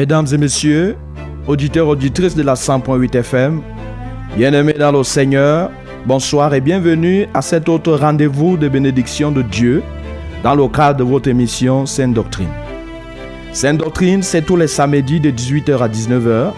Mesdames 0.00 0.28
et 0.32 0.38
messieurs, 0.38 0.96
auditeurs, 1.46 1.86
auditrices 1.86 2.34
de 2.34 2.42
la 2.42 2.54
100.8 2.54 3.18
FM, 3.18 3.60
bien-aimés 4.34 4.72
dans 4.72 4.92
le 4.92 5.04
Seigneur, 5.04 5.70
bonsoir 6.06 6.54
et 6.54 6.62
bienvenue 6.62 7.26
à 7.34 7.42
cet 7.42 7.68
autre 7.68 7.92
rendez-vous 7.92 8.56
de 8.56 8.66
bénédiction 8.66 9.30
de 9.30 9.42
Dieu 9.42 9.82
dans 10.42 10.54
le 10.54 10.66
cadre 10.68 11.00
de 11.00 11.04
votre 11.04 11.28
émission 11.28 11.84
Sainte 11.84 12.14
Doctrine. 12.14 12.48
Sainte 13.52 13.76
Doctrine, 13.76 14.22
c'est 14.22 14.40
tous 14.40 14.56
les 14.56 14.68
samedis 14.68 15.20
de 15.20 15.30
18h 15.30 15.82
à 15.82 15.88
19h 15.88 16.52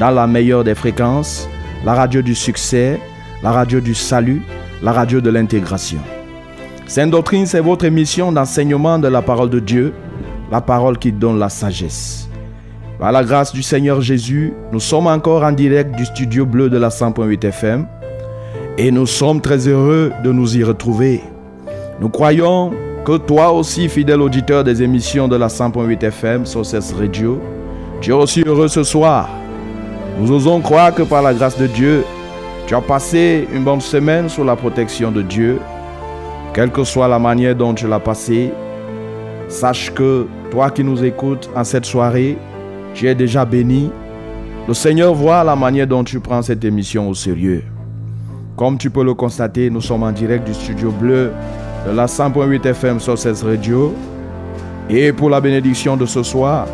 dans 0.00 0.10
la 0.10 0.26
meilleure 0.26 0.64
des 0.64 0.74
fréquences, 0.74 1.48
la 1.84 1.94
radio 1.94 2.20
du 2.20 2.34
succès, 2.34 2.98
la 3.44 3.52
radio 3.52 3.78
du 3.78 3.94
salut, 3.94 4.42
la 4.82 4.90
radio 4.90 5.20
de 5.20 5.30
l'intégration. 5.30 6.00
Sainte 6.88 7.12
Doctrine, 7.12 7.46
c'est 7.46 7.60
votre 7.60 7.84
émission 7.84 8.32
d'enseignement 8.32 8.98
de 8.98 9.06
la 9.06 9.22
parole 9.22 9.50
de 9.50 9.60
Dieu, 9.60 9.94
la 10.50 10.60
parole 10.60 10.98
qui 10.98 11.12
donne 11.12 11.38
la 11.38 11.48
sagesse. 11.48 12.28
Par 12.98 13.12
la 13.12 13.22
grâce 13.22 13.52
du 13.52 13.62
Seigneur 13.62 14.00
Jésus, 14.00 14.52
nous 14.72 14.80
sommes 14.80 15.06
encore 15.06 15.44
en 15.44 15.52
direct 15.52 15.94
du 15.94 16.04
studio 16.04 16.44
bleu 16.44 16.68
de 16.68 16.78
la 16.78 16.88
100.8 16.88 17.46
FM 17.46 17.86
et 18.76 18.90
nous 18.90 19.06
sommes 19.06 19.40
très 19.40 19.68
heureux 19.68 20.10
de 20.24 20.32
nous 20.32 20.56
y 20.56 20.64
retrouver. 20.64 21.22
Nous 22.00 22.08
croyons 22.08 22.72
que 23.04 23.16
toi 23.16 23.52
aussi, 23.52 23.88
fidèle 23.88 24.20
auditeur 24.20 24.64
des 24.64 24.82
émissions 24.82 25.28
de 25.28 25.36
la 25.36 25.46
100.8 25.46 26.06
FM 26.06 26.44
sur 26.44 26.62
radio, 26.98 27.40
tu 28.00 28.10
es 28.10 28.14
aussi 28.14 28.42
heureux 28.44 28.66
ce 28.66 28.82
soir. 28.82 29.28
Nous 30.18 30.32
osons 30.32 30.60
croire 30.60 30.92
que 30.92 31.02
par 31.02 31.22
la 31.22 31.34
grâce 31.34 31.56
de 31.56 31.68
Dieu, 31.68 32.04
tu 32.66 32.74
as 32.74 32.80
passé 32.80 33.46
une 33.54 33.62
bonne 33.62 33.80
semaine 33.80 34.28
sous 34.28 34.42
la 34.42 34.56
protection 34.56 35.12
de 35.12 35.22
Dieu. 35.22 35.60
Quelle 36.52 36.72
que 36.72 36.82
soit 36.82 37.06
la 37.06 37.20
manière 37.20 37.54
dont 37.54 37.74
tu 37.74 37.86
l'as 37.86 38.00
passé, 38.00 38.52
sache 39.46 39.92
que 39.94 40.26
toi 40.50 40.70
qui 40.70 40.82
nous 40.82 41.04
écoutes 41.04 41.48
en 41.54 41.62
cette 41.62 41.86
soirée, 41.86 42.36
tu 42.94 43.08
es 43.08 43.14
déjà 43.14 43.44
béni. 43.44 43.90
Le 44.66 44.74
Seigneur 44.74 45.14
voit 45.14 45.44
la 45.44 45.56
manière 45.56 45.86
dont 45.86 46.04
tu 46.04 46.20
prends 46.20 46.42
cette 46.42 46.64
émission 46.64 47.08
au 47.08 47.14
sérieux. 47.14 47.64
Comme 48.56 48.76
tu 48.76 48.90
peux 48.90 49.04
le 49.04 49.14
constater, 49.14 49.70
nous 49.70 49.80
sommes 49.80 50.02
en 50.02 50.12
direct 50.12 50.46
du 50.46 50.52
studio 50.52 50.90
bleu 50.90 51.32
de 51.86 51.92
la 51.94 52.06
100.8 52.06 52.66
FM 52.66 53.00
sur 53.00 53.14
radio. 53.44 53.94
Et 54.90 55.12
pour 55.12 55.30
la 55.30 55.40
bénédiction 55.40 55.96
de 55.96 56.06
ce 56.06 56.22
soir, 56.22 56.66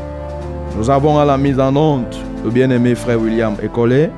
nous 0.77 0.89
avons 0.89 1.19
à 1.19 1.25
la 1.25 1.37
mise 1.37 1.61
en 1.61 1.75
honte 1.77 2.19
le 2.45 2.51
bien-aimé 2.51 2.95
frère 2.95 3.21
William 3.21 3.55
Ecolé. 3.63 4.11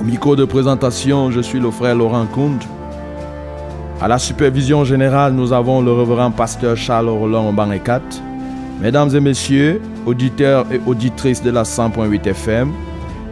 Au 0.00 0.04
micro 0.04 0.36
de 0.36 0.44
présentation, 0.44 1.30
je 1.30 1.40
suis 1.40 1.58
le 1.58 1.70
frère 1.70 1.94
Laurent 1.94 2.26
Kound. 2.26 2.62
À 4.00 4.06
la 4.06 4.18
supervision 4.18 4.84
générale, 4.84 5.32
nous 5.32 5.52
avons 5.52 5.82
le 5.82 5.92
révérend 5.92 6.30
pasteur 6.30 6.76
Charles 6.76 7.08
Roland 7.08 7.52
Bangekat. 7.52 8.02
Mesdames 8.80 9.14
et 9.14 9.20
messieurs, 9.20 9.80
auditeurs 10.06 10.64
et 10.72 10.80
auditrices 10.86 11.42
de 11.42 11.50
la 11.50 11.64
100.8 11.64 12.28
FM, 12.28 12.72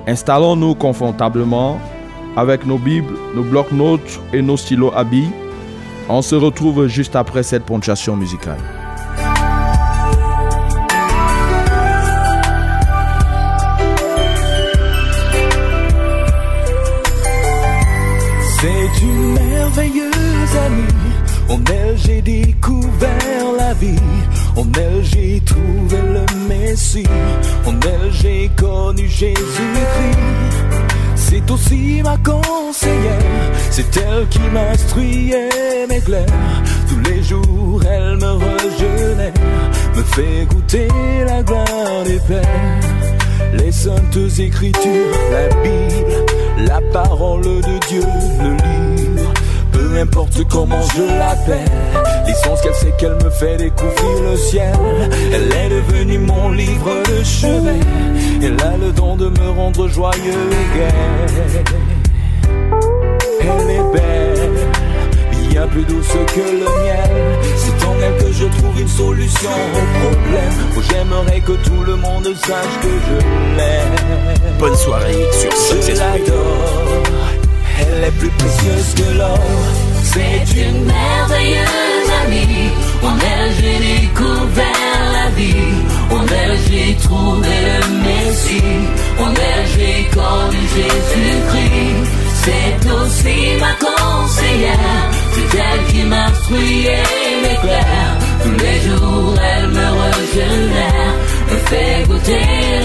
installons-nous 0.09 0.75
confortablement 0.75 1.81
avec 2.37 2.67
nos 2.67 2.79
Bibles, 2.79 3.15
nos 3.35 3.45
blocs-notes 3.45 4.21
et 4.33 4.43
nos 4.43 4.57
stylos 4.57 4.93
habits. 4.95 5.31
On 6.09 6.21
se 6.21 6.35
retrouve 6.35 6.89
juste 6.89 7.15
après 7.15 7.45
cette 7.45 7.65
ponctuation 7.65 8.17
musicale. 8.17 8.59
C'est 18.61 19.05
une 19.05 19.35
merveilleuse 19.35 20.57
amie, 20.67 21.51
en 21.51 21.59
découvert 22.23 23.53
la 23.57 23.75
vie. 23.75 24.36
En 24.57 24.65
elle 24.79 25.05
j'ai 25.05 25.41
trouvé 25.45 25.99
le 26.01 26.25
Messie, 26.49 27.07
en 27.67 27.73
elle 27.73 28.11
j'ai 28.11 28.51
connu 28.57 29.07
Jésus-Christ. 29.07 30.19
C'est 31.15 31.51
aussi 31.51 32.01
ma 32.03 32.17
conseillère, 32.17 33.53
c'est 33.71 33.97
elle 33.97 34.27
qui 34.29 34.41
m'instruyait 34.53 35.87
mes 35.89 36.01
clairs. 36.01 36.63
Tous 36.89 37.11
les 37.11 37.23
jours 37.23 37.83
elle 37.85 38.17
me 38.17 38.33
régénère, 38.33 39.33
me 39.95 40.03
fait 40.03 40.47
goûter 40.47 40.89
la 41.27 41.43
gloire 41.43 42.05
du 42.07 42.19
Père. 42.27 42.97
Les 43.53 43.73
saintes 43.73 44.39
écritures, 44.39 45.19
la 45.31 45.49
Bible, 45.63 46.67
la 46.67 46.81
parole 46.93 47.43
de 47.43 47.87
Dieu, 47.89 48.03
le 48.41 48.51
livre 48.53 49.16
peu 49.97 50.03
importe 50.03 50.45
comment 50.49 50.83
je 50.95 51.03
l'appelle. 51.19 51.65
L'essence 52.27 52.61
qu'elle 52.61 52.75
sait 52.75 52.93
qu'elle 52.99 53.17
me 53.25 53.31
fait 53.31 53.57
découvrir 53.57 54.31
le 54.31 54.37
ciel. 54.37 54.75
Elle 55.33 55.53
est 55.53 55.69
devenue 55.71 56.19
mon 56.19 56.51
livre 56.51 56.91
de 57.09 57.25
chevet. 57.25 57.81
Elle 58.43 58.61
a 58.63 58.77
le 58.77 58.93
don 58.93 59.17
de 59.17 59.29
me 59.29 59.51
rendre 59.51 59.89
joyeux 59.89 60.51
et 60.51 60.79
gai. 60.79 61.65
Elle 63.41 63.71
est 63.71 63.93
belle, 63.93 64.51
bien 65.49 65.67
plus 65.69 65.85
douce 65.85 66.17
que 66.35 66.41
le 66.41 66.83
miel. 66.83 67.39
C'est 67.57 67.87
en 67.87 67.95
elle 68.03 68.25
que 68.25 68.33
je 68.33 68.45
trouve 68.59 68.81
une 68.81 68.89
solution 68.89 69.51
au 69.51 70.05
problème. 70.05 70.53
Oh, 70.77 70.81
j'aimerais 70.91 71.41
que 71.41 71.53
tout 71.53 71.83
le 71.87 71.97
monde 71.97 72.29
sache 72.35 72.81
que 72.83 72.89
je 72.89 73.57
l'aime. 73.57 74.59
Bonne 74.59 74.77
soirée 74.77 75.27
sur 75.33 75.51
Je 75.81 75.93
l'adore, 75.93 77.03
elle 77.81 78.05
est 78.05 78.19
plus 78.19 78.31
précieuse 78.31 78.95
que 78.95 79.19
l'or. 79.19 79.86
C'est 80.13 80.63
une 80.65 80.85
merveilleuse 80.85 82.11
amie. 82.23 82.71
En 83.03 83.15
elle 83.33 83.53
j'ai 83.59 83.79
découvert 84.01 85.03
la 85.17 85.31
vie. 85.39 85.75
En 86.11 86.23
elle 86.41 86.59
j'ai 86.69 86.95
trouvé 87.07 87.55
le 87.69 87.79
Messie. 88.07 88.79
En 89.19 89.31
elle 89.49 89.67
j'ai 89.75 89.99
connu 90.17 90.61
Jésus-Christ. 90.77 92.11
C'est 92.45 92.91
aussi 92.91 93.39
ma 93.61 93.73
conseillère. 93.85 95.11
C'est 95.35 95.59
elle 95.59 95.85
qui 95.93 96.03
m'instruit 96.05 96.87
et 96.87 97.43
m'éclaire. 97.43 98.13
Tous 98.43 98.57
les 98.65 98.79
jours 98.89 99.35
elle 99.53 99.69
me 99.69 99.87
régénère. 100.05 101.15
Me 101.51 101.57
fait 101.71 102.07
goûter 102.09 102.76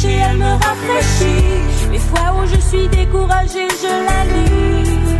asséchée, 0.00 0.18
elle 0.18 0.36
me 0.36 0.52
rafraîchit. 0.52 1.92
Les 1.92 1.98
fois 1.98 2.34
où 2.38 2.46
je 2.46 2.60
suis 2.60 2.88
découragée, 2.88 3.68
je 3.82 3.92
la 4.08 4.24
lis. 4.32 5.18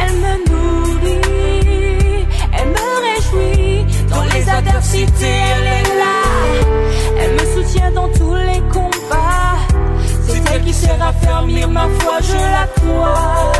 Elle 0.00 0.16
me 0.16 0.34
nourrit, 0.50 2.26
elle 2.52 2.68
me 2.68 2.86
réjouit. 3.06 3.86
Dans 4.08 4.24
les 4.34 4.48
adversités, 4.48 5.38
elle 5.56 5.66
est 5.66 5.98
là. 5.98 6.18
Elle 7.20 7.32
me 7.34 7.62
soutient 7.62 7.90
dans 7.92 8.08
tous 8.08 8.34
les 8.34 8.60
combats. 8.72 9.58
C'est 10.26 10.54
elle 10.54 10.62
qui 10.62 10.72
sert 10.72 11.02
à 11.02 11.12
ma 11.68 11.88
foi, 12.00 12.18
je 12.20 12.34
la 12.34 12.66
crois. 12.76 13.52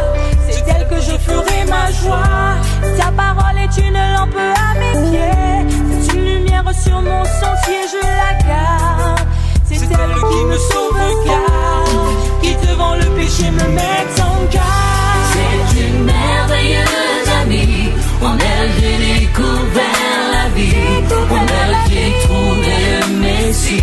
C'est 0.49 0.65
elle 0.69 0.89
que 0.89 0.97
je 0.97 1.17
ferai 1.19 1.65
ma 1.69 1.91
joie. 1.93 2.57
Ta 2.99 3.11
parole 3.13 3.59
est 3.59 3.77
une 3.81 3.95
lampe 3.95 4.37
à 4.37 4.79
mes 4.79 5.11
pieds. 5.11 5.79
C'est 6.01 6.17
une 6.17 6.25
lumière 6.25 6.65
sur 6.75 7.01
mon 7.01 7.25
sentier, 7.25 7.83
je 7.93 8.01
la 8.03 8.49
garde. 8.49 9.32
C'est 9.75 9.87
elle 9.87 10.15
qui 10.31 10.45
me 10.45 10.59
sauve 10.59 10.99
car 11.27 11.85
Qui 12.43 12.55
devant 12.67 12.95
le 12.97 13.07
péché 13.17 13.51
me 13.51 13.69
met 13.79 14.07
en 14.21 14.45
garde. 14.53 15.23
C'est 15.33 15.81
une 15.87 16.05
merveilleuse 16.05 17.29
amie 17.43 17.89
En 18.23 18.35
elle 18.39 18.71
j'ai 18.79 19.21
découvert 19.21 20.23
la 20.37 20.49
vie. 20.57 20.75
En 21.31 21.45
elle 21.61 21.77
j'ai 21.91 22.13
trouvé 22.27 22.75
le 23.01 23.07
Messie 23.23 23.83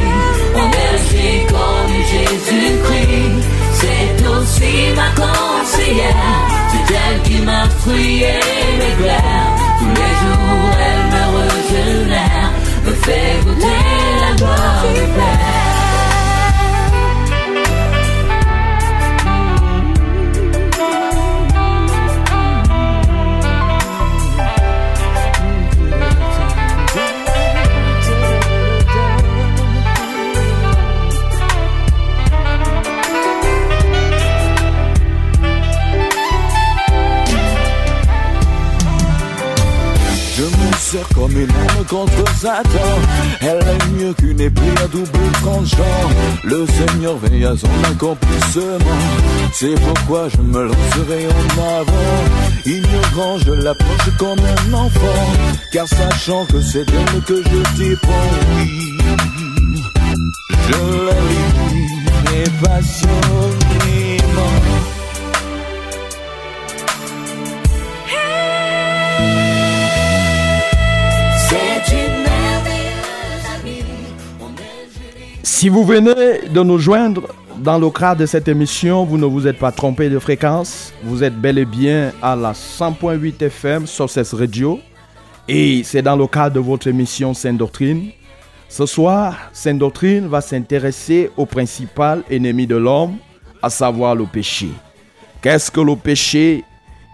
En 0.56 0.70
elle 0.86 1.00
j'ai 1.10 1.46
connu 1.54 1.98
Jésus-Christ. 2.14 3.46
C'est 3.80 4.28
aussi 4.28 4.74
ma 4.96 5.10
conseillère 5.22 6.40
C'est 6.72 6.94
elle 6.94 7.22
qui 7.24 7.40
m'a 7.42 7.64
fruié 7.80 8.34
mes 8.80 9.04
glaires. 9.04 9.54
Tous 9.80 9.94
les 10.02 10.14
jours 10.22 10.72
elle 10.88 11.06
me 11.14 11.24
regenère 11.38 12.52
Me 12.86 12.92
fait 12.92 13.49
comme 41.14 41.32
une 41.32 41.50
arme 41.52 41.86
contre 41.88 42.36
Satan. 42.36 42.80
Elle 43.42 43.60
est 43.60 43.88
mieux 43.92 44.14
qu'une 44.14 44.42
épée 44.42 44.74
à 44.84 44.88
double 44.88 45.32
tranchant. 45.42 46.10
Le 46.44 46.66
Seigneur 46.66 47.18
veille 47.18 47.46
à 47.46 47.56
son 47.56 47.70
accomplissement. 47.92 48.86
C'est 49.54 49.76
pourquoi 49.76 50.30
je 50.30 50.42
me 50.42 50.64
lancerai 50.64 51.28
en 51.28 51.80
avant. 51.82 51.94
Ignorant, 52.66 53.38
je 53.46 53.52
l'approche 53.52 54.18
comme 54.18 54.40
un 54.40 54.74
enfant. 54.74 55.36
Car 55.72 55.88
sachant 55.88 56.46
que 56.46 56.62
c'est 56.62 56.86
d'elle 56.86 57.22
que 57.28 57.44
je 57.44 57.78
dépends, 57.78 58.30
oui. 58.56 58.98
Je 60.70 61.06
la 61.06 61.14
vis 61.14 62.46
et 62.46 62.50
passionnément. 62.64 63.59
Si 75.60 75.68
vous 75.68 75.84
venez 75.84 76.48
de 76.48 76.64
nous 76.64 76.78
joindre 76.78 77.24
dans 77.58 77.78
le 77.78 77.90
cadre 77.90 78.22
de 78.22 78.26
cette 78.26 78.48
émission, 78.48 79.04
vous 79.04 79.18
ne 79.18 79.26
vous 79.26 79.46
êtes 79.46 79.60
pas 79.60 79.74
trompé 79.74 80.10
de 80.10 80.18
fréquence. 80.18 80.94
Vous 81.04 81.22
êtes 81.22 81.36
bel 81.36 81.58
et 81.58 81.66
bien 81.66 82.14
à 82.22 82.34
la 82.34 82.54
100.8 82.54 83.44
FM 83.44 83.86
sur 83.86 84.10
cette 84.10 84.30
radio. 84.30 84.80
Et 85.50 85.84
c'est 85.84 86.02
dans 86.02 86.16
le 86.16 86.28
cadre 86.28 86.56
de 86.56 86.62
votre 86.62 86.88
émission 86.88 87.34
Sainte 87.34 87.58
Doctrine. 87.58 88.12
Ce 88.70 88.86
soir, 88.86 89.36
Sainte 89.52 89.80
Doctrine 89.80 90.30
va 90.30 90.40
s'intéresser 90.40 91.30
au 91.36 91.46
principal 91.46 92.24
ennemi 92.30 92.66
de 92.66 92.78
l'homme, 92.78 93.18
à 93.62 93.70
savoir 93.70 94.16
le 94.16 94.24
péché. 94.24 94.70
Qu'est-ce 95.42 95.70
que 95.70 95.82
le 95.82 95.98
péché? 95.98 96.64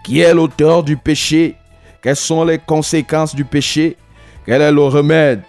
Qui 0.04 0.20
est 0.20 0.36
l'auteur 0.36 0.84
du 0.84 0.98
péché? 0.98 1.56
Quelles 2.00 2.16
sont 2.16 2.44
les 2.44 2.60
conséquences 2.60 3.34
du 3.34 3.44
péché? 3.44 3.98
Quel 4.46 4.62
est 4.62 4.72
le 4.72 4.84
remède 4.84 5.42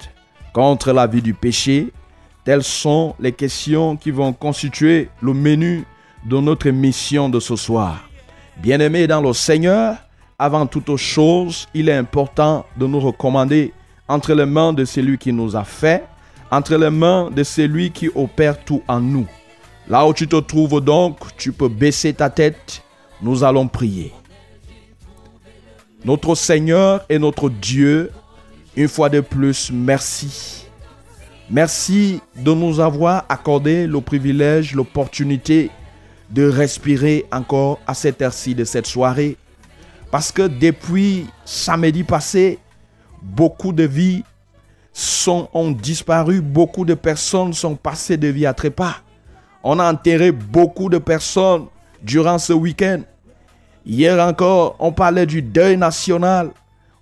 contre 0.54 0.94
la 0.94 1.06
vie 1.06 1.20
du 1.20 1.34
péché? 1.34 1.92
Telles 2.46 2.62
sont 2.62 3.16
les 3.18 3.32
questions 3.32 3.96
qui 3.96 4.12
vont 4.12 4.32
constituer 4.32 5.08
le 5.20 5.34
menu 5.34 5.84
de 6.24 6.38
notre 6.38 6.68
émission 6.68 7.28
de 7.28 7.40
ce 7.40 7.56
soir. 7.56 8.08
Bien-aimés 8.58 9.08
dans 9.08 9.20
le 9.20 9.32
Seigneur, 9.32 9.96
avant 10.38 10.64
toute 10.64 10.94
chose, 10.94 11.66
il 11.74 11.88
est 11.88 11.96
important 11.96 12.64
de 12.76 12.86
nous 12.86 13.00
recommander 13.00 13.72
entre 14.06 14.32
les 14.32 14.46
mains 14.46 14.72
de 14.72 14.84
celui 14.84 15.18
qui 15.18 15.32
nous 15.32 15.56
a 15.56 15.64
fait, 15.64 16.04
entre 16.48 16.76
les 16.76 16.88
mains 16.88 17.32
de 17.32 17.42
celui 17.42 17.90
qui 17.90 18.10
opère 18.14 18.64
tout 18.64 18.80
en 18.86 19.00
nous. 19.00 19.26
Là 19.88 20.06
où 20.06 20.14
tu 20.14 20.28
te 20.28 20.36
trouves 20.36 20.80
donc, 20.80 21.18
tu 21.36 21.50
peux 21.50 21.68
baisser 21.68 22.14
ta 22.14 22.30
tête. 22.30 22.80
Nous 23.22 23.42
allons 23.42 23.66
prier. 23.66 24.12
Notre 26.04 26.36
Seigneur 26.36 27.04
et 27.08 27.18
notre 27.18 27.48
Dieu, 27.48 28.12
une 28.76 28.86
fois 28.86 29.08
de 29.08 29.18
plus, 29.18 29.72
merci 29.72 30.65
Merci 31.48 32.20
de 32.34 32.52
nous 32.52 32.80
avoir 32.80 33.24
accordé 33.28 33.86
le 33.86 34.00
privilège, 34.00 34.74
l'opportunité 34.74 35.70
de 36.30 36.48
respirer 36.48 37.24
encore 37.30 37.78
à 37.86 37.94
cette 37.94 38.20
heure-ci 38.20 38.54
de 38.54 38.64
cette 38.64 38.86
soirée. 38.86 39.36
Parce 40.10 40.32
que 40.32 40.42
depuis 40.42 41.26
samedi 41.44 42.02
passé, 42.02 42.58
beaucoup 43.22 43.72
de 43.72 43.84
vies 43.84 44.24
sont, 44.92 45.48
ont 45.52 45.70
disparu, 45.70 46.40
beaucoup 46.40 46.84
de 46.84 46.94
personnes 46.94 47.52
sont 47.52 47.76
passées 47.76 48.16
de 48.16 48.28
vie 48.28 48.46
à 48.46 48.54
trépas. 48.54 48.96
On 49.62 49.78
a 49.78 49.92
enterré 49.92 50.32
beaucoup 50.32 50.88
de 50.88 50.98
personnes 50.98 51.66
durant 52.02 52.38
ce 52.38 52.52
week-end. 52.52 53.02
Hier 53.84 54.18
encore, 54.18 54.74
on 54.80 54.90
parlait 54.90 55.26
du 55.26 55.42
deuil 55.42 55.76
national. 55.76 56.50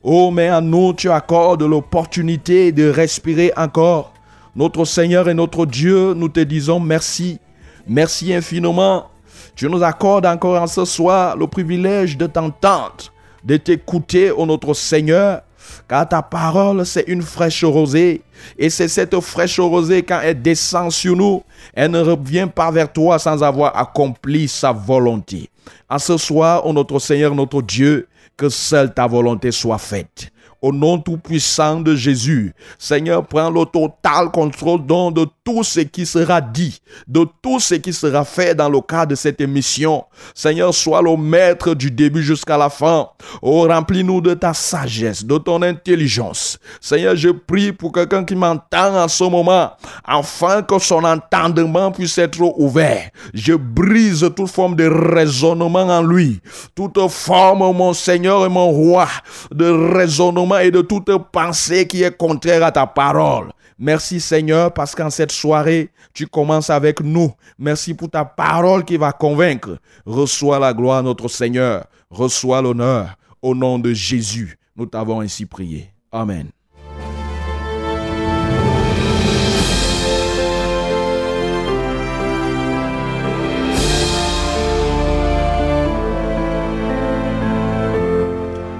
Oh, 0.03 0.31
mais 0.31 0.49
à 0.49 0.61
nous, 0.61 0.93
tu 0.93 1.11
accordes 1.11 1.63
l'opportunité 1.63 2.73
de 2.73 2.89
respirer 2.91 3.53
encore. 3.57 4.14
Notre 4.57 4.85
Seigneur 4.85 5.29
et 5.29 5.35
notre 5.35 5.67
Dieu, 5.67 6.15
nous 6.15 6.29
te 6.29 6.39
disons 6.39 6.79
merci. 6.79 7.41
Merci 7.89 8.33
infiniment. 8.33 9.11
Tu 9.57 9.69
nous 9.69 9.83
accordes 9.83 10.27
encore 10.27 10.63
en 10.63 10.69
ce 10.69 10.85
soir 10.85 11.37
le 11.37 11.49
privilège 11.49 12.17
de 12.17 12.29
t'entendre, 12.29 13.13
de 13.43 13.57
t'écouter, 13.57 14.31
ô 14.31 14.47
notre 14.47 14.73
Seigneur. 14.75 15.43
Car 15.89 16.09
ta 16.09 16.23
parole, 16.23 16.87
c'est 16.87 17.05
une 17.09 17.23
fraîche 17.23 17.65
rosée. 17.65 18.23
Et 18.57 18.71
c'est 18.71 18.87
cette 18.87 19.19
fraîche 19.21 19.59
rosée, 19.59 20.05
quand 20.05 20.21
elle 20.23 20.41
descend 20.41 20.93
sur 20.93 21.17
nous, 21.17 21.43
elle 21.73 21.91
ne 21.91 22.01
revient 22.01 22.49
pas 22.55 22.71
vers 22.71 22.93
toi 22.93 23.19
sans 23.19 23.43
avoir 23.43 23.77
accompli 23.77 24.47
sa 24.47 24.71
volonté. 24.71 25.51
En 25.91 25.99
ce 25.99 26.17
soir, 26.17 26.65
ô 26.65 26.73
notre 26.73 27.01
Seigneur, 27.01 27.35
notre 27.35 27.61
Dieu, 27.61 28.07
que 28.37 28.49
seule 28.49 28.95
ta 28.95 29.09
volonté 29.09 29.51
soit 29.51 29.79
faite 29.79 30.31
au 30.65 30.73
nom 30.73 30.99
tout-puissant 30.99 31.81
de 31.81 31.95
Jésus. 31.95 32.55
Seigneur, 32.79 33.27
prends 33.27 33.51
le 33.51 33.67
total 33.67 34.31
contrôle 34.31 34.87
de 34.87 35.27
tout 35.45 35.63
ce 35.63 35.81
qui 35.81 36.07
sera 36.07 36.41
dit, 36.41 36.81
de 37.07 37.27
tout 37.43 37.61
ce 37.61 37.75
qui 37.75 37.93
sera 37.93 38.25
fait 38.25 38.55
dans 38.55 38.71
le 38.71 38.81
cadre 38.81 39.11
de 39.11 39.15
cette 39.15 39.41
émission. 39.43 40.05
Seigneur, 40.35 40.75
sois 40.75 41.03
le 41.03 41.17
maître 41.17 41.75
du 41.75 41.91
début 41.91 42.23
jusqu'à 42.23 42.57
la 42.57 42.71
fin. 42.71 43.09
Oh, 43.43 43.67
remplis-nous 43.69 44.23
de 44.23 44.33
ta 44.33 44.55
sagesse, 44.55 45.25
de 45.25 45.37
ton 45.37 45.61
intelligence. 45.61 46.59
Seigneur, 46.81 47.15
je 47.15 47.29
prie 47.29 47.73
pour 47.73 47.93
quelqu'un 47.93 48.25
qui 48.25 48.35
m'entend 48.35 48.97
en 48.97 49.09
ce 49.09 49.25
moment, 49.25 49.71
afin 50.03 50.63
que 50.63 50.79
son 50.79 51.05
entendement 51.05 51.93
puisse 51.93 52.17
être 52.17 52.41
ouvert. 52.41 53.11
Je 53.35 53.53
brise 53.53 54.29
toute 54.35 54.51
forme 54.51 54.77
de 54.77 54.87
raisonnement 54.87 55.81
en 55.81 56.03
lui, 56.03 56.41
toute 56.75 56.99
forme, 57.11 57.77
mon 57.77 57.93
Seigneur 57.93 58.47
et 58.47 58.49
mon 58.49 58.71
roi, 58.71 59.09
de 59.53 59.67
raisonnement 59.95 60.59
et 60.59 60.71
de 60.71 60.81
toute 60.81 61.11
pensée 61.33 61.87
qui 61.87 62.03
est 62.03 62.17
contraire 62.17 62.65
à 62.65 62.73
ta 62.73 62.87
parole. 62.87 63.54
Merci 63.79 64.21
Seigneur 64.21 64.73
parce 64.73 64.95
qu'en 64.95 65.11
cette 65.11 65.33
soirée, 65.33 65.91
tu 66.13 66.27
commences 66.27 66.71
avec 66.71 67.01
nous. 67.01 67.33
Merci 67.59 67.95
pour 67.95 68.11
ta 68.11 68.25
parole 68.25 68.85
qui 68.85 68.97
va 68.97 69.13
convaincre. 69.13 69.79
Reçois 70.07 70.59
la 70.59 70.73
gloire 70.73 71.03
notre 71.03 71.29
Seigneur. 71.29 71.87
Reçois 72.11 72.63
l'honneur. 72.63 73.17
Au 73.43 73.55
nom 73.55 73.79
de 73.79 73.93
Jésus, 73.93 74.57
nous 74.77 74.87
t'avons 74.87 75.21
ainsi 75.21 75.45
prié. 75.47 75.91
Amen. 76.13 76.49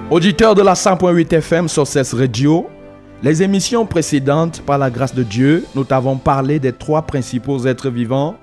Auditeur 0.09 0.55
de 0.55 0.61
la 0.61 0.75
100.8 0.75 1.33
FM 1.33 1.67
sur 1.67 1.85
cette 1.85 2.11
radio, 2.13 2.69
les 3.25 3.41
émissions 3.41 3.87
précédentes, 3.87 4.61
par 4.61 4.77
la 4.77 4.91
grâce 4.91 5.15
de 5.15 5.23
Dieu, 5.23 5.65
nous 5.73 5.83
t'avons 5.83 6.15
parlé 6.15 6.59
des 6.59 6.71
trois 6.71 7.01
principaux 7.01 7.65
êtres 7.65 7.89
vivants, 7.89 8.35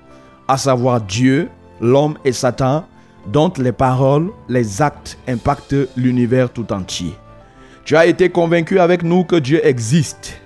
à 0.49 0.59
savoir 0.59 1.01
Dieu, 1.01 1.49
l'homme 1.81 2.19
et 2.25 2.33
Satan, 2.33 2.85
dont 3.29 3.53
les 3.59 3.71
paroles, 3.71 4.31
les 4.49 4.83
actes 4.83 5.17
impactent 5.29 5.77
l'univers 5.97 6.51
tout 6.51 6.73
entier. 6.73 7.15
Tu 7.85 7.95
as 7.95 8.07
été 8.07 8.29
convaincu 8.29 8.81
avec 8.81 9.05
nous 9.05 9.23
que 9.23 9.37
Dieu 9.37 9.65
existe. 9.65 10.41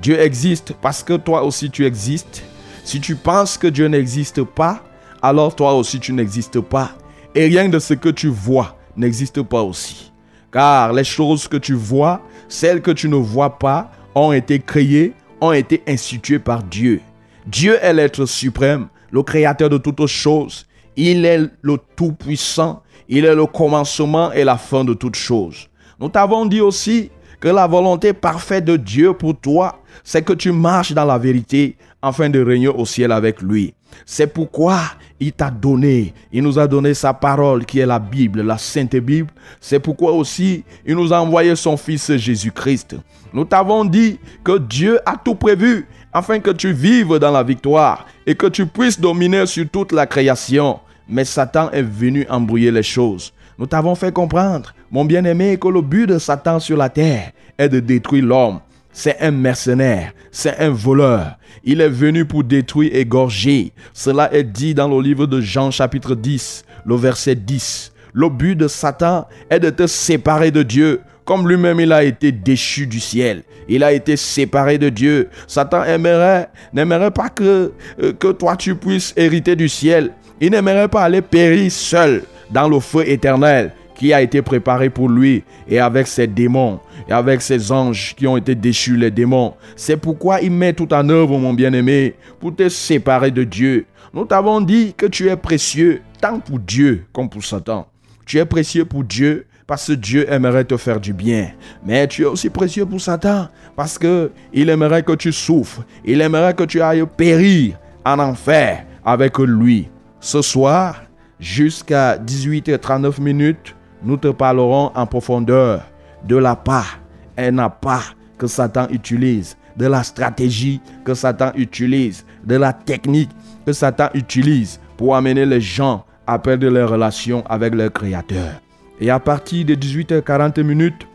Dieu 0.00 0.18
existe 0.18 0.72
parce 0.80 1.02
que 1.02 1.18
toi 1.18 1.44
aussi 1.44 1.68
tu 1.70 1.84
existes. 1.84 2.42
Si 2.84 2.98
tu 2.98 3.14
penses 3.14 3.58
que 3.58 3.66
Dieu 3.66 3.88
n'existe 3.88 4.42
pas, 4.42 4.82
alors 5.20 5.54
toi 5.54 5.74
aussi 5.74 6.00
tu 6.00 6.14
n'existes 6.14 6.60
pas. 6.60 6.92
Et 7.34 7.44
rien 7.44 7.68
de 7.68 7.78
ce 7.78 7.92
que 7.92 8.08
tu 8.08 8.28
vois 8.28 8.78
n'existe 8.96 9.42
pas 9.42 9.62
aussi. 9.62 10.11
Car 10.52 10.92
les 10.92 11.04
choses 11.04 11.48
que 11.48 11.56
tu 11.56 11.74
vois, 11.74 12.20
celles 12.48 12.82
que 12.82 12.90
tu 12.90 13.08
ne 13.08 13.16
vois 13.16 13.58
pas, 13.58 13.90
ont 14.14 14.32
été 14.32 14.58
créées, 14.58 15.14
ont 15.40 15.52
été 15.52 15.82
instituées 15.88 16.38
par 16.38 16.62
Dieu. 16.62 17.00
Dieu 17.46 17.78
est 17.82 17.94
l'être 17.94 18.26
suprême, 18.26 18.88
le 19.10 19.22
créateur 19.22 19.70
de 19.70 19.78
toutes 19.78 20.06
choses. 20.06 20.66
Il 20.96 21.24
est 21.24 21.40
le 21.62 21.78
Tout-Puissant. 21.96 22.82
Il 23.08 23.24
est 23.24 23.34
le 23.34 23.46
commencement 23.46 24.32
et 24.32 24.44
la 24.44 24.56
fin 24.56 24.84
de 24.84 24.94
toutes 24.94 25.16
choses. 25.16 25.68
Nous 25.98 26.08
t'avons 26.08 26.46
dit 26.46 26.60
aussi 26.60 27.10
que 27.42 27.48
la 27.48 27.66
volonté 27.66 28.12
parfaite 28.12 28.64
de 28.64 28.76
Dieu 28.76 29.14
pour 29.14 29.36
toi, 29.36 29.82
c'est 30.04 30.22
que 30.22 30.32
tu 30.32 30.52
marches 30.52 30.92
dans 30.92 31.04
la 31.04 31.18
vérité 31.18 31.76
afin 32.00 32.30
de 32.30 32.40
régner 32.40 32.68
au 32.68 32.86
ciel 32.86 33.10
avec 33.10 33.42
lui. 33.42 33.74
C'est 34.06 34.28
pourquoi 34.28 34.78
il 35.18 35.32
t'a 35.32 35.50
donné, 35.50 36.14
il 36.32 36.44
nous 36.44 36.56
a 36.56 36.68
donné 36.68 36.94
sa 36.94 37.12
parole 37.12 37.64
qui 37.64 37.80
est 37.80 37.86
la 37.86 37.98
Bible, 37.98 38.42
la 38.42 38.58
Sainte 38.58 38.94
Bible. 38.94 39.28
C'est 39.60 39.80
pourquoi 39.80 40.12
aussi 40.12 40.62
il 40.86 40.94
nous 40.94 41.12
a 41.12 41.20
envoyé 41.20 41.56
son 41.56 41.76
Fils 41.76 42.16
Jésus-Christ. 42.16 42.94
Nous 43.32 43.44
t'avons 43.44 43.84
dit 43.84 44.20
que 44.44 44.58
Dieu 44.58 45.00
a 45.04 45.16
tout 45.16 45.34
prévu 45.34 45.88
afin 46.12 46.38
que 46.38 46.50
tu 46.52 46.72
vives 46.72 47.18
dans 47.18 47.32
la 47.32 47.42
victoire 47.42 48.06
et 48.24 48.36
que 48.36 48.46
tu 48.46 48.66
puisses 48.66 49.00
dominer 49.00 49.46
sur 49.46 49.68
toute 49.68 49.90
la 49.90 50.06
création. 50.06 50.78
Mais 51.08 51.24
Satan 51.24 51.72
est 51.72 51.82
venu 51.82 52.24
embrouiller 52.30 52.70
les 52.70 52.84
choses. 52.84 53.32
Nous 53.62 53.68
t'avons 53.68 53.94
fait 53.94 54.10
comprendre, 54.10 54.74
mon 54.90 55.04
bien-aimé, 55.04 55.56
que 55.56 55.68
le 55.68 55.82
but 55.82 56.08
de 56.08 56.18
Satan 56.18 56.58
sur 56.58 56.76
la 56.76 56.88
terre 56.88 57.30
est 57.56 57.68
de 57.68 57.78
détruire 57.78 58.24
l'homme. 58.24 58.58
C'est 58.90 59.20
un 59.20 59.30
mercenaire, 59.30 60.14
c'est 60.32 60.58
un 60.58 60.70
voleur. 60.70 61.36
Il 61.62 61.80
est 61.80 61.88
venu 61.88 62.24
pour 62.24 62.42
détruire 62.42 62.90
et 62.92 63.02
égorger. 63.02 63.72
Cela 63.92 64.34
est 64.34 64.42
dit 64.42 64.74
dans 64.74 64.88
le 64.88 65.00
livre 65.00 65.28
de 65.28 65.40
Jean 65.40 65.70
chapitre 65.70 66.16
10, 66.16 66.64
le 66.84 66.96
verset 66.96 67.36
10. 67.36 67.92
le 68.14 68.28
but 68.30 68.56
de 68.56 68.66
Satan 68.66 69.28
est 69.48 69.60
de 69.60 69.70
te 69.70 69.86
séparer 69.86 70.50
de 70.50 70.64
Dieu. 70.64 71.00
Comme 71.24 71.48
lui-même, 71.48 71.78
il 71.78 71.92
a 71.92 72.02
été 72.02 72.32
déchu 72.32 72.88
du 72.88 72.98
ciel. 72.98 73.44
Il 73.68 73.84
a 73.84 73.92
été 73.92 74.16
séparé 74.16 74.76
de 74.76 74.88
Dieu. 74.88 75.28
Satan 75.46 75.84
aimerait, 75.84 76.48
n'aimerait 76.72 77.12
pas 77.12 77.28
que, 77.28 77.72
euh, 78.02 78.12
que 78.12 78.32
toi 78.32 78.56
tu 78.56 78.74
puisses 78.74 79.14
hériter 79.16 79.54
du 79.54 79.68
ciel. 79.68 80.10
Il 80.40 80.50
n'aimerait 80.50 80.88
pas 80.88 81.04
aller 81.04 81.22
périr 81.22 81.70
seul 81.70 82.24
dans 82.52 82.68
le 82.68 82.80
feu 82.80 83.08
éternel 83.08 83.72
qui 83.94 84.12
a 84.12 84.20
été 84.20 84.42
préparé 84.42 84.90
pour 84.90 85.08
lui 85.08 85.44
et 85.68 85.78
avec 85.78 86.06
ses 86.06 86.26
démons 86.26 86.80
et 87.08 87.12
avec 87.12 87.42
ses 87.42 87.70
anges 87.70 88.14
qui 88.16 88.26
ont 88.26 88.36
été 88.36 88.54
déchus, 88.54 88.96
les 88.96 89.10
démons. 89.10 89.54
C'est 89.76 89.96
pourquoi 89.96 90.40
il 90.40 90.50
met 90.50 90.72
tout 90.72 90.92
en 90.92 91.08
œuvre, 91.08 91.38
mon 91.38 91.52
bien-aimé, 91.52 92.14
pour 92.40 92.54
te 92.54 92.68
séparer 92.68 93.30
de 93.30 93.44
Dieu. 93.44 93.86
Nous 94.14 94.24
t'avons 94.24 94.60
dit 94.60 94.94
que 94.96 95.06
tu 95.06 95.28
es 95.28 95.36
précieux 95.36 96.02
tant 96.20 96.40
pour 96.40 96.58
Dieu 96.58 97.04
comme 97.12 97.28
pour 97.28 97.44
Satan. 97.44 97.86
Tu 98.26 98.38
es 98.38 98.44
précieux 98.44 98.84
pour 98.84 99.04
Dieu 99.04 99.46
parce 99.66 99.86
que 99.86 99.92
Dieu 99.92 100.30
aimerait 100.30 100.64
te 100.64 100.76
faire 100.76 101.00
du 101.00 101.12
bien. 101.12 101.50
Mais 101.84 102.06
tu 102.06 102.22
es 102.22 102.26
aussi 102.26 102.50
précieux 102.50 102.84
pour 102.86 103.00
Satan 103.00 103.48
parce 103.76 103.98
que 103.98 104.30
il 104.52 104.68
aimerait 104.68 105.02
que 105.02 105.12
tu 105.12 105.32
souffres. 105.32 105.82
Il 106.04 106.20
aimerait 106.20 106.54
que 106.54 106.64
tu 106.64 106.82
ailles 106.82 107.04
périr 107.16 107.76
en 108.04 108.18
enfer 108.18 108.84
avec 109.04 109.38
lui. 109.38 109.88
Ce 110.20 110.42
soir, 110.42 111.02
jusqu'à 111.42 112.16
18h39 112.16 113.20
minutes, 113.20 113.74
nous 114.04 114.16
te 114.16 114.28
parlerons 114.28 114.92
en 114.94 115.06
profondeur 115.06 115.82
de 116.26 116.36
la 116.36 116.56
part 116.56 117.00
n'a 117.36 117.68
pas 117.68 118.02
que 118.38 118.46
Satan 118.46 118.86
utilise, 118.90 119.56
de 119.76 119.86
la 119.86 120.04
stratégie 120.04 120.80
que 121.04 121.14
Satan 121.14 121.50
utilise, 121.56 122.24
de 122.44 122.54
la 122.54 122.72
technique 122.72 123.30
que 123.66 123.72
Satan 123.72 124.08
utilise 124.14 124.78
pour 124.96 125.16
amener 125.16 125.44
les 125.44 125.60
gens 125.60 126.04
à 126.26 126.38
perdre 126.38 126.68
leurs 126.68 126.90
relations 126.90 127.42
avec 127.48 127.74
leur 127.74 127.92
Créateur. 127.92 128.60
Et 129.00 129.10
à 129.10 129.18
partir 129.18 129.64
de 129.64 129.74
18h40 129.74 130.62
minutes, 130.62 131.06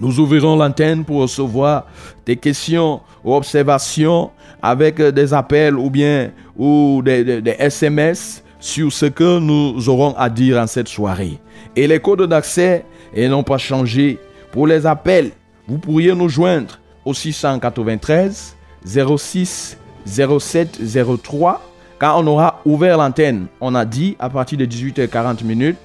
nous 0.00 0.20
ouvrirons 0.20 0.56
l'antenne 0.56 1.04
pour 1.04 1.22
recevoir 1.22 1.86
des 2.26 2.36
questions 2.36 3.00
ou 3.24 3.34
observations 3.34 4.30
avec 4.60 5.00
des 5.00 5.32
appels 5.32 5.76
ou 5.76 5.88
bien 5.88 6.30
ou 6.56 7.00
des 7.02 7.56
SMS 7.58 8.42
sur 8.60 8.92
ce 8.92 9.06
que 9.06 9.38
nous 9.38 9.88
aurons 9.88 10.14
à 10.16 10.28
dire 10.28 10.58
en 10.58 10.66
cette 10.66 10.88
soirée. 10.88 11.38
Et 11.76 11.86
les 11.86 12.00
codes 12.00 12.22
d'accès 12.22 12.84
n'ont 13.16 13.42
pas 13.42 13.58
changé. 13.58 14.18
Pour 14.52 14.66
les 14.66 14.86
appels, 14.86 15.30
vous 15.66 15.78
pourriez 15.78 16.14
nous 16.14 16.28
joindre 16.28 16.78
au 17.04 17.14
693 17.14 18.56
06 18.84 19.78
07 20.06 20.80
03 21.22 21.62
quand 21.98 22.22
on 22.22 22.26
aura 22.26 22.60
ouvert 22.64 22.98
l'antenne. 22.98 23.46
On 23.60 23.74
a 23.74 23.84
dit 23.84 24.16
à 24.18 24.30
partir 24.30 24.58
de 24.58 24.66
18h40 24.66 25.44
minutes. 25.44 25.76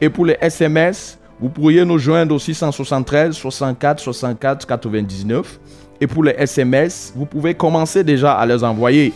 Et 0.00 0.08
pour 0.08 0.26
les 0.26 0.36
SMS, 0.40 1.18
vous 1.40 1.48
pourriez 1.48 1.84
nous 1.84 1.98
joindre 1.98 2.34
au 2.34 2.38
673 2.38 3.34
64 3.34 4.00
64 4.00 4.66
99. 4.66 5.60
Et 6.00 6.06
pour 6.06 6.24
les 6.24 6.32
SMS, 6.32 7.12
vous 7.14 7.26
pouvez 7.26 7.54
commencer 7.54 8.04
déjà 8.04 8.32
à 8.32 8.46
les 8.46 8.62
envoyer. 8.64 9.12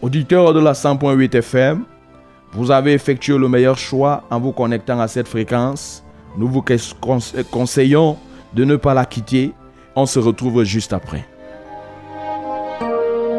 Auditeurs 0.00 0.54
de 0.54 0.60
la 0.60 0.72
100.8 0.72 1.36
FM, 1.36 1.84
vous 2.52 2.70
avez 2.70 2.92
effectué 2.92 3.36
le 3.36 3.48
meilleur 3.48 3.76
choix 3.76 4.22
en 4.30 4.40
vous 4.40 4.52
connectant 4.52 5.00
à 5.00 5.08
cette 5.08 5.28
fréquence. 5.28 6.02
Nous 6.36 6.48
vous 6.48 6.64
conseillons 7.50 8.16
de 8.54 8.64
ne 8.64 8.76
pas 8.76 8.94
la 8.94 9.04
quitter. 9.04 9.52
On 9.94 10.06
se 10.06 10.18
retrouve 10.18 10.62
juste 10.64 10.92
après. 10.92 11.26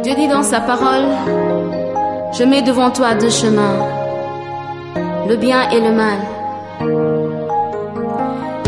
Dieu 0.04 0.16
dit 0.16 0.28
dans 0.28 0.44
sa 0.44 0.62
parole, 0.62 1.06
je 2.38 2.44
mets 2.44 2.62
devant 2.62 2.92
toi 2.92 3.16
deux 3.16 3.30
chemins, 3.30 3.80
le 5.28 5.36
bien 5.36 5.70
et 5.72 5.82
le 5.82 5.92
mal. 5.92 6.20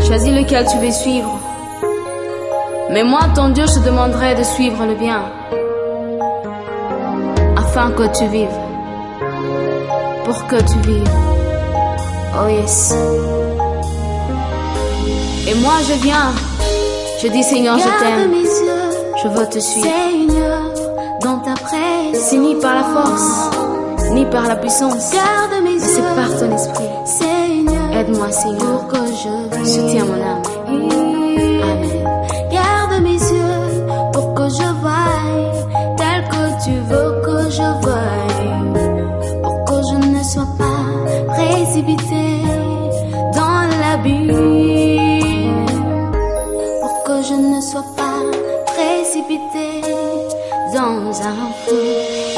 Choisis 0.06 0.32
lequel 0.32 0.66
tu 0.66 0.78
veux 0.78 0.90
suivre. 0.90 1.38
Mais 2.90 3.04
moi, 3.04 3.20
ton 3.34 3.50
Dieu, 3.50 3.64
je 3.66 3.78
te 3.78 3.86
demanderai 3.86 4.34
de 4.34 4.42
suivre 4.42 4.84
le 4.84 4.94
bien, 4.94 5.22
afin 7.56 7.90
que 7.92 8.18
tu 8.18 8.26
vives 8.26 8.71
pour 10.24 10.46
que 10.46 10.56
tu 10.56 10.78
vives. 10.86 11.10
Oh 12.34 12.48
yes. 12.48 12.94
Et 15.48 15.54
moi 15.54 15.74
je 15.86 15.94
viens, 16.02 16.32
je 17.22 17.28
dis 17.28 17.42
Seigneur, 17.42 17.78
je 17.78 17.84
t'aime. 17.84 18.32
Je 19.22 19.28
veux 19.28 19.46
te 19.48 19.58
suivre. 19.58 19.86
Seigneur, 19.86 20.62
dans 21.22 21.38
ta 21.38 21.54
presse. 21.54 22.28
C'est 22.28 22.38
ni 22.38 22.54
par 22.56 22.74
la 22.74 22.84
force, 22.84 23.50
ni 24.12 24.24
par 24.26 24.48
la 24.48 24.56
puissance. 24.56 25.12
Garde 25.12 25.62
mes 25.62 25.74
yeux. 25.74 25.80
C'est 25.80 26.02
par 26.02 26.38
ton 26.38 26.54
esprit. 26.54 26.88
Seigneur, 27.04 27.92
aide-moi 27.92 28.30
Seigneur. 28.30 28.58
Pour 28.58 28.88
que 28.88 28.96
je 28.96 29.56
vive. 29.56 29.66
Soutiens 29.66 30.04
mon 30.04 30.14
âme. 30.14 30.42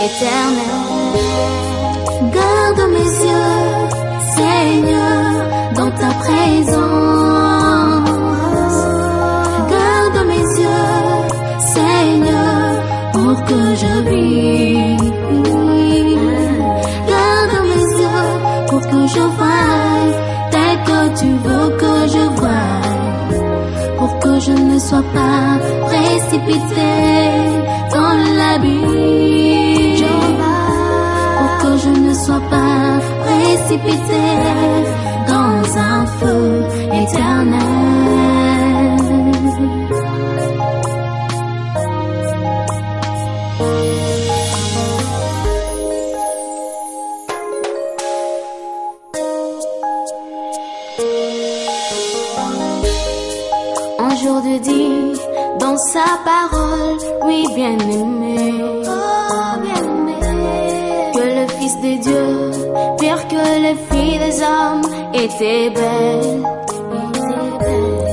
Éternel. 0.04 1.14
Garde 2.37 2.82
mes 2.94 3.11
yeux, 3.28 3.64
Seigneur, 4.37 5.26
dans 5.78 5.92
ta 6.02 6.11
présence. 6.25 6.78
Garde 9.75 10.18
mes 10.32 10.46
yeux, 10.62 11.00
Seigneur, 11.75 12.64
pour 13.14 13.37
que 13.49 13.62
je 13.82 13.92
vive. 14.11 15.12
Garde 17.12 17.56
mes 17.70 17.87
yeux 18.02 18.32
pour 18.68 18.82
que 18.90 19.00
je 19.14 19.25
voie 19.38 19.73
tel 20.54 20.75
que 20.88 21.00
tu 21.20 21.28
veux 21.46 21.68
que 21.82 21.94
je 22.14 22.25
voie. 22.38 22.73
Pour 23.99 24.12
que 24.18 24.32
je 24.40 24.52
ne 24.52 24.78
sois 24.78 25.06
pas 25.18 25.46
précipité 25.88 26.92
dans 27.94 28.16
l'abîme. 28.38 29.74
Dans 35.26 35.78
un 35.78 36.06
feu 36.06 36.64
éternel. 36.92 37.61
Un 53.99 54.16
jour 54.16 54.42
de 54.42 54.59
dit 54.59 55.21
dans 55.59 55.76
sa 55.76 56.04
parole, 56.25 56.99
oui 57.26 57.47
bien 57.54 57.78
aimé, 57.78 58.62
oh 58.87 59.61
bien 59.62 59.83
aimé, 59.83 60.18
que 61.14 61.21
le 61.21 61.47
Fils 61.59 61.76
de 61.80 62.02
Dieu, 62.02 62.43
les 63.64 63.76
filles 63.88 64.18
des 64.18 64.42
hommes, 64.42 64.83
était 65.14 65.71
belle, 65.71 66.42
était 67.09 67.52
belle. 67.61 68.04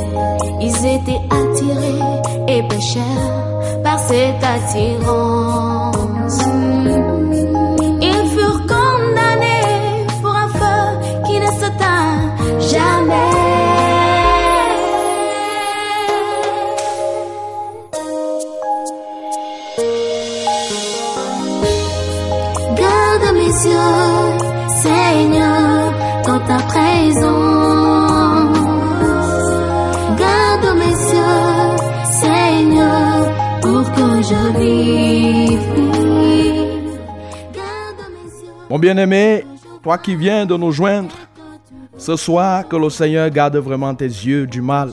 Ils 0.61 0.79
étaient 0.95 1.23
attirés 1.39 2.03
et 2.47 2.63
pécheurs 2.69 3.83
par 3.83 3.99
cette 3.99 4.43
attirance. 4.55 5.97
Ils 8.09 8.23
furent 8.33 8.63
condamnés 8.73 10.05
pour 10.21 10.35
un 10.35 10.49
feu 10.59 10.83
qui 11.25 11.39
ne 11.39 11.49
s'éteint 11.59 12.15
jamais. 12.73 13.30
Mon 38.69 38.79
bien-aimé, 38.79 39.45
toi 39.83 39.97
qui 39.97 40.15
viens 40.15 40.45
de 40.45 40.55
nous 40.55 40.71
joindre, 40.71 41.15
ce 41.97 42.15
soir, 42.15 42.67
que 42.67 42.75
le 42.75 42.89
Seigneur 42.89 43.29
garde 43.29 43.57
vraiment 43.57 43.93
tes 43.93 44.05
yeux 44.05 44.47
du 44.47 44.61
mal. 44.61 44.91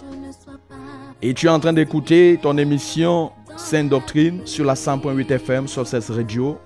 Et 1.22 1.34
tu 1.34 1.46
es 1.46 1.48
en 1.48 1.58
train 1.58 1.72
d'écouter 1.72 2.38
ton 2.42 2.56
émission 2.58 3.32
Sainte 3.56 3.88
Doctrine 3.88 4.42
sur 4.44 4.64
la 4.64 4.74
100.8 4.74 5.32
FM 5.32 5.68
sur 5.68 5.86
cette 5.86 6.08
radio, 6.08 6.58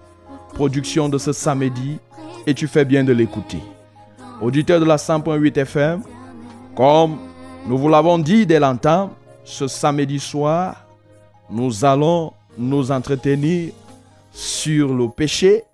production 0.53 1.09
de 1.09 1.17
ce 1.19 1.33
samedi, 1.33 1.99
et 2.47 2.55
tu 2.55 2.67
fais 2.67 2.85
bien 2.85 3.05
de 3.05 3.13
l'écouter. 3.13 3.61
auditeurs 4.41 4.81
de 4.81 4.85
la 4.85 4.97
100.8 4.97 5.59
FM, 5.59 6.03
comme 6.77 7.17
nous 7.67 7.79
vous 7.79 7.89
l'avons 7.89 8.19
dit 8.19 8.47
dès 8.47 8.61
longtemps, 8.61 9.11
ce 9.45 9.67
samedi 9.69 10.19
soir, 10.19 10.87
nous 11.51 11.85
allons 11.85 12.33
nous 12.59 12.91
entretenir 12.91 13.73
sur 14.33 14.93
le 14.95 15.09
péché. 15.09 15.65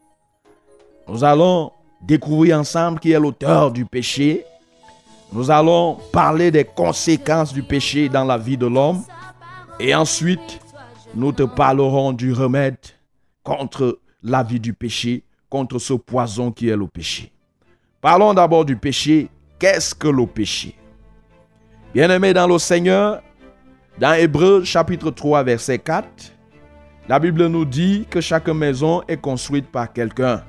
Nous 1.09 1.25
allons 1.25 1.73
découvrir 2.01 2.59
ensemble 2.59 3.01
qui 3.01 3.13
est 3.13 3.21
l'auteur 3.21 3.71
du 3.71 3.85
péché. 3.85 4.45
Nous 5.33 5.51
allons 5.51 5.99
parler 6.13 6.51
des 6.51 6.65
conséquences 6.65 7.53
du 7.53 7.63
péché 7.63 8.09
dans 8.09 8.25
la 8.25 8.39
vie 8.39 8.57
de 8.57 8.67
l'homme. 8.67 9.03
Et 9.81 9.95
ensuite, 9.95 10.61
nous 11.15 11.33
te 11.33 11.43
parlerons 11.43 12.13
du 12.13 12.33
remède 12.33 12.79
contre 13.43 14.01
la 14.23 14.43
vie 14.43 14.61
du 14.61 14.75
péché, 14.75 15.25
contre 15.49 15.79
ce 15.79 15.95
poison 15.95 16.51
qui 16.51 16.69
est 16.69 16.77
le 16.77 16.87
péché. 16.87 17.33
Parlons 18.01 18.35
d'abord 18.35 18.65
du 18.65 18.77
péché. 18.77 19.29
Qu'est-ce 19.59 19.95
que 19.95 20.09
le 20.09 20.27
péché? 20.27 20.77
Bien-aimés 21.95 22.33
dans 22.33 22.47
le 22.47 22.59
Seigneur, 22.59 23.23
dans 23.99 24.13
Hébreu 24.13 24.63
chapitre 24.63 25.11
3 25.11 25.43
verset 25.43 25.79
4, 25.79 26.07
la 27.09 27.19
Bible 27.19 27.47
nous 27.47 27.65
dit 27.65 28.07
que 28.11 28.21
chaque 28.21 28.49
maison 28.49 29.03
est 29.09 29.17
construite 29.17 29.67
par 29.67 29.93
quelqu'un. 29.93 30.43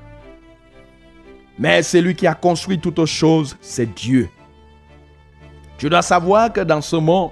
Mais 1.57 1.81
celui 1.83 2.15
qui 2.15 2.27
a 2.27 2.33
construit 2.33 2.79
toutes 2.79 3.05
choses, 3.05 3.57
c'est 3.61 3.93
Dieu. 3.93 4.29
Tu 5.77 5.89
dois 5.89 6.01
savoir 6.01 6.51
que 6.51 6.61
dans 6.61 6.81
ce 6.81 6.97
monde, 6.97 7.31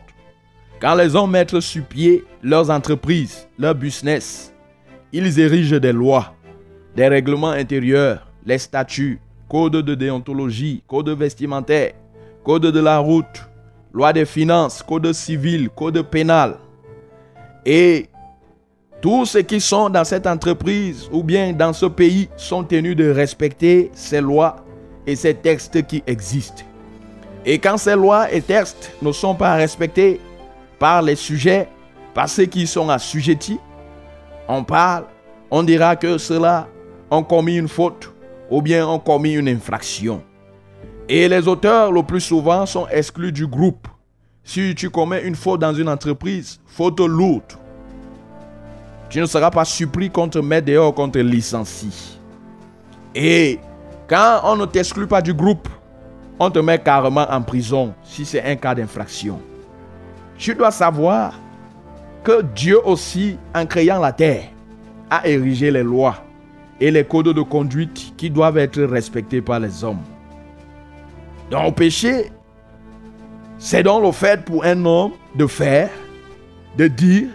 quand 0.79 0.96
les 0.96 1.15
hommes 1.15 1.31
mettent 1.31 1.60
sur 1.60 1.84
pied 1.84 2.24
leurs 2.41 2.69
entreprises, 2.69 3.48
leur 3.60 3.75
business, 3.75 4.53
ils 5.12 5.39
érigent 5.39 5.79
des 5.79 5.91
lois, 5.91 6.34
des 6.96 7.07
règlements 7.07 7.50
intérieurs, 7.50 8.31
les 8.46 8.57
statuts, 8.57 9.19
code 9.50 9.74
de 9.74 9.96
déontologie, 9.96 10.84
code 10.88 11.10
vestimentaire, 11.10 11.93
code 12.46 12.67
de 12.67 12.79
la 12.79 13.00
route, 13.00 13.50
loi 13.93 14.13
des 14.13 14.25
finances, 14.25 14.81
code 14.84 15.12
civil, 15.12 15.69
code 15.69 16.01
pénal. 16.03 16.57
Et 17.65 18.07
tous 19.01 19.25
ceux 19.25 19.44
qui 19.44 19.62
sont 19.62 19.89
dans 19.89 20.04
cette 20.04 20.25
entreprise 20.25 21.08
ou 21.12 21.24
bien 21.24 21.54
dans 21.54 21.74
ce 21.74 21.86
pays 21.86 22.30
sont 22.36 22.63
tenus 22.63 22.96
de 22.96 23.10
respecter 23.10 23.92
ces 23.94 24.22
lois 24.22 24.58
et 25.06 25.16
ces 25.16 25.36
textes 25.36 25.86
qui 25.86 26.04
existent. 26.08 26.63
Et 27.46 27.60
quand 27.60 27.77
ces 27.77 27.96
lois 27.96 28.32
et 28.34 28.42
textes 28.42 28.92
ne 29.01 29.12
sont 29.12 29.36
pas 29.36 29.54
respectés 29.54 30.20
par 30.80 31.01
les 31.01 31.16
sujets, 31.16 31.70
par 32.13 32.27
ceux 32.27 32.46
qui 32.46 32.66
sont 32.66 32.89
assujettis, 32.89 33.60
on 34.48 34.63
parle, 34.63 35.06
on 35.51 35.63
dira 35.63 35.96
que 35.96 36.18
ceux-là 36.18 36.68
ont 37.12 37.24
commis 37.24 37.58
une 37.58 37.68
faute 37.68 38.12
ou 38.50 38.62
bien 38.62 38.88
ont 38.88 39.00
commis 39.00 39.34
une 39.34 39.48
infraction. 39.48 40.24
Et 41.08 41.30
les 41.30 41.48
auteurs, 41.48 41.92
le 41.92 42.04
plus 42.04 42.22
souvent, 42.22 42.66
sont 42.66 42.88
exclus 42.89 43.32
du 43.32 43.48
groupe. 43.48 43.88
Si 44.44 44.74
tu 44.75 44.89
commets 44.89 45.24
une 45.24 45.36
faute 45.36 45.62
dans 45.62 45.74
une 45.74 45.88
entreprise, 45.88 46.60
faute 46.66 47.00
lourde, 47.00 47.54
tu 49.09 49.19
ne 49.19 49.25
seras 49.25 49.51
pas 49.51 49.65
surpris 49.65 50.09
qu'on 50.09 50.27
te 50.27 50.39
met 50.39 50.61
dehors, 50.61 50.93
qu'on 50.93 51.09
te 51.09 51.19
licencie. 51.19 52.19
Et 53.15 53.59
quand 54.07 54.41
on 54.43 54.55
ne 54.55 54.65
t'exclut 54.65 55.07
pas 55.07 55.21
du 55.21 55.33
groupe, 55.33 55.67
on 56.39 56.49
te 56.51 56.59
met 56.59 56.79
carrément 56.79 57.25
en 57.29 57.41
prison 57.41 57.93
si 58.03 58.25
c'est 58.25 58.43
un 58.43 58.55
cas 58.55 58.75
d'infraction. 58.75 59.39
Tu 60.37 60.53
dois 60.53 60.71
savoir 60.71 61.33
que 62.24 62.41
Dieu 62.41 62.79
aussi, 62.85 63.37
en 63.55 63.65
créant 63.65 64.00
la 64.00 64.11
terre, 64.11 64.43
a 65.09 65.27
érigé 65.27 65.72
les 65.72 65.83
lois 65.83 66.15
et 66.79 66.91
les 66.91 67.03
codes 67.03 67.33
de 67.33 67.41
conduite 67.41 68.13
qui 68.17 68.29
doivent 68.29 68.57
être 68.57 68.81
respectés 68.83 69.41
par 69.41 69.59
les 69.59 69.83
hommes. 69.83 70.01
Le 71.50 71.72
péché, 71.72 72.31
c'est 73.57 73.83
donc 73.83 74.03
le 74.03 74.11
fait 74.11 74.43
pour 74.43 74.63
un 74.63 74.85
homme 74.85 75.13
de 75.35 75.48
faire, 75.48 75.89
de 76.77 76.87
dire, 76.87 77.29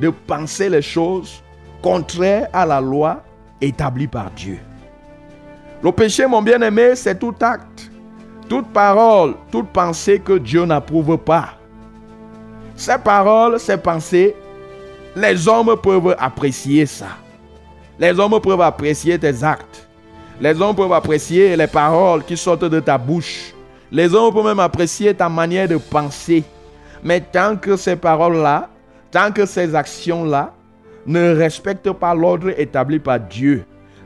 de 0.00 0.10
penser 0.10 0.68
les 0.68 0.82
choses 0.82 1.42
contraires 1.82 2.48
à 2.52 2.66
la 2.66 2.80
loi 2.80 3.22
établie 3.60 4.06
par 4.06 4.30
Dieu. 4.30 4.58
Le 5.82 5.92
péché, 5.92 6.26
mon 6.26 6.42
bien-aimé, 6.42 6.94
c'est 6.94 7.18
tout 7.18 7.34
acte, 7.40 7.90
toute 8.48 8.68
parole, 8.68 9.34
toute 9.50 9.68
pensée 9.68 10.18
que 10.18 10.38
Dieu 10.38 10.64
n'approuve 10.64 11.16
pas. 11.18 11.50
Ces 12.74 12.98
paroles, 12.98 13.58
ces 13.60 13.76
pensées, 13.76 14.34
les 15.14 15.48
hommes 15.48 15.76
peuvent 15.82 16.16
apprécier 16.18 16.86
ça. 16.86 17.08
Les 17.98 18.18
hommes 18.18 18.40
peuvent 18.40 18.60
apprécier 18.60 19.18
tes 19.18 19.42
actes. 19.42 19.88
Les 20.40 20.60
hommes 20.60 20.76
peuvent 20.76 20.92
apprécier 20.92 21.56
les 21.56 21.66
paroles 21.66 22.24
qui 22.24 22.36
sortent 22.36 22.64
de 22.64 22.78
ta 22.78 22.96
bouche. 22.96 23.52
Les 23.90 24.14
hommes 24.14 24.32
peuvent 24.32 24.44
même 24.44 24.60
apprécier 24.60 25.12
ta 25.14 25.28
manière 25.28 25.66
de 25.66 25.76
penser. 25.76 26.44
Mais 27.02 27.20
tant 27.20 27.56
que 27.56 27.76
ces 27.76 27.96
paroles-là, 27.96 28.68
tant 29.10 29.32
que 29.32 29.46
ces 29.46 29.74
actions-là 29.74 30.52
ne 31.06 31.34
respectent 31.34 31.92
pas 31.92 32.14
l'ordre 32.14 32.50
établi 32.58 32.98
par 32.98 33.20
Dieu, 33.20 33.64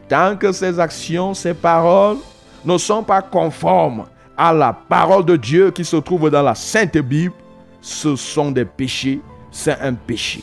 tant 0.08 0.36
que 0.36 0.52
ces 0.52 0.78
actions, 0.78 1.34
ces 1.34 1.54
paroles 1.54 2.18
ne 2.64 2.78
sont 2.78 3.02
pas 3.02 3.22
conformes 3.22 4.04
à 4.36 4.52
la 4.52 4.72
parole 4.72 5.24
de 5.24 5.36
Dieu 5.36 5.70
qui 5.70 5.84
se 5.84 5.96
trouve 5.96 6.30
dans 6.30 6.42
la 6.42 6.54
Sainte 6.54 6.98
Bible, 6.98 7.34
ce 7.80 8.16
sont 8.16 8.50
des 8.50 8.64
péchés, 8.64 9.20
c'est 9.50 9.78
un 9.80 9.94
péché. 9.94 10.42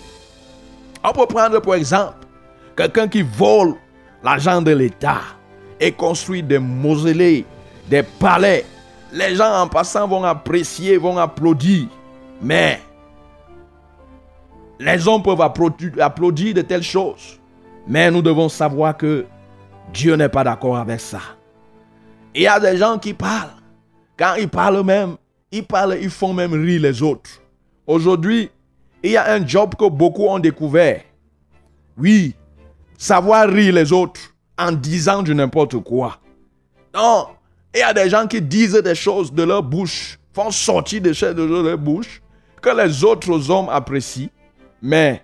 On 1.04 1.14
peut 1.14 1.26
prendre 1.26 1.60
pour 1.60 1.76
exemple 1.76 2.28
quelqu'un 2.76 3.08
qui 3.08 3.22
vole 3.22 3.76
l'argent 4.24 4.62
de 4.62 4.72
l'État 4.72 5.22
et 5.80 5.92
construit 5.92 6.44
des 6.44 6.60
mausolées, 6.60 7.46
des 7.90 8.04
palais. 8.04 8.66
Les 9.14 9.36
gens 9.36 9.62
en 9.62 9.68
passant 9.68 10.08
vont 10.08 10.24
apprécier, 10.24 10.98
vont 10.98 11.18
applaudir. 11.18 11.88
Mais 12.42 12.82
les 14.80 15.08
hommes 15.08 15.22
peuvent 15.22 15.42
applaudir, 15.42 16.54
de 16.54 16.62
telles 16.62 16.84
choses. 16.84 17.40
Mais 17.88 18.10
nous 18.10 18.22
devons 18.22 18.50
savoir 18.50 18.96
que 18.96 19.26
Dieu 19.94 20.16
n'est 20.16 20.30
pas 20.30 20.44
d'accord 20.44 20.78
avec 20.78 21.00
ça. 21.00 21.22
Il 22.34 22.44
y 22.44 22.48
a 22.48 22.60
des 22.60 22.78
gens 22.78 22.98
qui 22.98 23.14
parlent. 23.14 23.50
Quand 24.18 24.36
ils 24.36 24.48
parlent 24.48 24.84
même, 24.84 25.16
ils 25.52 25.64
parlent, 25.64 25.98
ils 26.00 26.10
font 26.10 26.34
même 26.34 26.54
rire 26.54 26.82
les 26.82 27.02
autres. 27.02 27.30
Aujourd'hui, 27.88 28.50
il 29.04 29.12
y 29.12 29.18
a 29.18 29.34
un 29.34 29.46
job 29.46 29.76
que 29.76 29.90
beaucoup 29.90 30.28
ont 30.28 30.40
découvert. 30.40 31.02
Oui, 31.98 32.36
savoir 32.98 33.50
rire 33.50 33.74
les 33.74 33.92
autres 33.92 34.22
en 34.58 34.72
disant 34.72 35.24
du 35.24 35.34
n'importe 35.34 35.78
quoi. 35.80 36.18
Non, 36.94 37.28
il 37.74 37.80
y 37.80 37.84
a 37.84 37.94
des 37.94 38.10
gens 38.10 38.28
qui 38.28 38.42
disent 38.42 38.74
des 38.74 38.96
choses 38.96 39.34
de 39.34 39.44
leur 39.44 39.64
bouche, 39.64 40.20
font 40.34 40.52
sortir 40.52 41.02
des 41.02 41.14
choses 41.14 41.36
de 41.36 41.44
leur 41.44 41.78
bouche, 41.78 42.22
que 42.62 42.70
les 42.70 43.04
autres 43.04 43.50
hommes 43.50 43.70
apprécient, 43.70 44.30
mais 44.82 45.22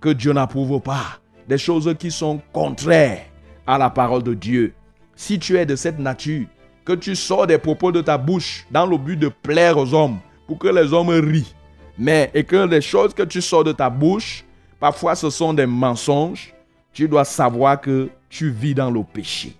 que 0.00 0.10
Dieu 0.10 0.32
n'approuve 0.32 0.80
pas. 0.80 1.18
Des 1.48 1.58
choses 1.58 1.94
qui 1.98 2.10
sont 2.10 2.40
contraires 2.52 3.22
à 3.66 3.78
la 3.78 3.90
parole 3.90 4.22
de 4.22 4.34
Dieu. 4.34 4.74
Si 5.14 5.38
tu 5.38 5.56
es 5.56 5.66
de 5.66 5.76
cette 5.76 5.98
nature, 5.98 6.46
que 6.84 6.92
tu 6.92 7.16
sors 7.16 7.46
des 7.46 7.58
propos 7.58 7.92
de 7.92 8.00
ta 8.00 8.18
bouche 8.18 8.66
dans 8.70 8.86
le 8.86 8.96
but 8.96 9.16
de 9.16 9.28
plaire 9.28 9.76
aux 9.76 9.92
hommes, 9.94 10.18
pour 10.46 10.58
que 10.58 10.68
les 10.68 10.92
hommes 10.92 11.08
rient, 11.08 11.54
mais 11.98 12.30
et 12.34 12.44
que 12.44 12.66
les 12.66 12.80
choses 12.80 13.14
que 13.14 13.22
tu 13.22 13.42
sors 13.42 13.64
de 13.64 13.72
ta 13.72 13.90
bouche, 13.90 14.44
parfois 14.78 15.14
ce 15.14 15.30
sont 15.30 15.52
des 15.52 15.66
mensonges, 15.66 16.54
tu 16.92 17.08
dois 17.08 17.24
savoir 17.24 17.80
que 17.80 18.08
tu 18.28 18.50
vis 18.50 18.74
dans 18.74 18.90
le 18.90 19.02
péché. 19.02 19.56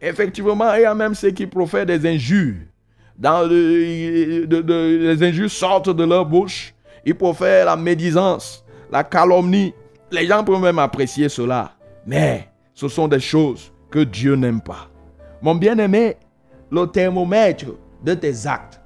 Effectivement, 0.00 0.74
il 0.74 0.82
y 0.82 0.84
a 0.84 0.94
même 0.94 1.14
ceux 1.14 1.30
qui 1.30 1.46
profèrent 1.46 1.86
des 1.86 2.06
injures. 2.06 2.56
Dans 3.16 3.42
les 3.48 5.22
injures 5.22 5.50
sortent 5.50 5.90
de 5.90 6.04
leur 6.04 6.24
bouche. 6.24 6.72
Ils 7.04 7.14
profèrent 7.14 7.66
la 7.66 7.76
médisance, 7.76 8.64
la 8.90 9.04
calomnie. 9.04 9.74
Les 10.10 10.26
gens 10.26 10.44
peuvent 10.44 10.60
même 10.60 10.78
apprécier 10.78 11.28
cela. 11.28 11.72
Mais 12.06 12.48
ce 12.74 12.88
sont 12.88 13.08
des 13.08 13.20
choses 13.20 13.72
que 13.90 14.00
Dieu 14.00 14.34
n'aime 14.34 14.60
pas. 14.60 14.88
Mon 15.42 15.54
bien-aimé, 15.54 16.16
le 16.70 16.86
thermomètre 16.86 17.66
de 18.04 18.14
tes 18.14 18.46
actes, 18.46 18.80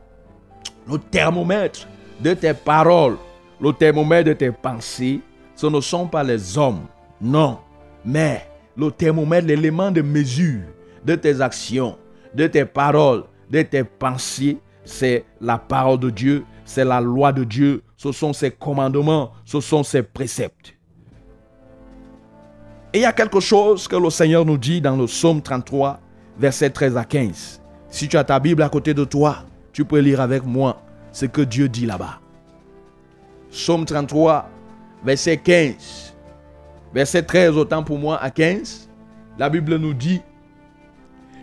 le 0.89 0.99
thermomètre 0.99 1.87
de 2.21 2.35
tes 2.35 2.55
paroles, 2.55 3.17
le 3.61 3.73
thermomètre 3.73 4.29
de 4.29 4.33
tes 4.33 4.51
pensées, 4.51 5.21
ce 5.55 5.67
ne 5.67 5.81
sont 5.81 6.07
pas 6.07 6.23
les 6.23 6.59
hommes. 6.59 6.87
Non, 7.21 7.59
mais 8.05 8.47
le 8.77 8.91
thermomètre, 8.91 9.47
l'élément 9.47 9.91
de 9.91 10.03
mesure 10.03 10.63
de 11.05 11.15
tes 11.15 11.41
actions, 11.41 11.97
de 12.35 12.47
tes 12.47 12.65
paroles, 12.65 13.25
de 13.51 13.63
tes 13.63 13.85
pensées, 13.85 14.59
c'est 14.85 15.25
la 15.41 15.59
parole 15.59 15.99
de 15.99 16.11
Dieu, 16.11 16.45
c'est 16.65 16.85
la 16.85 17.01
loi 17.01 17.33
de 17.33 17.45
Dieu, 17.45 17.83
ce 18.03 18.11
sont 18.11 18.33
ses 18.33 18.51
commandements, 18.51 19.31
ce 19.45 19.61
sont 19.61 19.85
ses 19.85 20.03
préceptes. 20.03 20.75
Et 22.93 22.99
il 22.99 23.03
y 23.03 23.05
a 23.05 23.13
quelque 23.13 23.39
chose 23.39 23.87
que 23.87 23.95
le 23.95 24.11
Seigneur 24.11 24.45
nous 24.45 24.59
dit 24.59 24.81
dans 24.81 24.97
le 24.97 25.07
psaume 25.07 25.41
33, 25.41 26.01
versets 26.37 26.71
13 26.71 26.97
à 26.97 27.05
15. 27.05 27.63
Si 27.89 28.09
tu 28.09 28.17
as 28.17 28.25
ta 28.25 28.41
Bible 28.41 28.65
à 28.65 28.69
côté 28.69 28.93
de 28.93 29.05
toi, 29.05 29.45
tu 29.73 29.85
peux 29.85 30.01
lire 30.01 30.21
avec 30.21 30.45
moi 30.45 30.83
ce 31.13 31.27
que 31.27 31.43
Dieu 31.43 31.69
dit 31.69 31.87
là-bas. 31.87 32.19
Psaume 33.53 33.85
33, 33.85 34.51
verset 35.05 35.37
15. 35.37 36.17
Verset 36.93 37.23
13, 37.23 37.57
autant 37.57 37.85
pour 37.85 38.01
moi, 38.01 38.21
à 38.21 38.33
15, 38.33 38.91
la 39.39 39.49
Bible 39.49 39.77
nous 39.77 39.95
dit, 39.95 40.21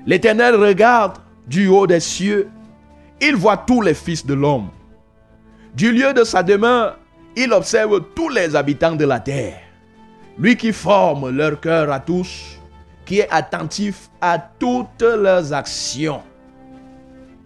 L'Éternel 0.06 0.56
regarde 0.56 1.20
du 1.48 1.70
haut 1.70 1.88
des 1.88 2.02
cieux, 2.02 2.50
il 3.22 3.38
voit 3.38 3.56
tous 3.56 3.82
les 3.82 3.94
fils 3.94 4.26
de 4.26 4.34
l'homme. 4.34 4.68
Du 5.80 5.94
lieu 5.94 6.14
de 6.14 6.26
sa 6.26 6.44
demeure, 6.44 6.98
il 7.38 7.54
observe 7.54 8.02
tous 8.14 8.28
les 8.28 8.54
habitants 8.54 8.98
de 8.98 9.06
la 9.06 9.22
terre. 9.22 9.62
Lui 10.38 10.58
qui 10.58 10.74
forme 10.74 11.30
leur 11.30 11.58
cœur 11.62 11.90
à 11.90 12.02
tous, 12.02 12.60
qui 13.06 13.20
est 13.20 13.30
attentif 13.32 14.10
à 14.20 14.38
toutes 14.38 15.02
leurs 15.02 15.54
actions. 15.54 16.22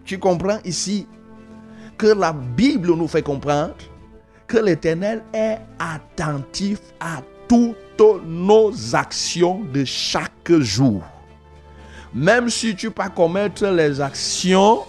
Tu 0.04 0.18
comprends 0.18 0.58
ici 0.64 1.06
que 1.96 2.08
la 2.08 2.32
Bible 2.32 2.88
nous 2.96 3.06
fait 3.06 3.22
comprendre 3.22 3.76
que 4.48 4.58
l'Éternel 4.58 5.22
est 5.32 5.60
attentif 5.78 6.80
à 6.98 7.20
toutes 7.46 8.02
nos 8.26 8.96
actions 8.96 9.60
de 9.72 9.84
chaque 9.84 10.50
jour. 10.58 11.04
Même 12.12 12.50
si 12.50 12.74
tu 12.74 12.90
pas 12.90 13.10
commettre 13.10 13.64
les 13.66 14.00
actions 14.00 14.80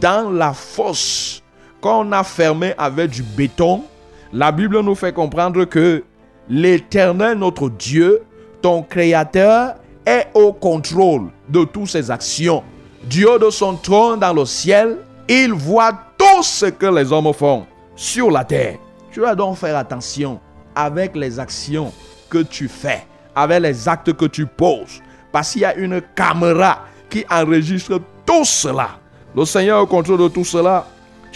dans 0.00 0.30
la 0.30 0.54
fosse 0.54 1.42
qu'on 1.80 2.12
a 2.12 2.24
fermée 2.24 2.74
avec 2.78 3.10
du 3.10 3.22
béton, 3.22 3.84
la 4.32 4.52
Bible 4.52 4.80
nous 4.80 4.94
fait 4.94 5.12
comprendre 5.12 5.64
que 5.64 6.04
l'Éternel, 6.48 7.38
notre 7.38 7.68
Dieu, 7.68 8.22
ton 8.62 8.82
Créateur, 8.82 9.74
est 10.04 10.28
au 10.34 10.52
contrôle 10.52 11.28
de 11.48 11.64
toutes 11.64 11.88
ses 11.88 12.10
actions. 12.10 12.62
Dieu 13.04 13.38
de 13.38 13.50
son 13.50 13.76
trône 13.76 14.20
dans 14.20 14.32
le 14.32 14.44
ciel, 14.44 14.98
il 15.28 15.52
voit 15.52 15.92
tout 16.16 16.42
ce 16.42 16.66
que 16.66 16.86
les 16.86 17.12
hommes 17.12 17.32
font 17.32 17.66
sur 17.94 18.30
la 18.30 18.44
terre. 18.44 18.78
Tu 19.10 19.20
dois 19.20 19.34
donc 19.34 19.56
faire 19.56 19.76
attention 19.76 20.40
avec 20.74 21.14
les 21.16 21.38
actions 21.38 21.92
que 22.30 22.38
tu 22.38 22.68
fais, 22.68 23.06
avec 23.34 23.62
les 23.62 23.88
actes 23.88 24.12
que 24.12 24.26
tu 24.26 24.46
poses. 24.46 25.00
Parce 25.32 25.52
qu'il 25.52 25.62
y 25.62 25.64
a 25.64 25.74
une 25.74 26.00
caméra 26.14 26.84
qui 27.10 27.24
enregistre 27.30 28.00
tout 28.24 28.44
cela. 28.44 28.90
Le 29.34 29.44
Seigneur 29.44 29.82
au 29.82 29.86
contrôle 29.86 30.18
de 30.18 30.28
tout 30.28 30.44
cela. 30.44 30.86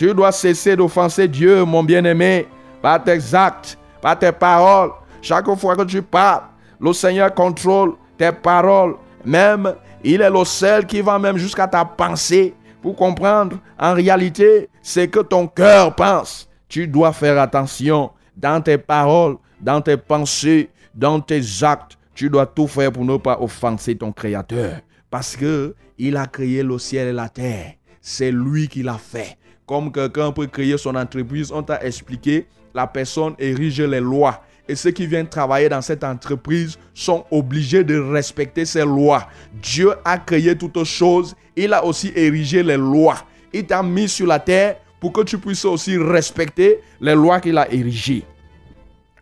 Tu 0.02 0.12
dois 0.12 0.32
cesser 0.32 0.74
d'offenser 0.74 1.28
Dieu, 1.28 1.64
mon 1.64 1.84
bien-aimé, 1.84 2.48
par 2.82 3.04
tes 3.04 3.20
actes, 3.36 3.78
par 4.00 4.18
tes 4.18 4.32
paroles. 4.32 4.90
Chaque 5.20 5.48
fois 5.54 5.76
que 5.76 5.84
tu 5.84 6.02
parles, 6.02 6.42
le 6.80 6.92
Seigneur 6.92 7.32
contrôle 7.32 7.94
tes 8.18 8.32
paroles. 8.32 8.96
Même, 9.24 9.76
il 10.02 10.20
est 10.20 10.28
le 10.28 10.44
seul 10.44 10.86
qui 10.86 11.02
va 11.02 11.20
même 11.20 11.36
jusqu'à 11.36 11.68
ta 11.68 11.84
pensée 11.84 12.52
pour 12.82 12.96
comprendre 12.96 13.58
en 13.78 13.94
réalité 13.94 14.68
ce 14.82 15.06
que 15.06 15.20
ton 15.20 15.46
cœur 15.46 15.94
pense. 15.94 16.48
Tu 16.68 16.88
dois 16.88 17.12
faire 17.12 17.40
attention 17.40 18.10
dans 18.36 18.60
tes 18.60 18.78
paroles, 18.78 19.36
dans 19.60 19.80
tes 19.80 19.96
pensées, 19.96 20.68
dans 20.92 21.20
tes 21.20 21.42
actes. 21.62 21.96
Tu 22.12 22.28
dois 22.28 22.46
tout 22.46 22.66
faire 22.66 22.90
pour 22.90 23.04
ne 23.04 23.18
pas 23.18 23.40
offenser 23.40 23.94
ton 23.94 24.10
Créateur. 24.10 24.80
Parce 25.08 25.36
que 25.36 25.76
il 25.96 26.16
a 26.16 26.26
créé 26.26 26.64
le 26.64 26.76
ciel 26.80 27.06
et 27.06 27.12
la 27.12 27.28
terre. 27.28 27.74
C'est 28.00 28.32
lui 28.32 28.66
qui 28.66 28.82
l'a 28.82 28.98
fait. 28.98 29.38
Comme 29.66 29.92
quelqu'un 29.92 30.32
peut 30.32 30.46
créer 30.46 30.76
son 30.76 30.94
entreprise, 30.94 31.52
on 31.52 31.62
t'a 31.62 31.82
expliqué, 31.82 32.46
la 32.74 32.86
personne 32.86 33.34
érige 33.38 33.80
les 33.80 34.00
lois. 34.00 34.42
Et 34.68 34.74
ceux 34.74 34.90
qui 34.90 35.06
viennent 35.06 35.28
travailler 35.28 35.68
dans 35.68 35.82
cette 35.82 36.04
entreprise 36.04 36.78
sont 36.94 37.24
obligés 37.30 37.84
de 37.84 37.98
respecter 37.98 38.64
ces 38.64 38.84
lois. 38.84 39.28
Dieu 39.54 39.92
a 40.04 40.18
créé 40.18 40.56
toutes 40.56 40.84
choses. 40.84 41.34
Il 41.56 41.72
a 41.74 41.84
aussi 41.84 42.12
érigé 42.14 42.62
les 42.62 42.76
lois. 42.76 43.18
Il 43.52 43.66
t'a 43.66 43.82
mis 43.82 44.08
sur 44.08 44.26
la 44.26 44.38
terre 44.38 44.76
pour 45.00 45.12
que 45.12 45.22
tu 45.22 45.36
puisses 45.38 45.64
aussi 45.64 45.96
respecter 45.96 46.80
les 47.00 47.14
lois 47.14 47.40
qu'il 47.40 47.58
a 47.58 47.70
érigées. 47.72 48.24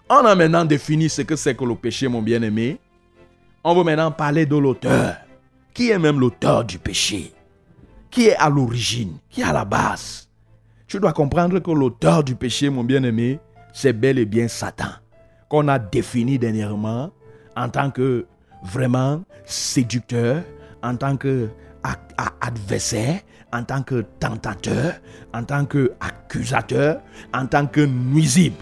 On 0.09 0.25
a 0.27 0.35
maintenant 0.35 0.65
défini 0.65 1.09
ce 1.09 1.23
que 1.23 1.37
c'est 1.37 1.55
que 1.55 1.65
le 1.65 1.75
péché, 1.75 2.07
mon 2.09 2.21
bien-aimé. 2.21 2.79
On 3.65 3.75
va 3.75 3.85
maintenant 3.85 4.11
parler 4.11 4.45
de 4.47 4.57
l'auteur. 4.57 5.17
Qui 5.73 5.91
est 5.91 5.99
même 5.99 6.21
l'auteur 6.21 6.65
du 6.65 6.79
péché? 6.79 7.33
Qui 8.11 8.27
est 8.29 8.37
à 8.37 8.49
l'origine? 8.49 9.19
Qui 9.31 9.41
est 9.41 9.45
à 9.45 9.53
la 9.53 9.65
base? 9.65 10.29
Tu 10.91 10.99
dois 10.99 11.13
comprendre 11.13 11.61
que 11.61 11.71
l'auteur 11.71 12.25
du 12.25 12.35
péché, 12.35 12.69
mon 12.69 12.83
bien-aimé, 12.83 13.39
c'est 13.73 13.93
bel 13.93 14.19
et 14.19 14.25
bien 14.25 14.49
Satan 14.49 14.89
qu'on 15.49 15.69
a 15.69 15.79
défini 15.79 16.37
dernièrement 16.37 17.13
en 17.57 17.69
tant 17.69 17.93
que 17.93 18.27
vraiment 18.65 19.23
séducteur, 19.45 20.43
en 20.83 20.97
tant 20.97 21.17
que 21.17 21.49
adversaire, 22.41 23.21
en 23.53 23.63
tant 23.63 23.83
que 23.83 24.05
tentateur, 24.19 24.95
en 25.33 25.45
tant 25.45 25.65
que 25.65 25.93
accusateur, 26.01 27.01
en 27.33 27.47
tant 27.47 27.69
que 27.69 27.83
nuisible. 27.83 28.57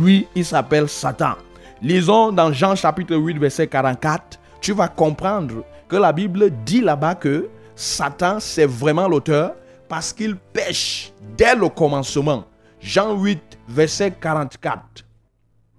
Lui, 0.00 0.26
il 0.34 0.44
s'appelle 0.44 0.88
Satan. 0.88 1.34
Lisons 1.80 2.32
dans 2.32 2.52
Jean 2.52 2.74
chapitre 2.74 3.14
8, 3.14 3.38
verset 3.38 3.68
44, 3.68 4.40
tu 4.60 4.72
vas 4.72 4.88
comprendre 4.88 5.64
que 5.88 5.94
la 5.94 6.12
Bible 6.12 6.50
dit 6.66 6.80
là-bas 6.80 7.14
que 7.14 7.48
Satan, 7.76 8.40
c'est 8.40 8.66
vraiment 8.66 9.06
l'auteur 9.06 9.54
parce 9.88 10.12
qu'il 10.12 10.36
pêche 10.36 11.12
dès 11.36 11.54
le 11.54 11.68
commencement. 11.68 12.44
Jean 12.80 13.16
8, 13.16 13.58
verset 13.68 14.12
44. 14.20 15.04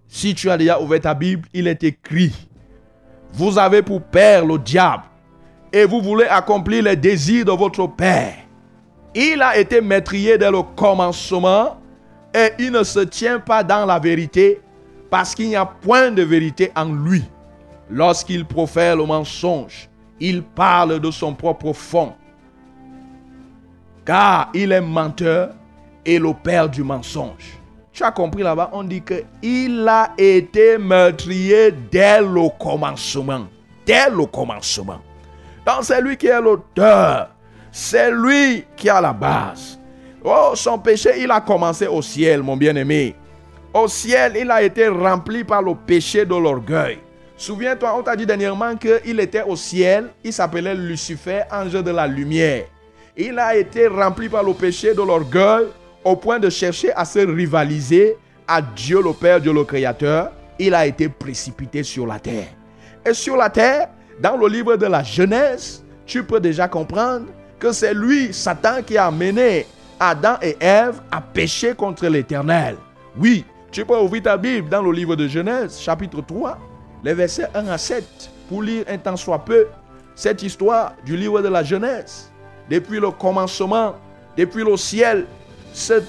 Si 0.07 0.33
tu 0.33 0.49
as 0.49 0.57
déjà 0.57 0.81
ouvert 0.81 1.01
ta 1.01 1.13
Bible, 1.13 1.47
il 1.53 1.67
est 1.67 1.83
écrit, 1.83 2.33
vous 3.31 3.57
avez 3.57 3.81
pour 3.81 4.01
père 4.01 4.45
le 4.45 4.57
diable 4.57 5.03
et 5.71 5.85
vous 5.85 6.01
voulez 6.01 6.25
accomplir 6.25 6.83
les 6.83 6.95
désirs 6.95 7.45
de 7.45 7.51
votre 7.51 7.87
père. 7.87 8.33
Il 9.13 9.41
a 9.41 9.57
été 9.57 9.81
maîtrisé 9.81 10.37
dès 10.37 10.51
le 10.51 10.63
commencement 10.75 11.77
et 12.33 12.51
il 12.59 12.71
ne 12.71 12.83
se 12.83 12.99
tient 12.99 13.39
pas 13.39 13.63
dans 13.63 13.85
la 13.85 13.99
vérité 13.99 14.61
parce 15.09 15.33
qu'il 15.33 15.47
n'y 15.47 15.55
a 15.55 15.65
point 15.65 16.11
de 16.11 16.23
vérité 16.23 16.71
en 16.75 16.85
lui. 16.85 17.23
Lorsqu'il 17.89 18.45
profère 18.45 18.95
le 18.97 19.05
mensonge, 19.05 19.89
il 20.19 20.43
parle 20.43 20.99
de 20.99 21.11
son 21.11 21.33
propre 21.33 21.73
fond. 21.73 22.13
Car 24.09 24.49
il 24.55 24.71
est 24.71 24.81
menteur 24.81 25.49
et 26.03 26.17
le 26.17 26.33
père 26.33 26.67
du 26.67 26.81
mensonge. 26.81 27.59
Tu 27.93 28.03
as 28.03 28.09
compris 28.09 28.41
là-bas, 28.41 28.71
on 28.73 28.83
dit 28.83 29.03
qu'il 29.03 29.87
a 29.87 30.13
été 30.17 30.79
meurtrier 30.79 31.71
dès 31.91 32.19
le 32.19 32.49
commencement. 32.59 33.45
Dès 33.85 34.09
le 34.09 34.25
commencement. 34.25 34.99
Donc 35.63 35.83
c'est 35.83 36.01
lui 36.01 36.17
qui 36.17 36.25
est 36.25 36.41
l'auteur. 36.41 37.29
C'est 37.71 38.09
lui 38.09 38.65
qui 38.75 38.89
a 38.89 38.99
la 38.99 39.13
base. 39.13 39.79
Oh, 40.23 40.53
son 40.55 40.79
péché, 40.79 41.11
il 41.19 41.29
a 41.29 41.39
commencé 41.39 41.85
au 41.85 42.01
ciel, 42.01 42.41
mon 42.41 42.57
bien-aimé. 42.57 43.15
Au 43.71 43.87
ciel, 43.87 44.37
il 44.41 44.49
a 44.49 44.63
été 44.63 44.87
rempli 44.87 45.43
par 45.43 45.61
le 45.61 45.75
péché 45.75 46.25
de 46.25 46.33
l'orgueil. 46.33 46.97
Souviens-toi, 47.37 47.93
on 47.95 48.01
t'a 48.01 48.15
dit 48.15 48.25
dernièrement 48.25 48.75
qu'il 48.75 49.19
était 49.19 49.43
au 49.43 49.55
ciel. 49.55 50.09
Il 50.23 50.33
s'appelait 50.33 50.73
Lucifer, 50.73 51.41
ange 51.51 51.73
de 51.73 51.91
la 51.91 52.07
lumière. 52.07 52.65
Il 53.21 53.37
a 53.37 53.53
été 53.53 53.85
rempli 53.87 54.29
par 54.29 54.43
le 54.43 54.53
péché 54.53 54.93
de 54.93 55.01
l'orgueil 55.01 55.65
au 56.05 56.15
point 56.15 56.39
de 56.39 56.49
chercher 56.49 56.93
à 56.93 57.03
se 57.03 57.19
rivaliser 57.19 58.15
à 58.47 58.61
Dieu 58.61 59.01
le 59.03 59.11
Père, 59.11 59.41
Dieu 59.41 59.51
le 59.51 59.65
Créateur, 59.65 60.31
il 60.57 60.73
a 60.73 60.87
été 60.87 61.09
précipité 61.09 61.83
sur 61.83 62.07
la 62.07 62.17
terre. 62.17 62.47
Et 63.05 63.13
sur 63.13 63.35
la 63.35 63.49
terre, 63.49 63.89
dans 64.21 64.37
le 64.37 64.47
livre 64.47 64.77
de 64.77 64.85
la 64.85 65.03
Genèse, 65.03 65.83
tu 66.05 66.23
peux 66.23 66.39
déjà 66.39 66.69
comprendre 66.69 67.25
que 67.59 67.73
c'est 67.73 67.93
lui, 67.93 68.33
Satan, 68.33 68.81
qui 68.87 68.97
a 68.97 69.07
amené 69.07 69.67
Adam 69.99 70.37
et 70.41 70.55
Ève 70.57 71.01
à 71.11 71.19
pécher 71.19 71.75
contre 71.75 72.07
l'Éternel. 72.07 72.77
Oui, 73.17 73.43
tu 73.69 73.83
peux 73.83 73.97
ouvrir 73.97 74.23
ta 74.23 74.37
Bible 74.37 74.69
dans 74.69 74.81
le 74.81 74.93
livre 74.93 75.17
de 75.17 75.27
Genèse, 75.27 75.77
chapitre 75.77 76.21
3, 76.21 76.57
les 77.03 77.13
versets 77.13 77.49
1 77.53 77.67
à 77.67 77.77
7, 77.77 78.31
pour 78.47 78.63
lire 78.63 78.85
un 78.87 78.97
temps 78.97 79.17
soit 79.17 79.43
peu 79.43 79.67
cette 80.15 80.41
histoire 80.41 80.93
du 81.05 81.17
livre 81.17 81.41
de 81.41 81.49
la 81.49 81.63
Genèse. 81.63 82.31
Depuis 82.69 82.99
le 82.99 83.11
commencement, 83.11 83.95
depuis 84.37 84.63
le 84.63 84.77
ciel, 84.77 85.25
cet, 85.73 86.03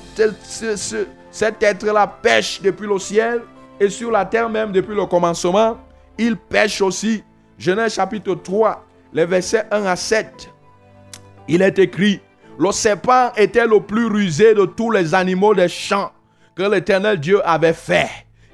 être-là 1.62 2.06
pêche 2.06 2.60
depuis 2.62 2.86
le 2.86 2.98
ciel 2.98 3.42
et 3.78 3.88
sur 3.88 4.10
la 4.10 4.24
terre 4.24 4.48
même 4.48 4.72
depuis 4.72 4.94
le 4.94 5.06
commencement. 5.06 5.78
Il 6.18 6.36
pêche 6.36 6.80
aussi. 6.82 7.24
Genèse 7.58 7.94
chapitre 7.94 8.34
3, 8.34 8.86
les 9.12 9.26
versets 9.26 9.66
1 9.70 9.84
à 9.84 9.96
7. 9.96 10.50
Il 11.48 11.62
est 11.62 11.78
écrit, 11.78 12.20
le 12.58 12.72
serpent 12.72 13.32
était 13.36 13.66
le 13.66 13.80
plus 13.80 14.06
rusé 14.06 14.54
de 14.54 14.64
tous 14.64 14.90
les 14.90 15.14
animaux 15.14 15.54
des 15.54 15.68
champs 15.68 16.12
que 16.54 16.62
l'Éternel 16.62 17.18
Dieu 17.18 17.40
avait 17.46 17.72
fait. 17.72 18.08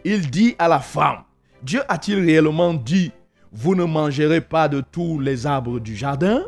Il 0.04 0.30
dit 0.30 0.54
à 0.58 0.68
la 0.68 0.80
femme, 0.80 1.24
Dieu 1.62 1.82
a-t-il 1.88 2.24
réellement 2.24 2.74
dit, 2.74 3.12
vous 3.52 3.74
ne 3.74 3.84
mangerez 3.84 4.40
pas 4.40 4.68
de 4.68 4.80
tous 4.80 5.18
les 5.18 5.46
arbres 5.46 5.80
du 5.80 5.96
jardin? 5.96 6.42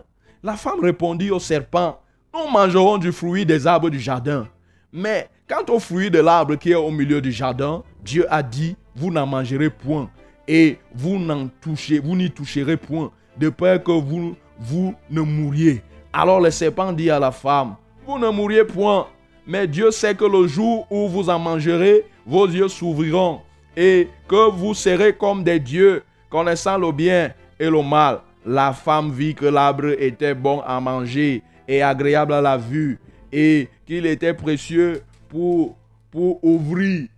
La 0.45 0.57
femme 0.57 0.79
répondit 0.81 1.33
au 1.33 1.41
serpent, 1.41 2.01
nous 2.33 2.49
mangerons 2.49 2.97
du 2.99 3.11
fruit 3.11 3.45
des 3.45 3.67
arbres 3.67 3.91
du 3.91 3.99
jardin. 3.99 4.47
Mais 4.93 5.29
quant 5.49 5.75
au 5.75 5.81
fruit 5.81 6.13
de 6.13 6.21
l'arbre 6.21 6.55
qui 6.55 6.71
est 6.71 6.77
au 6.77 6.93
milieu 6.93 7.21
du 7.21 7.33
jardin, 7.33 7.83
Dieu 8.05 8.25
a 8.31 8.41
dit, 8.43 8.77
vous 8.95 9.11
n'en 9.11 9.27
mangerez 9.27 9.69
point 9.69 10.09
et 10.47 10.79
vous 10.95 11.19
n'en 11.19 11.49
n'y 11.67 12.31
toucherez 12.31 12.77
point, 12.77 13.11
de 13.37 13.49
peur 13.49 13.83
que 13.83 13.91
vous, 13.91 14.37
vous 14.61 14.95
ne 15.11 15.23
mouriez. 15.23 15.83
Alors 16.13 16.41
le 16.41 16.53
serpent 16.53 16.93
dit 16.93 17.11
à 17.11 17.19
la 17.19 17.33
femme, 17.33 17.75
vous 18.07 18.19
ne 18.19 18.29
mourriez 18.31 18.65
point, 18.65 19.09
mais 19.45 19.67
Dieu 19.67 19.91
sait 19.91 20.15
que 20.15 20.25
le 20.25 20.47
jour 20.47 20.87
où 20.89 21.09
vous 21.09 21.29
en 21.29 21.39
mangerez, 21.41 22.07
vos 22.25 22.47
yeux 22.47 22.69
s'ouvriront 22.69 23.41
et 23.77 24.09
que 24.29 24.51
vous 24.51 24.73
serez 24.73 25.13
comme 25.13 25.43
des 25.43 25.59
dieux, 25.59 26.05
connaissant 26.31 26.79
le 26.79 26.93
bien 26.93 27.33
et 27.59 27.69
le 27.69 27.83
mal. 27.83 28.21
La 28.47 28.73
femme 28.73 29.11
vit 29.11 29.35
que 29.35 29.47
l'arbre 29.47 29.95
était 29.99 30.35
bon 30.35 30.61
à 30.61 30.81
manger 30.81 31.43
et 31.67 31.83
agréable 31.83 32.33
à 32.33 32.41
la 32.41 32.57
vue 32.57 32.99
et 33.33 33.69
qu'il 33.87 34.07
était 34.07 34.35
précieux 34.35 35.03
pour, 35.29 35.77
pour 36.11 36.43
ouvrir 36.43 37.09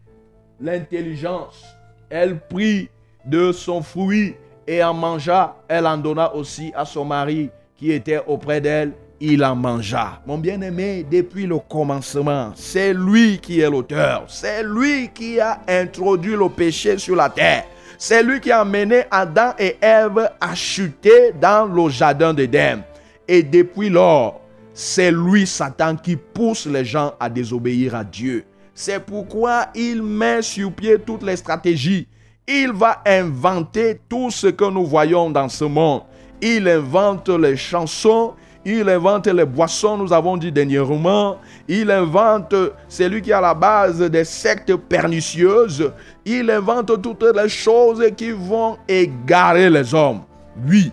l'intelligence. 0.61 1.65
Elle 2.09 2.39
prit 2.39 2.89
de 3.25 3.53
son 3.53 3.83
fruit 3.83 4.35
et 4.67 4.83
en 4.83 4.95
mangea. 4.95 5.57
Elle 5.69 5.87
en 5.87 5.97
donna 5.97 6.35
aussi 6.35 6.73
à 6.75 6.85
son 6.85 7.05
mari 7.05 7.51
qui 7.77 7.93
était 7.93 8.21
auprès 8.27 8.61
d'elle. 8.61 8.93
Il 9.23 9.45
en 9.45 9.55
mangea. 9.55 10.23
Mon 10.27 10.39
bien-aimé, 10.39 11.05
depuis 11.11 11.47
le 11.47 11.59
commencement, 11.59 12.53
c'est 12.55 12.95
lui 12.95 13.39
qui 13.39 13.61
est 13.61 13.69
l'auteur. 13.69 14.25
C'est 14.29 14.63
lui 14.63 15.11
qui 15.15 15.39
a 15.39 15.61
introduit 15.69 16.35
le 16.35 16.49
péché 16.49 16.97
sur 16.97 17.17
la 17.17 17.29
terre. 17.29 17.67
C'est 18.03 18.23
lui 18.23 18.41
qui 18.41 18.51
a 18.51 18.65
mené 18.65 19.03
Adam 19.11 19.53
et 19.59 19.77
Ève 19.79 20.31
à 20.41 20.55
chuter 20.55 21.33
dans 21.39 21.67
le 21.67 21.91
jardin 21.91 22.33
d'Éden. 22.33 22.83
Et 23.29 23.43
depuis 23.43 23.91
lors, 23.91 24.41
c'est 24.73 25.13
lui, 25.13 25.47
Satan, 25.47 25.97
qui 25.97 26.17
pousse 26.17 26.65
les 26.65 26.83
gens 26.83 27.13
à 27.21 27.29
désobéir 27.29 27.95
à 27.95 28.03
Dieu. 28.03 28.47
C'est 28.75 29.05
pourquoi 29.05 29.67
il 29.75 30.03
met 30.03 30.41
sur 30.41 30.73
pied 30.73 30.97
toutes 30.99 31.23
les 31.23 31.37
stratégies. 31.37 32.09
Il 32.49 32.73
va 32.73 33.03
inventer 33.05 34.01
tout 34.09 34.31
ce 34.31 34.47
que 34.47 34.65
nous 34.65 34.87
voyons 34.87 35.29
dans 35.29 35.51
ce 35.51 35.65
monde. 35.65 36.05
Il 36.41 36.69
invente 36.69 37.29
les 37.29 37.59
chansons, 37.59 38.33
il 38.65 38.89
invente 38.89 39.27
les 39.27 39.45
boissons, 39.45 39.97
nous 39.97 40.13
avons 40.13 40.37
dit 40.37 40.53
dernièrement. 40.53 41.39
Il 41.67 41.91
invente, 41.91 42.55
c'est 42.89 43.09
lui 43.09 43.23
qui 43.23 43.31
est 43.31 43.35
à 43.35 43.41
la 43.41 43.55
base 43.55 44.01
des 44.01 44.25
sectes 44.25 44.75
pernicieuses. 44.77 45.91
Il 46.27 46.51
invente 46.51 47.01
toutes 47.01 47.25
les 47.35 47.49
choses 47.49 48.05
qui 48.17 48.33
vont 48.33 48.77
égarer 48.87 49.71
les 49.71 49.95
hommes. 49.95 50.21
Oui, 50.69 50.93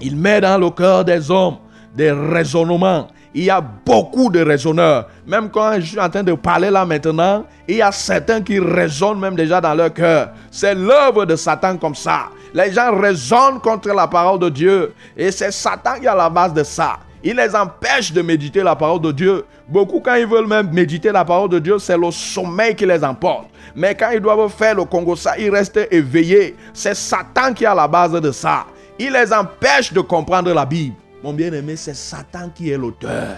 il 0.00 0.16
met 0.16 0.40
dans 0.40 0.58
le 0.58 0.70
cœur 0.70 1.04
des 1.04 1.30
hommes 1.30 1.58
des 1.94 2.10
raisonnements. 2.10 3.08
Il 3.34 3.44
y 3.44 3.50
a 3.50 3.60
beaucoup 3.60 4.30
de 4.30 4.40
raisonneurs. 4.40 5.08
Même 5.26 5.50
quand 5.50 5.74
je 5.76 5.86
suis 5.86 6.00
en 6.00 6.10
train 6.10 6.22
de 6.22 6.34
parler 6.34 6.70
là 6.70 6.84
maintenant, 6.84 7.44
il 7.66 7.76
y 7.76 7.82
a 7.82 7.90
certains 7.92 8.42
qui 8.42 8.58
raisonnent 8.58 9.20
même 9.20 9.34
déjà 9.34 9.60
dans 9.60 9.74
leur 9.74 9.92
cœur. 9.92 10.30
C'est 10.50 10.74
l'œuvre 10.74 11.24
de 11.24 11.36
Satan 11.36 11.76
comme 11.78 11.94
ça. 11.94 12.28
Les 12.54 12.72
gens 12.72 12.94
raisonnent 12.98 13.60
contre 13.60 13.88
la 13.88 14.06
parole 14.06 14.38
de 14.38 14.48
Dieu. 14.48 14.94
Et 15.16 15.30
c'est 15.30 15.50
Satan 15.50 15.94
qui 15.98 16.06
est 16.06 16.14
la 16.14 16.28
base 16.28 16.52
de 16.52 16.62
ça. 16.62 16.98
Il 17.24 17.36
les 17.36 17.54
empêche 17.54 18.12
de 18.12 18.20
méditer 18.20 18.62
la 18.62 18.74
parole 18.74 19.00
de 19.00 19.12
Dieu. 19.12 19.44
Beaucoup, 19.68 20.00
quand 20.00 20.16
ils 20.16 20.26
veulent 20.26 20.46
même 20.46 20.70
méditer 20.72 21.12
la 21.12 21.24
parole 21.24 21.48
de 21.48 21.58
Dieu, 21.58 21.78
c'est 21.78 21.96
le 21.96 22.10
sommeil 22.10 22.74
qui 22.74 22.84
les 22.84 23.02
emporte. 23.04 23.46
Mais 23.74 23.94
quand 23.94 24.10
ils 24.10 24.20
doivent 24.20 24.50
faire 24.50 24.74
le 24.74 24.84
Congo, 24.84 25.14
ça, 25.16 25.38
ils 25.38 25.50
restent 25.50 25.88
éveillés. 25.90 26.56
C'est 26.74 26.94
Satan 26.94 27.54
qui 27.54 27.64
est 27.64 27.74
la 27.74 27.86
base 27.88 28.12
de 28.12 28.32
ça. 28.32 28.66
Il 28.98 29.12
les 29.12 29.32
empêche 29.32 29.92
de 29.92 30.00
comprendre 30.00 30.52
la 30.52 30.66
Bible. 30.66 30.96
Mon 31.22 31.32
bien-aimé, 31.32 31.76
c'est 31.76 31.94
Satan 31.94 32.50
qui 32.54 32.70
est 32.70 32.76
l'auteur. 32.76 33.36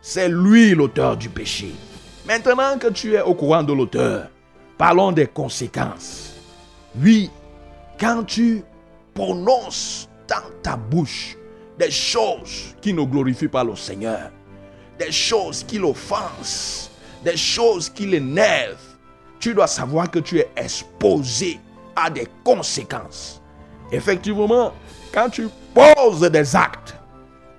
C'est 0.00 0.28
lui 0.28 0.70
l'auteur 0.70 1.16
du 1.16 1.28
péché. 1.28 1.74
Maintenant 2.26 2.78
que 2.78 2.88
tu 2.88 3.14
es 3.14 3.22
au 3.22 3.34
courant 3.34 3.64
de 3.64 3.72
l'auteur, 3.72 4.28
parlons 4.78 5.10
des 5.10 5.26
conséquences. 5.26 6.34
Oui, 7.00 7.30
quand 7.98 8.24
tu 8.24 8.62
prononces 9.14 10.08
dans 10.28 10.50
ta 10.62 10.76
bouche 10.76 11.36
des 11.78 11.90
choses 11.90 12.74
qui 12.80 12.92
ne 12.92 13.02
glorifient 13.02 13.48
pas 13.48 13.64
le 13.64 13.76
Seigneur, 13.76 14.30
des 14.98 15.12
choses 15.12 15.62
qui 15.64 15.78
l'offensent, 15.78 16.90
des 17.24 17.36
choses 17.36 17.88
qui 17.88 18.06
l'énervent, 18.06 18.76
tu 19.38 19.54
dois 19.54 19.66
savoir 19.66 20.10
que 20.10 20.18
tu 20.18 20.38
es 20.38 20.48
exposé 20.56 21.60
à 21.94 22.10
des 22.10 22.26
conséquences. 22.44 23.42
Effectivement, 23.92 24.72
quand 25.12 25.28
tu 25.30 25.48
poses 25.74 26.30
des 26.30 26.56
actes 26.56 26.96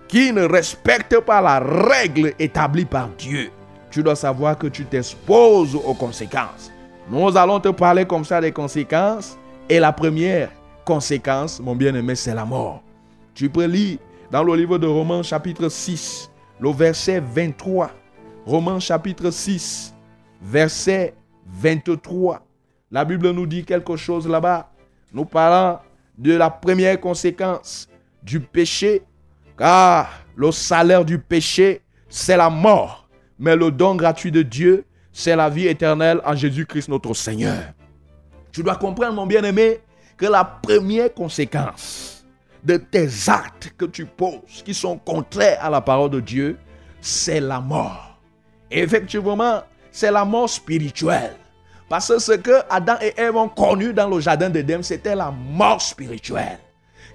qui 0.07 0.31
ne 0.31 0.43
respectent 0.43 1.19
pas 1.19 1.41
la 1.41 1.59
règle 1.59 2.33
établie 2.39 2.85
par 2.85 3.09
Dieu, 3.09 3.51
tu 3.89 4.03
dois 4.03 4.15
savoir 4.15 4.57
que 4.57 4.67
tu 4.67 4.85
t'exposes 4.85 5.75
aux 5.75 5.93
conséquences. 5.93 6.71
Nous 7.09 7.35
allons 7.37 7.59
te 7.59 7.69
parler 7.69 8.05
comme 8.05 8.25
ça 8.25 8.41
des 8.41 8.51
conséquences. 8.51 9.37
Et 9.69 9.79
la 9.79 9.91
première 9.91 10.49
conséquence, 10.85 11.59
mon 11.59 11.75
bien-aimé, 11.75 12.15
c'est 12.15 12.33
la 12.33 12.45
mort. 12.45 12.81
Tu 13.33 13.49
peux 13.49 13.65
lire 13.65 13.97
dans 14.31 14.41
le 14.41 14.55
livre 14.55 14.77
de 14.77 14.87
Romains 14.87 15.23
chapitre 15.23 15.67
6, 15.67 16.31
le 16.61 16.71
verset 16.71 17.19
23. 17.19 17.91
Romains 18.45 18.79
chapitre 18.79 19.29
6, 19.29 19.93
verset 20.41 21.13
23. 21.45 22.45
La 22.91 23.03
Bible 23.03 23.29
nous 23.31 23.45
dit 23.45 23.65
quelque 23.65 23.97
chose 23.97 24.25
là-bas. 24.25 24.71
Nous 25.11 25.25
parlons 25.25 25.79
de 26.17 26.33
la 26.33 26.49
première 26.49 26.97
conséquence 27.01 27.89
du 28.23 28.39
péché, 28.39 29.01
car 29.57 30.09
le 30.37 30.49
salaire 30.53 31.03
du 31.03 31.19
péché, 31.19 31.81
c'est 32.07 32.37
la 32.37 32.49
mort. 32.49 33.09
Mais 33.37 33.57
le 33.57 33.69
don 33.69 33.95
gratuit 33.95 34.31
de 34.31 34.43
Dieu, 34.43 34.85
c'est 35.11 35.35
la 35.35 35.49
vie 35.49 35.67
éternelle 35.67 36.21
en 36.23 36.35
Jésus-Christ 36.35 36.87
notre 36.87 37.13
Seigneur. 37.13 37.73
Tu 38.57 38.63
dois 38.63 38.75
comprendre, 38.75 39.13
mon 39.13 39.27
bien-aimé, 39.27 39.81
que 40.17 40.25
la 40.25 40.43
première 40.43 41.13
conséquence 41.13 42.25
de 42.63 42.77
tes 42.77 43.07
actes 43.27 43.71
que 43.77 43.85
tu 43.85 44.07
poses, 44.07 44.63
qui 44.65 44.73
sont 44.73 44.97
contraires 44.97 45.63
à 45.63 45.69
la 45.69 45.79
parole 45.79 46.09
de 46.09 46.19
Dieu, 46.19 46.57
c'est 46.99 47.39
la 47.39 47.61
mort. 47.61 48.19
effectivement, 48.71 49.61
c'est 49.91 50.09
la 50.09 50.25
mort 50.25 50.49
spirituelle. 50.49 51.35
Parce 51.87 52.07
que 52.07 52.17
ce 52.17 52.31
que 52.31 52.63
Adam 52.67 52.95
et 52.99 53.13
Ève 53.15 53.35
ont 53.35 53.47
connu 53.47 53.93
dans 53.93 54.09
le 54.09 54.19
jardin 54.19 54.49
d'Éden, 54.49 54.81
c'était 54.81 55.13
la 55.13 55.29
mort 55.29 55.79
spirituelle. 55.79 56.57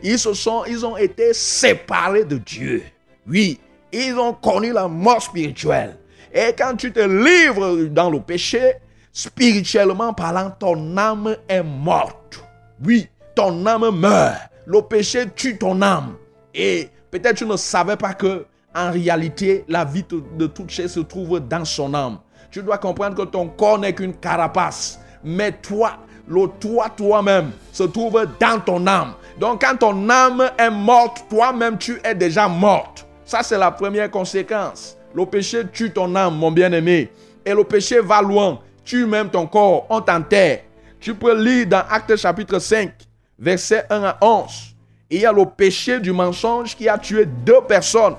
Ils, 0.01 0.21
se 0.21 0.35
sont, 0.35 0.65
ils 0.67 0.87
ont 0.87 0.97
été 0.97 1.35
séparés 1.35 2.25
de 2.25 2.39
Dieu. 2.39 2.85
Oui, 3.27 3.59
ils 3.93 4.17
ont 4.17 4.33
connu 4.33 4.73
la 4.73 4.87
mort 4.87 5.21
spirituelle. 5.21 5.97
Et 6.33 6.55
quand 6.57 6.77
tu 6.77 6.93
te 6.93 7.01
livres 7.01 7.87
dans 7.87 8.11
le 8.11 8.21
péché, 8.21 8.75
spirituellement 9.13 10.13
parlant, 10.13 10.51
ton 10.59 10.97
âme 10.97 11.37
est 11.49 11.63
morte. 11.63 12.43
Oui, 12.85 13.09
ton 13.35 13.65
âme 13.67 13.91
meurt. 13.91 14.37
Le 14.67 14.81
péché 14.81 15.27
tue 15.35 15.59
ton 15.59 15.83
âme. 15.83 16.15
Et 16.55 16.89
peut-être 17.11 17.37
tu 17.37 17.47
ne 17.47 17.57
savais 17.57 17.97
pas 17.97 18.15
que, 18.15 18.47
en 18.75 18.91
réalité, 18.91 19.65
la 19.69 19.85
vie 19.85 20.05
de 20.37 20.47
toute 20.47 20.71
chair 20.71 20.89
se 20.89 21.01
trouve 21.01 21.41
dans 21.41 21.65
son 21.65 21.93
âme. 21.95 22.19
Tu 22.51 22.63
dois 22.63 22.79
comprendre 22.79 23.17
que 23.17 23.23
ton 23.23 23.49
corps 23.49 23.79
n'est 23.79 23.95
qu'une 23.95 24.15
carapace. 24.15 25.01
Mais 25.25 25.53
toi, 25.53 25.99
le 26.29 26.47
toi 26.61 26.89
toi-même 26.97 27.51
se 27.73 27.83
trouve 27.83 28.27
dans 28.39 28.61
ton 28.61 28.87
âme. 28.87 29.15
Donc 29.39 29.63
quand 29.63 29.77
ton 29.77 30.09
âme 30.09 30.51
est 30.59 30.71
morte, 30.71 31.25
toi-même 31.29 31.79
tu 31.79 31.99
es 32.05 32.15
déjà 32.15 32.49
morte. 32.49 33.07
Ça 33.25 33.43
c'est 33.43 33.59
la 33.59 33.71
première 33.71 34.11
conséquence. 34.11 34.97
Le 35.15 35.27
péché 35.27 35.63
tue 35.73 35.91
ton 35.91 36.15
âme, 36.15 36.37
mon 36.37 36.51
bien-aimé. 36.51 37.11
Et 37.45 37.55
le 37.55 37.65
péché 37.65 38.01
va 38.01 38.23
loin. 38.23 38.61
Tue 38.85 39.07
même 39.07 39.29
ton 39.31 39.47
corps. 39.47 39.87
On 39.89 40.01
t'enterre. 40.01 40.61
Tu 41.01 41.15
peux 41.15 41.37
lire 41.41 41.67
dans 41.67 41.83
Actes 41.91 42.17
chapitre 42.17 42.59
5, 42.59 42.93
verset 43.39 43.85
1 43.91 44.05
à 44.05 44.19
11. 44.21 44.77
Il 45.11 45.21
y 45.21 45.27
a 45.27 45.33
le 45.33 45.45
péché 45.45 45.99
du 45.99 46.13
mensonge 46.13 46.77
qui 46.77 46.89
a 46.89 46.97
tué 46.97 47.27
deux 47.27 47.61
personnes. 47.61 48.15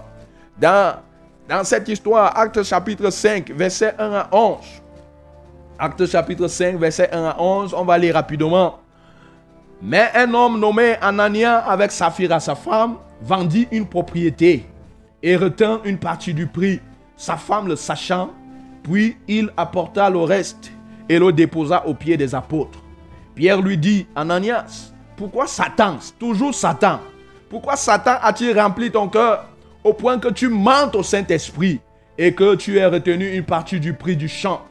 Dans, 0.59 0.97
dans 1.47 1.63
cette 1.63 1.87
histoire, 1.87 2.37
Actes 2.37 2.61
chapitre 2.63 3.09
5, 3.09 3.51
verset 3.51 3.95
1 3.97 4.11
à 4.13 4.29
11. 4.31 4.57
Actes 5.79 6.05
chapitre 6.05 6.47
5, 6.47 6.77
verset 6.77 7.09
1 7.11 7.23
à 7.23 7.41
11, 7.41 7.73
on 7.73 7.85
va 7.85 7.97
lire 7.97 8.15
rapidement. 8.15 8.79
Mais 9.81 10.09
un 10.13 10.33
homme 10.33 10.59
nommé 10.59 10.95
Anania 11.01 11.59
avec 11.59 11.91
Saphira, 11.91 12.39
sa 12.39 12.55
femme, 12.55 12.97
vendit 13.21 13.67
une 13.71 13.85
propriété 13.87 14.65
et 15.21 15.35
retint 15.35 15.81
une 15.83 15.97
partie 15.97 16.33
du 16.33 16.47
prix. 16.47 16.81
Sa 17.15 17.37
femme 17.37 17.67
le 17.67 17.75
sachant, 17.75 18.31
puis 18.83 19.17
il 19.27 19.49
apporta 19.57 20.09
le 20.09 20.19
reste 20.19 20.71
et 21.09 21.17
le 21.17 21.31
déposa 21.31 21.85
aux 21.87 21.93
pieds 21.93 22.17
des 22.17 22.35
apôtres. 22.35 22.79
Pierre 23.35 23.61
lui 23.61 23.77
dit, 23.77 24.05
Ananias, 24.15 24.93
pourquoi 25.17 25.47
Satan, 25.47 25.97
toujours 26.19 26.53
Satan, 26.53 26.99
pourquoi 27.49 27.75
Satan 27.75 28.15
a-t-il 28.21 28.59
rempli 28.59 28.91
ton 28.91 29.07
cœur 29.07 29.45
au 29.83 29.93
point 29.93 30.19
que 30.19 30.29
tu 30.29 30.49
mentes 30.49 30.95
au 30.95 31.03
Saint-Esprit 31.03 31.79
et 32.17 32.33
que 32.33 32.55
tu 32.55 32.77
aies 32.77 32.85
retenu 32.85 33.33
une 33.33 33.43
partie 33.43 33.79
du 33.79 33.93
prix 33.93 34.15
du 34.15 34.27
champ? 34.27 34.61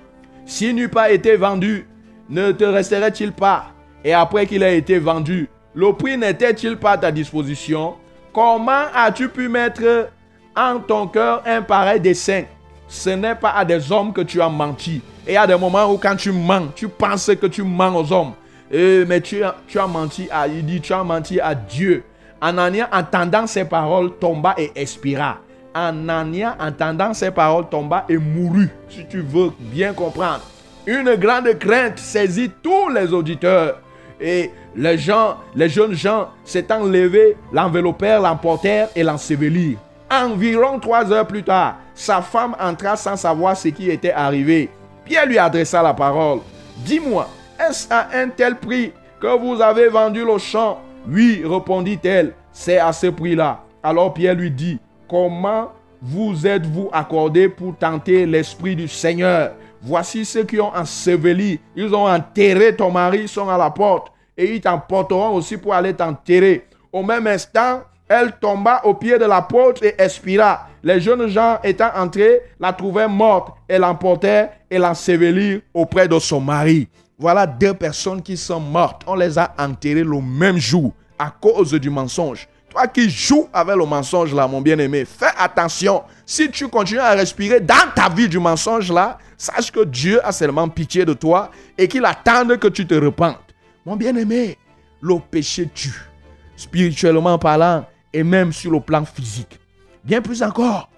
S'il 0.44 0.74
n'eût 0.74 0.88
pas 0.88 1.10
été 1.10 1.36
vendu, 1.36 1.88
ne 2.28 2.52
te 2.52 2.64
resterait-il 2.64 3.32
pas? 3.32 3.66
Et 4.04 4.12
après 4.12 4.46
qu'il 4.46 4.64
a 4.64 4.72
été 4.72 4.98
vendu, 4.98 5.48
le 5.74 5.92
prix 5.92 6.18
n'était-il 6.18 6.76
pas 6.76 6.92
à 6.92 6.98
ta 6.98 7.12
disposition? 7.12 7.94
Comment 8.32 8.86
as-tu 8.94 9.28
pu 9.28 9.48
mettre 9.48 10.10
en 10.56 10.80
ton 10.80 11.06
cœur 11.06 11.42
un 11.46 11.62
pareil 11.62 12.00
dessein? 12.00 12.44
Ce 12.92 13.08
n'est 13.08 13.34
pas 13.34 13.52
à 13.52 13.64
des 13.64 13.90
hommes 13.90 14.12
que 14.12 14.20
tu 14.20 14.42
as 14.42 14.50
menti. 14.50 15.00
Et 15.26 15.34
a 15.34 15.46
des 15.46 15.56
moments 15.56 15.90
où 15.90 15.96
quand 15.96 16.14
tu 16.14 16.30
mens, 16.30 16.68
tu 16.74 16.88
penses 16.88 17.30
que 17.40 17.46
tu 17.46 17.62
mens 17.62 17.96
aux 17.96 18.12
hommes. 18.12 18.32
Et, 18.70 19.06
mais 19.06 19.22
tu 19.22 19.42
as 19.42 19.86
menti 19.86 20.28
à, 20.30 20.46
il 20.46 20.64
dit, 20.66 20.78
tu 20.78 20.92
as 20.92 21.02
menti 21.02 21.40
à 21.40 21.54
Dieu. 21.54 22.04
Anania, 22.38 22.90
entendant 22.92 23.46
ces 23.46 23.64
paroles, 23.64 24.12
tomba 24.20 24.54
et 24.58 24.72
expira. 24.74 25.38
Anania, 25.72 26.54
entendant 26.60 27.14
ces 27.14 27.30
paroles, 27.30 27.66
tomba 27.70 28.04
et 28.10 28.18
mourut, 28.18 28.68
si 28.90 29.06
tu 29.08 29.22
veux 29.22 29.52
bien 29.58 29.94
comprendre. 29.94 30.42
Une 30.86 31.14
grande 31.14 31.58
crainte 31.58 31.98
saisit 31.98 32.50
tous 32.62 32.90
les 32.90 33.14
auditeurs. 33.14 33.80
Et 34.20 34.50
les 34.76 34.98
gens, 34.98 35.38
les 35.54 35.70
jeunes 35.70 35.94
gens 35.94 36.28
s'étant 36.44 36.84
levés, 36.84 37.38
l'enveloppèrent, 37.54 38.20
l'emportèrent 38.20 38.90
et 38.94 39.02
l'ensevelirent. 39.02 39.78
Environ 40.10 40.78
trois 40.78 41.10
heures 41.10 41.26
plus 41.26 41.42
tard, 41.42 41.76
sa 41.94 42.22
femme 42.22 42.56
entra 42.60 42.96
sans 42.96 43.16
savoir 43.16 43.56
ce 43.56 43.68
qui 43.68 43.90
était 43.90 44.12
arrivé. 44.12 44.70
Pierre 45.04 45.26
lui 45.26 45.38
adressa 45.38 45.82
la 45.82 45.94
parole. 45.94 46.40
Dis-moi, 46.78 47.28
est-ce 47.58 47.92
à 47.92 48.08
un 48.14 48.28
tel 48.28 48.56
prix 48.56 48.92
que 49.20 49.38
vous 49.38 49.60
avez 49.60 49.88
vendu 49.88 50.24
le 50.24 50.38
champ? 50.38 50.80
Oui, 51.08 51.42
répondit-elle, 51.44 52.32
c'est 52.52 52.78
à 52.78 52.92
ce 52.92 53.08
prix-là. 53.08 53.60
Alors 53.82 54.14
Pierre 54.14 54.34
lui 54.34 54.50
dit, 54.50 54.78
comment 55.08 55.72
vous 56.00 56.46
êtes-vous 56.46 56.88
accordé 56.92 57.48
pour 57.48 57.76
tenter 57.76 58.26
l'Esprit 58.26 58.76
du 58.76 58.88
Seigneur? 58.88 59.52
Voici 59.82 60.24
ceux 60.24 60.44
qui 60.44 60.60
ont 60.60 60.74
enseveli, 60.74 61.58
ils 61.74 61.92
ont 61.92 62.08
enterré 62.08 62.74
ton 62.74 62.90
mari, 62.90 63.22
ils 63.22 63.28
sont 63.28 63.48
à 63.48 63.58
la 63.58 63.70
porte, 63.70 64.12
et 64.36 64.54
ils 64.54 64.60
t'emporteront 64.60 65.34
aussi 65.34 65.56
pour 65.56 65.74
aller 65.74 65.92
t'enterrer. 65.92 66.66
Au 66.92 67.02
même 67.02 67.26
instant, 67.26 67.82
elle 68.08 68.32
tomba 68.40 68.80
au 68.84 68.94
pied 68.94 69.18
de 69.18 69.24
l'apôtre 69.24 69.82
et 69.84 69.94
expira. 69.98 70.68
Les 70.84 71.00
jeunes 71.00 71.28
gens 71.28 71.58
étant 71.62 71.90
entrés, 71.94 72.40
la 72.58 72.72
trouvèrent 72.72 73.08
morte 73.08 73.56
et 73.68 73.78
l'emportèrent 73.78 74.50
et 74.68 74.78
l'ensevelirent 74.78 75.60
auprès 75.72 76.08
de 76.08 76.18
son 76.18 76.40
mari. 76.40 76.88
Voilà 77.18 77.46
deux 77.46 77.74
personnes 77.74 78.20
qui 78.20 78.36
sont 78.36 78.58
mortes. 78.58 79.02
On 79.06 79.14
les 79.14 79.38
a 79.38 79.54
enterrées 79.58 80.02
le 80.02 80.20
même 80.20 80.58
jour 80.58 80.92
à 81.18 81.30
cause 81.30 81.72
du 81.72 81.88
mensonge. 81.88 82.48
Toi 82.68 82.88
qui 82.88 83.08
joues 83.08 83.48
avec 83.52 83.76
le 83.76 83.84
mensonge 83.86 84.34
là, 84.34 84.48
mon 84.48 84.60
bien-aimé, 84.60 85.04
fais 85.04 85.30
attention. 85.38 86.02
Si 86.26 86.50
tu 86.50 86.66
continues 86.66 87.00
à 87.00 87.12
respirer 87.12 87.60
dans 87.60 87.92
ta 87.94 88.08
vie 88.08 88.28
du 88.28 88.40
mensonge 88.40 88.90
là, 88.90 89.18
sache 89.36 89.70
que 89.70 89.84
Dieu 89.84 90.26
a 90.26 90.32
seulement 90.32 90.68
pitié 90.68 91.04
de 91.04 91.12
toi 91.12 91.50
et 91.78 91.86
qu'il 91.86 92.04
attend 92.04 92.44
que 92.56 92.68
tu 92.68 92.86
te 92.86 92.94
repentes. 92.94 93.38
Mon 93.86 93.94
bien-aimé, 93.94 94.56
le 95.00 95.16
péché 95.30 95.68
tue, 95.72 96.10
spirituellement 96.56 97.38
parlant 97.38 97.84
et 98.12 98.24
même 98.24 98.52
sur 98.52 98.72
le 98.72 98.80
plan 98.80 99.04
physique. 99.04 99.60
Bien 100.04 100.20
plus 100.20 100.42
encore, 100.42 100.88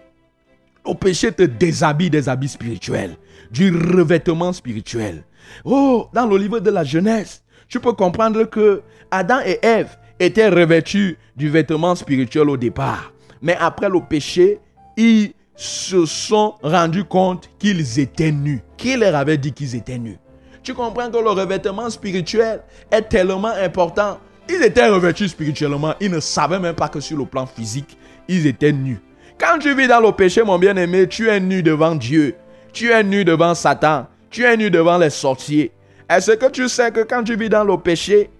le 0.86 0.94
péché 0.94 1.32
te 1.32 1.42
déshabille 1.42 2.10
des 2.10 2.28
habits 2.28 2.48
spirituels, 2.48 3.16
du 3.50 3.70
revêtement 3.70 4.52
spirituel. 4.52 5.24
Oh, 5.64 6.08
dans 6.12 6.26
le 6.26 6.36
livre 6.36 6.60
de 6.60 6.70
la 6.70 6.84
Genèse, 6.84 7.42
tu 7.68 7.80
peux 7.80 7.92
comprendre 7.92 8.44
que 8.44 8.82
Adam 9.10 9.40
et 9.44 9.58
Ève 9.62 9.96
étaient 10.18 10.48
revêtus 10.48 11.18
du 11.36 11.48
vêtement 11.48 11.94
spirituel 11.94 12.48
au 12.48 12.56
départ. 12.56 13.12
Mais 13.42 13.56
après 13.58 13.88
le 13.88 14.00
péché, 14.00 14.58
ils 14.96 15.32
se 15.56 16.06
sont 16.06 16.54
rendus 16.62 17.04
compte 17.04 17.50
qu'ils 17.58 18.00
étaient 18.00 18.32
nus. 18.32 18.62
Qui 18.76 18.96
leur 18.96 19.14
avait 19.14 19.38
dit 19.38 19.52
qu'ils 19.52 19.74
étaient 19.74 19.98
nus 19.98 20.18
Tu 20.62 20.74
comprends 20.74 21.10
que 21.10 21.18
le 21.18 21.30
revêtement 21.30 21.90
spirituel 21.90 22.62
est 22.90 23.02
tellement 23.02 23.52
important. 23.62 24.18
Ils 24.48 24.62
étaient 24.62 24.88
revêtus 24.88 25.28
spirituellement. 25.28 25.94
Ils 26.00 26.10
ne 26.10 26.20
savaient 26.20 26.58
même 26.58 26.74
pas 26.74 26.88
que 26.88 27.00
sur 27.00 27.16
le 27.16 27.24
plan 27.24 27.46
physique, 27.46 27.96
ils 28.28 28.46
étaient 28.46 28.72
nus. 28.72 29.00
Quand 29.38 29.58
tu 29.58 29.74
vis 29.74 29.88
dans 29.88 30.00
le 30.00 30.12
péché, 30.12 30.42
mon 30.42 30.58
bien-aimé, 30.58 31.08
tu 31.08 31.28
es 31.28 31.40
nu 31.40 31.62
devant 31.62 31.94
Dieu. 31.94 32.34
Tu 32.72 32.90
es 32.90 33.02
nu 33.02 33.24
devant 33.24 33.54
Satan. 33.54 34.06
Tu 34.30 34.44
es 34.44 34.56
nu 34.56 34.70
devant 34.70 34.98
les 34.98 35.10
sorciers. 35.10 35.72
Est-ce 36.08 36.32
que 36.32 36.50
tu 36.50 36.68
sais 36.68 36.90
que 36.90 37.00
quand 37.00 37.24
tu 37.24 37.36
vis 37.36 37.48
dans 37.48 37.64
le 37.64 37.76
péché, 37.76 38.30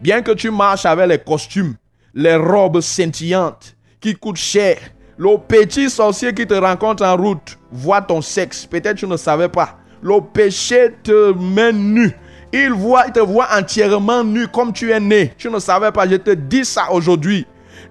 bien 0.00 0.22
que 0.22 0.32
tu 0.32 0.50
marches 0.50 0.86
avec 0.86 1.08
les 1.08 1.18
costumes, 1.18 1.74
les 2.14 2.36
robes 2.36 2.80
scintillantes 2.80 3.76
qui 4.00 4.14
coûtent 4.14 4.36
cher, 4.36 4.78
le 5.16 5.36
petit 5.36 5.90
sorcier 5.90 6.32
qui 6.32 6.46
te 6.46 6.54
rencontre 6.54 7.04
en 7.04 7.16
route 7.16 7.58
voit 7.72 8.02
ton 8.02 8.22
sexe. 8.22 8.66
Peut-être 8.66 8.96
tu 8.96 9.06
ne 9.06 9.16
savais 9.16 9.48
pas. 9.48 9.78
Le 10.00 10.20
péché 10.20 10.94
te 11.02 11.32
met 11.32 11.72
nu. 11.72 12.12
Il, 12.52 12.72
voit, 12.72 13.04
il 13.06 13.12
te 13.12 13.20
voit 13.20 13.48
entièrement 13.52 14.22
nu 14.22 14.46
comme 14.46 14.72
tu 14.72 14.92
es 14.92 15.00
né. 15.00 15.34
Tu 15.36 15.50
ne 15.50 15.58
savais 15.58 15.90
pas. 15.90 16.08
Je 16.08 16.16
te 16.16 16.30
dis 16.30 16.64
ça 16.64 16.92
aujourd'hui. 16.92 17.46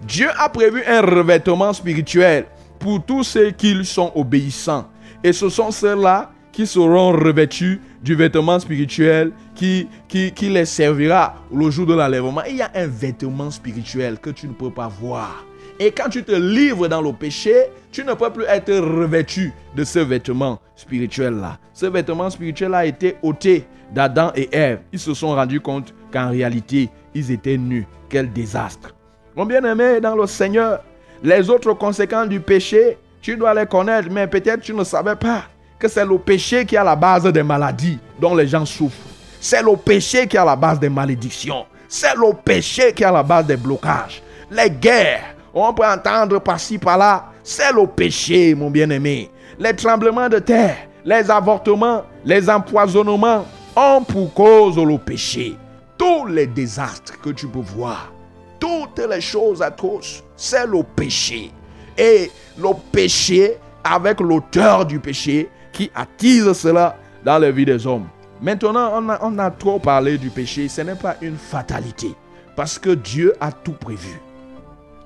Dieu 0.05 0.27
a 0.37 0.49
prévu 0.49 0.83
un 0.85 1.01
revêtement 1.01 1.73
spirituel 1.73 2.45
pour 2.79 3.03
tous 3.03 3.23
ceux 3.23 3.51
qui 3.51 3.83
sont 3.85 4.11
obéissants. 4.15 4.87
Et 5.23 5.33
ce 5.33 5.49
sont 5.49 5.71
ceux-là 5.71 6.31
qui 6.51 6.65
seront 6.65 7.11
revêtus 7.11 7.81
du 8.01 8.15
vêtement 8.15 8.59
spirituel 8.59 9.31
qui, 9.55 9.87
qui, 10.07 10.31
les 10.49 10.65
servira 10.65 11.35
le 11.53 11.69
jour 11.69 11.85
de 11.85 11.93
l'enlèvement. 11.93 12.41
Il 12.49 12.57
y 12.57 12.61
a 12.61 12.71
un 12.73 12.87
vêtement 12.87 13.51
spirituel 13.51 14.19
que 14.19 14.29
tu 14.29 14.47
ne 14.47 14.53
peux 14.53 14.71
pas 14.71 14.87
voir. 14.87 15.45
Et 15.79 15.91
quand 15.91 16.09
tu 16.09 16.23
te 16.23 16.31
livres 16.31 16.87
dans 16.87 17.01
le 17.01 17.13
péché, 17.13 17.53
tu 17.91 18.03
ne 18.03 18.13
peux 18.13 18.31
plus 18.31 18.45
être 18.45 18.73
revêtu 18.75 19.53
de 19.75 19.83
ce 19.83 19.99
vêtement 19.99 20.59
spirituel-là. 20.75 21.59
Ce 21.73 21.85
vêtement 21.85 22.29
spirituel 22.29 22.73
a 22.73 22.85
été 22.85 23.17
ôté 23.21 23.65
d'Adam 23.93 24.31
et 24.35 24.49
Ève. 24.51 24.79
Ils 24.91 24.99
se 24.99 25.13
sont 25.13 25.35
rendus 25.35 25.61
compte 25.61 25.93
qu'en 26.11 26.29
réalité, 26.29 26.89
ils 27.13 27.31
étaient 27.31 27.57
nus. 27.57 27.85
Quel 28.09 28.31
désastre. 28.31 28.96
Mon 29.37 29.45
bien-aimé 29.45 30.01
dans 30.01 30.15
le 30.15 30.25
Seigneur, 30.25 30.79
les 31.21 31.47
autres 31.47 31.71
conséquences 31.73 32.27
du 32.27 32.39
péché, 32.39 32.97
tu 33.21 33.37
dois 33.37 33.53
les 33.53 33.67
connaître, 33.67 34.07
mais 34.09 34.25
peut-être 34.25 34.61
tu 34.61 34.73
ne 34.73 34.83
savais 34.83 35.15
pas 35.15 35.43
que 35.77 35.87
c'est 35.87 36.03
le 36.03 36.17
péché 36.17 36.65
qui 36.65 36.73
est 36.75 36.83
la 36.83 36.95
base 36.95 37.31
des 37.31 37.43
maladies 37.43 37.99
dont 38.19 38.33
les 38.33 38.47
gens 38.47 38.65
souffrent. 38.65 38.97
C'est 39.39 39.61
le 39.61 39.77
péché 39.77 40.25
qui 40.25 40.37
est 40.37 40.39
à 40.39 40.45
la 40.45 40.55
base 40.55 40.79
des 40.79 40.89
malédictions. 40.89 41.67
C'est 41.87 42.15
le 42.15 42.33
péché 42.33 42.91
qui 42.93 43.03
est 43.03 43.11
la 43.11 43.21
base 43.21 43.45
des 43.45 43.57
blocages. 43.57 44.23
Les 44.49 44.71
guerres, 44.71 45.35
on 45.53 45.71
peut 45.71 45.85
entendre 45.85 46.39
par-ci, 46.39 46.79
par-là. 46.79 47.25
C'est 47.43 47.71
le 47.71 47.85
péché, 47.85 48.55
mon 48.55 48.71
bien-aimé. 48.71 49.29
Les 49.59 49.75
tremblements 49.75 50.29
de 50.29 50.39
terre, 50.39 50.77
les 51.05 51.29
avortements, 51.29 52.05
les 52.25 52.49
empoisonnements 52.49 53.45
ont 53.75 54.01
pour 54.01 54.33
cause 54.33 54.77
le 54.77 54.97
péché. 54.97 55.55
Tous 55.95 56.25
les 56.25 56.47
désastres 56.47 57.21
que 57.21 57.29
tu 57.29 57.45
peux 57.45 57.59
voir, 57.59 58.11
toutes 58.59 58.99
les 59.09 59.21
choses 59.21 59.61
atroces, 59.61 60.23
c'est 60.35 60.65
le 60.65 60.83
péché. 60.83 61.51
Et 61.97 62.31
le 62.57 62.69
péché, 62.91 63.57
avec 63.83 64.19
l'auteur 64.19 64.85
du 64.85 64.99
péché, 64.99 65.49
qui 65.71 65.91
attise 65.93 66.51
cela 66.53 66.97
dans 67.23 67.39
la 67.39 67.51
vie 67.51 67.65
des 67.65 67.85
hommes. 67.85 68.07
Maintenant, 68.41 68.91
on 68.93 69.09
a, 69.09 69.19
on 69.21 69.37
a 69.39 69.49
trop 69.51 69.79
parlé 69.79 70.17
du 70.17 70.29
péché. 70.29 70.67
Ce 70.67 70.81
n'est 70.81 70.95
pas 70.95 71.15
une 71.21 71.37
fatalité. 71.37 72.13
Parce 72.55 72.77
que 72.79 72.91
Dieu 72.91 73.33
a 73.39 73.51
tout 73.51 73.73
prévu. 73.73 74.19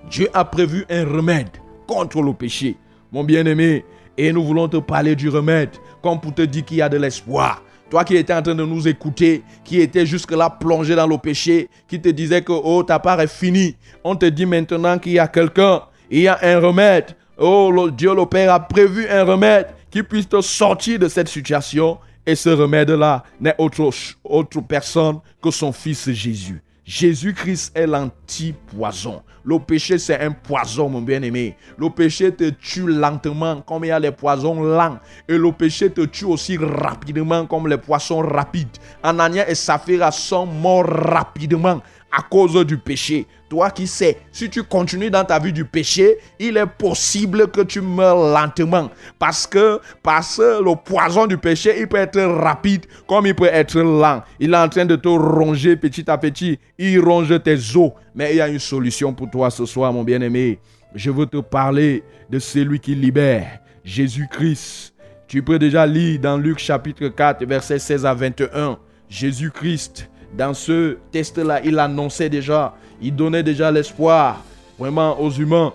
Dieu 0.09 0.27
a 0.33 0.43
prévu 0.45 0.85
un 0.89 1.05
remède 1.05 1.49
contre 1.87 2.21
le 2.21 2.33
péché. 2.33 2.77
Mon 3.11 3.23
bien-aimé, 3.23 3.85
et 4.17 4.31
nous 4.31 4.43
voulons 4.43 4.67
te 4.67 4.77
parler 4.77 5.15
du 5.15 5.29
remède, 5.29 5.71
comme 6.01 6.19
pour 6.19 6.33
te 6.33 6.41
dire 6.41 6.65
qu'il 6.65 6.77
y 6.77 6.81
a 6.81 6.89
de 6.89 6.97
l'espoir. 6.97 7.63
Toi 7.91 8.05
qui 8.05 8.15
étais 8.15 8.33
en 8.33 8.41
train 8.41 8.55
de 8.55 8.63
nous 8.63 8.87
écouter, 8.87 9.43
qui 9.65 9.81
étais 9.81 10.05
jusque-là 10.05 10.49
plongé 10.49 10.95
dans 10.95 11.05
le 11.05 11.17
péché, 11.17 11.69
qui 11.89 11.99
te 11.99 12.07
disait 12.07 12.41
que 12.41 12.53
oh, 12.53 12.81
ta 12.83 12.99
part 12.99 13.19
est 13.19 13.27
finie. 13.27 13.75
On 14.01 14.15
te 14.15 14.25
dit 14.25 14.45
maintenant 14.45 14.97
qu'il 14.97 15.11
y 15.11 15.19
a 15.19 15.27
quelqu'un, 15.27 15.81
il 16.09 16.21
y 16.21 16.27
a 16.29 16.39
un 16.41 16.59
remède. 16.61 17.17
Oh, 17.37 17.89
Dieu 17.91 18.15
le 18.15 18.25
Père 18.25 18.53
a 18.53 18.61
prévu 18.61 19.09
un 19.09 19.25
remède 19.25 19.67
qui 19.89 20.03
puisse 20.03 20.29
te 20.29 20.39
sortir 20.39 20.99
de 20.99 21.09
cette 21.09 21.27
situation. 21.27 21.97
Et 22.25 22.35
ce 22.35 22.47
remède-là 22.49 23.23
n'est 23.41 23.55
autre 23.57 24.61
personne 24.61 25.19
que 25.43 25.51
son 25.51 25.73
Fils 25.73 26.09
Jésus. 26.11 26.63
Jésus-Christ 26.83 27.71
est 27.75 27.85
l'anti-poison. 27.85 29.21
Le 29.43 29.59
péché, 29.59 29.97
c'est 29.97 30.19
un 30.19 30.31
poison, 30.31 30.89
mon 30.89 31.01
bien-aimé. 31.01 31.55
Le 31.77 31.89
péché 31.89 32.31
te 32.31 32.49
tue 32.49 32.87
lentement, 32.87 33.61
comme 33.61 33.85
il 33.85 33.87
y 33.87 33.91
a 33.91 33.99
les 33.99 34.11
poisons 34.11 34.61
lents. 34.61 34.99
Et 35.27 35.37
le 35.37 35.51
péché 35.51 35.89
te 35.89 36.01
tue 36.01 36.25
aussi 36.25 36.57
rapidement, 36.57 37.45
comme 37.45 37.67
les 37.67 37.77
poissons 37.77 38.19
rapides. 38.19 38.77
Anania 39.01 39.49
et 39.49 39.55
Saphira 39.55 40.11
sont 40.11 40.45
morts 40.45 40.85
rapidement 40.85 41.81
à 42.11 42.21
cause 42.21 42.65
du 42.65 42.77
péché. 42.77 43.25
Toi 43.49 43.69
qui 43.69 43.87
sais, 43.87 44.17
si 44.31 44.49
tu 44.49 44.63
continues 44.63 45.09
dans 45.09 45.25
ta 45.25 45.39
vie 45.39 45.53
du 45.53 45.65
péché, 45.65 46.17
il 46.39 46.57
est 46.57 46.65
possible 46.65 47.49
que 47.49 47.61
tu 47.61 47.81
meurs 47.81 48.33
lentement. 48.33 48.89
Parce 49.19 49.45
que, 49.45 49.79
parce 50.01 50.37
que 50.37 50.63
le 50.63 50.75
poison 50.75 51.27
du 51.27 51.37
péché, 51.37 51.75
il 51.79 51.87
peut 51.87 51.97
être 51.97 52.21
rapide 52.21 52.85
comme 53.07 53.27
il 53.27 53.35
peut 53.35 53.49
être 53.51 53.79
lent. 53.79 54.23
Il 54.39 54.53
est 54.53 54.57
en 54.57 54.69
train 54.69 54.85
de 54.85 54.95
te 54.95 55.07
ronger 55.07 55.75
petit 55.75 56.09
à 56.09 56.17
petit. 56.17 56.59
Il 56.77 56.99
ronge 56.99 57.41
tes 57.43 57.57
os. 57.75 57.91
Mais 58.15 58.31
il 58.31 58.37
y 58.37 58.41
a 58.41 58.47
une 58.47 58.59
solution 58.59 59.13
pour 59.13 59.29
toi 59.29 59.49
ce 59.49 59.65
soir, 59.65 59.91
mon 59.91 60.03
bien-aimé. 60.03 60.59
Je 60.93 61.11
veux 61.11 61.25
te 61.25 61.37
parler 61.37 62.03
de 62.29 62.39
celui 62.39 62.79
qui 62.79 62.95
libère, 62.95 63.59
Jésus-Christ. 63.83 64.93
Tu 65.27 65.41
peux 65.41 65.57
déjà 65.57 65.85
lire 65.85 66.19
dans 66.19 66.37
Luc 66.37 66.59
chapitre 66.59 67.07
4, 67.07 67.45
verset 67.45 67.79
16 67.79 68.05
à 68.05 68.13
21. 68.13 68.77
Jésus-Christ, 69.09 70.09
dans 70.37 70.53
ce 70.53 70.97
test-là, 71.11 71.61
il 71.63 71.77
annonçait 71.79 72.29
déjà 72.29 72.73
il 73.01 73.15
donnait 73.15 73.43
déjà 73.43 73.71
l'espoir 73.71 74.43
vraiment 74.77 75.19
aux 75.19 75.31
humains. 75.31 75.73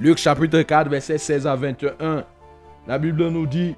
Luc 0.00 0.18
chapitre 0.18 0.62
4, 0.62 0.88
verset 0.88 1.18
16 1.18 1.46
à 1.46 1.54
21. 1.54 2.24
La 2.86 2.98
Bible 2.98 3.28
nous 3.28 3.46
dit, 3.46 3.74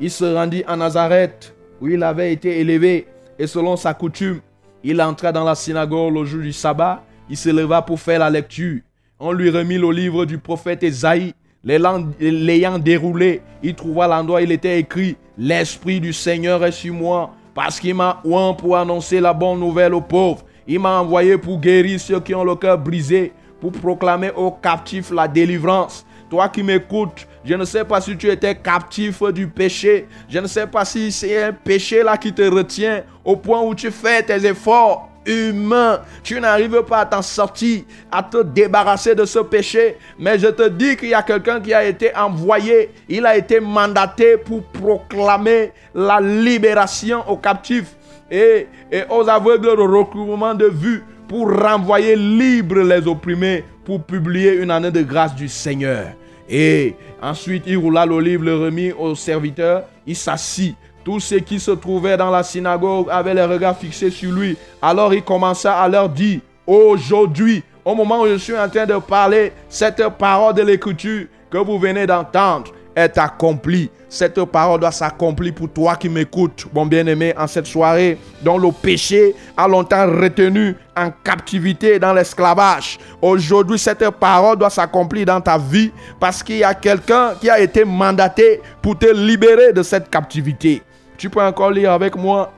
il 0.00 0.10
se 0.10 0.24
rendit 0.24 0.64
à 0.66 0.76
Nazareth, 0.76 1.54
où 1.80 1.88
il 1.88 2.02
avait 2.02 2.32
été 2.32 2.58
élevé, 2.60 3.06
et 3.38 3.46
selon 3.46 3.76
sa 3.76 3.94
coutume, 3.94 4.40
il 4.82 5.00
entra 5.00 5.30
dans 5.30 5.44
la 5.44 5.54
synagogue 5.54 6.14
le 6.14 6.24
jour 6.24 6.42
du 6.42 6.52
sabbat, 6.52 7.04
il 7.30 7.36
se 7.36 7.50
leva 7.50 7.82
pour 7.82 8.00
faire 8.00 8.18
la 8.18 8.30
lecture. 8.30 8.80
On 9.20 9.32
lui 9.32 9.50
remit 9.50 9.78
le 9.78 9.90
livre 9.90 10.24
du 10.24 10.38
prophète 10.38 10.82
Esaïe. 10.82 11.34
L'ayant 11.64 12.78
déroulé, 12.78 13.42
il 13.62 13.74
trouva 13.74 14.06
l'endroit 14.06 14.40
où 14.40 14.42
il 14.44 14.52
était 14.52 14.78
écrit, 14.78 15.16
L'Esprit 15.36 16.00
du 16.00 16.12
Seigneur 16.12 16.64
est 16.64 16.72
sur 16.72 16.94
moi, 16.94 17.32
parce 17.58 17.80
qu'il 17.80 17.92
m'a 17.92 18.20
oint 18.24 18.54
pour 18.54 18.76
annoncer 18.76 19.18
la 19.18 19.34
bonne 19.34 19.58
nouvelle 19.58 19.92
aux 19.92 20.00
pauvres. 20.00 20.44
Il 20.64 20.78
m'a 20.78 21.00
envoyé 21.00 21.36
pour 21.36 21.58
guérir 21.58 21.98
ceux 21.98 22.20
qui 22.20 22.32
ont 22.32 22.44
le 22.44 22.54
cœur 22.54 22.78
brisé, 22.78 23.32
pour 23.60 23.72
proclamer 23.72 24.30
aux 24.36 24.52
captifs 24.52 25.10
la 25.10 25.26
délivrance. 25.26 26.06
Toi 26.30 26.48
qui 26.50 26.62
m'écoutes, 26.62 27.26
je 27.44 27.54
ne 27.54 27.64
sais 27.64 27.84
pas 27.84 28.00
si 28.00 28.16
tu 28.16 28.30
étais 28.30 28.54
captif 28.54 29.20
du 29.34 29.48
péché. 29.48 30.06
Je 30.28 30.38
ne 30.38 30.46
sais 30.46 30.68
pas 30.68 30.84
si 30.84 31.10
c'est 31.10 31.42
un 31.42 31.52
péché 31.52 32.04
là 32.04 32.16
qui 32.16 32.32
te 32.32 32.42
retient 32.42 33.02
au 33.24 33.34
point 33.34 33.60
où 33.60 33.74
tu 33.74 33.90
fais 33.90 34.22
tes 34.22 34.46
efforts 34.46 35.08
humains. 35.28 36.00
Tu 36.22 36.40
n'arrives 36.40 36.82
pas 36.82 37.00
à 37.00 37.06
t'en 37.06 37.22
sortir, 37.22 37.82
à 38.10 38.22
te 38.22 38.42
débarrasser 38.42 39.14
de 39.14 39.24
ce 39.24 39.38
péché. 39.40 39.96
Mais 40.18 40.38
je 40.38 40.48
te 40.48 40.68
dis 40.68 40.96
qu'il 40.96 41.10
y 41.10 41.14
a 41.14 41.22
quelqu'un 41.22 41.60
qui 41.60 41.72
a 41.74 41.84
été 41.84 42.14
envoyé. 42.16 42.90
Il 43.08 43.26
a 43.26 43.36
été 43.36 43.60
mandaté 43.60 44.38
pour 44.38 44.62
proclamer 44.64 45.72
la 45.94 46.20
libération 46.20 47.22
aux 47.28 47.36
captifs 47.36 47.94
et, 48.30 48.66
et 48.90 49.02
aux 49.10 49.28
aveugles 49.28 49.76
de 49.76 49.82
recouvrement 49.82 50.54
de 50.54 50.66
vue 50.66 51.04
pour 51.28 51.50
renvoyer 51.50 52.16
libres 52.16 52.80
les 52.80 53.06
opprimés, 53.06 53.64
pour 53.84 54.02
publier 54.02 54.54
une 54.54 54.70
année 54.70 54.90
de 54.90 55.02
grâce 55.02 55.34
du 55.34 55.48
Seigneur. 55.48 56.06
Et 56.48 56.96
ensuite, 57.20 57.64
il 57.66 57.76
roula 57.76 58.06
l'olive, 58.06 58.42
le 58.42 58.56
remit 58.56 58.92
au 58.92 59.14
serviteur, 59.14 59.84
il 60.06 60.16
s'assit. 60.16 60.74
Tous 61.08 61.20
ceux 61.20 61.38
qui 61.38 61.58
se 61.58 61.70
trouvaient 61.70 62.18
dans 62.18 62.30
la 62.30 62.42
synagogue 62.42 63.06
avaient 63.10 63.32
les 63.32 63.46
regards 63.46 63.78
fixés 63.78 64.10
sur 64.10 64.30
lui. 64.30 64.58
Alors 64.82 65.14
il 65.14 65.24
commença 65.24 65.80
à 65.80 65.88
leur 65.88 66.06
dire, 66.06 66.40
aujourd'hui, 66.66 67.62
au 67.82 67.94
moment 67.94 68.20
où 68.20 68.26
je 68.26 68.34
suis 68.34 68.58
en 68.58 68.68
train 68.68 68.84
de 68.84 68.98
parler, 68.98 69.54
cette 69.70 70.06
parole 70.18 70.52
de 70.52 70.60
l'écriture 70.60 71.24
que 71.50 71.56
vous 71.56 71.78
venez 71.78 72.06
d'entendre 72.06 72.72
est 72.94 73.16
accomplie 73.16 73.88
cette 74.08 74.42
parole 74.44 74.80
doit 74.80 74.90
s'accomplir 74.90 75.54
pour 75.54 75.68
toi 75.70 75.94
qui 75.96 76.08
m'écoutes, 76.08 76.66
mon 76.72 76.86
bien-aimé, 76.86 77.34
en 77.36 77.46
cette 77.46 77.66
soirée 77.66 78.18
dont 78.42 78.56
le 78.56 78.72
péché 78.72 79.34
a 79.56 79.68
longtemps 79.68 80.06
retenu 80.06 80.74
en 80.96 81.10
captivité 81.22 81.98
dans 81.98 82.14
l'esclavage. 82.14 82.98
Aujourd'hui, 83.20 83.78
cette 83.78 84.08
parole 84.10 84.56
doit 84.56 84.70
s'accomplir 84.70 85.26
dans 85.26 85.40
ta 85.40 85.58
vie 85.58 85.92
parce 86.18 86.42
qu'il 86.42 86.56
y 86.56 86.64
a 86.64 86.72
quelqu'un 86.74 87.34
qui 87.40 87.50
a 87.50 87.60
été 87.60 87.84
mandaté 87.84 88.62
pour 88.80 88.98
te 88.98 89.06
libérer 89.06 89.72
de 89.72 89.82
cette 89.82 90.08
captivité. 90.08 90.82
Tu 91.18 91.28
peux 91.28 91.42
encore 91.42 91.72
lire 91.72 91.90
avec 91.90 92.16
moi 92.16 92.52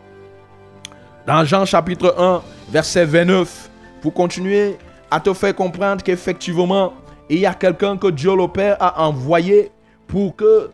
dans 1.26 1.44
Jean 1.46 1.64
chapitre 1.64 2.14
1, 2.18 2.42
verset 2.70 3.06
29, 3.06 3.70
pour 4.02 4.12
continuer 4.12 4.76
à 5.10 5.18
te 5.18 5.32
faire 5.32 5.54
comprendre 5.54 6.02
qu'effectivement, 6.04 6.92
il 7.30 7.38
y 7.38 7.46
a 7.46 7.54
quelqu'un 7.54 7.96
que 7.96 8.08
Dieu 8.08 8.36
le 8.36 8.46
Père 8.48 8.76
a 8.78 9.02
envoyé 9.02 9.70
pour 10.06 10.36
que 10.36 10.70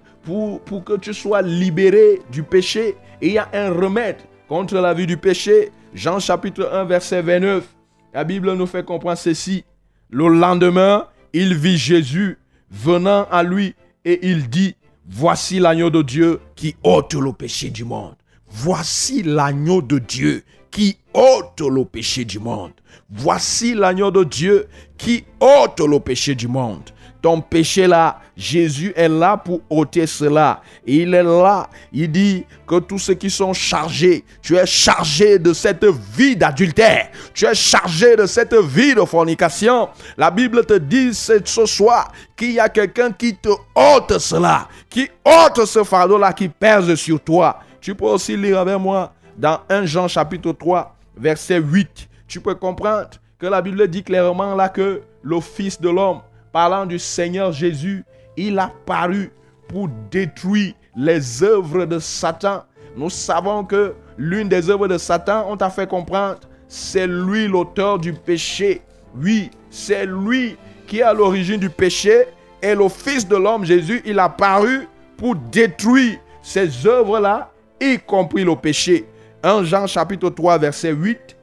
tu 1.01 1.15
sois 1.15 1.43
libéré 1.43 2.21
du 2.33 2.43
péché. 2.43 2.97
Et 3.23 3.29
il 3.29 3.33
y 3.35 3.39
a 3.39 3.49
un 3.53 3.71
remède 3.71 4.17
contre 4.49 4.75
la 4.75 4.93
vie 4.93 5.07
du 5.07 5.17
péché. 5.17 5.71
Jean 5.95 6.19
chapitre 6.19 6.69
1, 6.73 6.85
verset 6.87 7.23
29. 7.23 7.65
La 8.13 8.25
Bible 8.25 8.53
nous 8.55 8.67
fait 8.67 8.85
comprendre 8.85 9.19
ceci. 9.19 9.65
Le 10.11 10.27
lendemain, 10.27 11.07
il 11.33 11.55
vit 11.55 11.79
Jésus 11.79 12.39
venant 12.69 13.29
à 13.31 13.45
lui 13.45 13.77
et 14.05 14.27
il 14.29 14.49
dit, 14.49 14.75
voici 15.09 15.59
l'agneau 15.59 15.91
de 15.91 16.03
Dieu 16.03 16.41
qui 16.55 16.77
ôte 16.83 17.15
le 17.15 17.33
péché 17.33 17.71
du 17.71 17.85
monde. 17.85 18.15
Voici 18.49 19.23
l'agneau 19.23 19.83
de 19.83 19.99
Dieu 19.99 20.45
qui 20.71 20.99
ôte 21.15 21.61
le 21.61 21.85
péché 21.85 22.25
du 22.25 22.39
monde. 22.39 22.73
Voici 23.11 23.75
l'agneau 23.75 24.11
de 24.11 24.25
Dieu 24.25 24.67
qui 24.99 25.25
ôte 25.41 25.81
le 25.81 25.99
péché 26.01 26.35
du 26.35 26.49
monde 26.49 26.91
ton 27.27 27.41
péché 27.41 27.89
là, 27.89 28.21
Jésus 28.37 28.93
est 28.95 29.09
là 29.09 29.37
pour 29.37 29.61
ôter 29.69 30.07
cela. 30.07 30.63
il 30.87 31.13
est 31.13 31.25
là. 31.25 31.69
Il 31.93 32.13
dit 32.13 32.45
que 32.69 32.79
tous 32.79 33.01
ceux 33.01 33.15
qui 33.15 33.31
sont 33.31 33.53
chargés, 33.53 34.25
tu 34.41 34.55
es 34.57 34.65
chargé 34.65 35.37
de 35.41 35.53
cette 35.53 35.85
vie 36.17 36.37
d'adultère. 36.37 37.09
Tu 37.35 37.45
es 37.47 37.55
chargé 37.57 38.15
de 38.15 38.27
cette 38.27 38.55
vie 38.55 38.95
de 38.95 39.05
fornication. 39.05 39.89
La 40.17 40.31
Bible 40.31 40.65
te 40.65 40.75
dit 40.75 41.13
ce 41.15 41.67
soir 41.67 42.13
qu'il 42.37 42.53
y 42.53 42.61
a 42.61 42.69
quelqu'un 42.69 43.11
qui 43.11 43.35
te 43.35 43.49
ôte 43.75 44.21
cela, 44.21 44.69
qui 44.97 45.11
ôte 45.27 45.67
ce 45.67 45.85
fardeau-là 45.85 46.33
qui 46.33 46.49
pèse 46.49 46.95
sur 46.95 47.21
toi. 47.21 47.61
Tu 47.83 47.95
peux 47.95 48.07
aussi 48.07 48.35
lire 48.35 48.61
avec 48.61 48.79
moi 48.79 49.13
dans 49.37 49.61
1 49.69 49.85
Jean 49.85 50.09
chapitre 50.09 50.53
3, 50.53 50.97
verset 51.19 51.59
8. 51.59 52.09
Tu 52.27 52.41
peux 52.41 52.55
comprendre 52.55 53.11
que 53.39 53.45
la 53.45 53.61
Bible 53.61 53.87
dit 53.89 54.03
clairement 54.03 54.55
là 54.55 54.71
que 54.71 55.03
le 55.21 55.41
Fils 55.41 55.79
de 55.79 55.91
l'homme 55.91 56.21
parlant 56.51 56.87
du 56.87 56.99
Seigneur 56.99 57.53
Jésus, 57.53 58.07
il 58.39 58.59
a 58.59 58.73
paru 58.87 59.31
pour 59.69 59.91
détruire 60.11 60.73
les 60.97 61.43
œuvres 61.43 61.85
de 61.85 61.99
Satan. 61.99 62.65
Nous 62.97 63.11
savons 63.11 63.65
que 63.65 63.95
l'une 64.17 64.49
des 64.49 64.71
œuvres 64.71 64.89
de 64.89 64.97
Satan, 64.97 65.45
on 65.51 65.59
t'a 65.59 65.69
fait 65.69 65.87
comprendre, 65.87 66.41
c'est 66.69 67.07
lui 67.07 67.49
l'auteur 67.49 67.99
du 67.99 68.15
péché. 68.15 68.81
Oui, 69.15 69.51
c'est 69.69 70.07
lui 70.07 70.57
qui 70.87 71.01
est 71.01 71.03
à 71.03 71.13
l'origine 71.13 71.61
du 71.61 71.69
péché. 71.69 72.29
Et 72.63 72.75
le 72.75 72.89
Fils 72.89 73.27
de 73.27 73.37
l'homme, 73.37 73.65
Jésus, 73.65 74.03
il 74.05 74.19
a 74.19 74.29
paru 74.29 74.89
pour 75.17 75.37
détruire 75.37 76.19
ces 76.43 76.87
œuvres-là, 76.87 77.51
y 77.81 77.99
compris 77.99 78.45
le 78.45 78.57
péché. 78.57 79.07
1 79.43 79.65
Jean 79.65 79.87
chapitre 79.87 80.31
3, 80.31 80.59
verset 80.59 80.93
8, 80.93 81.37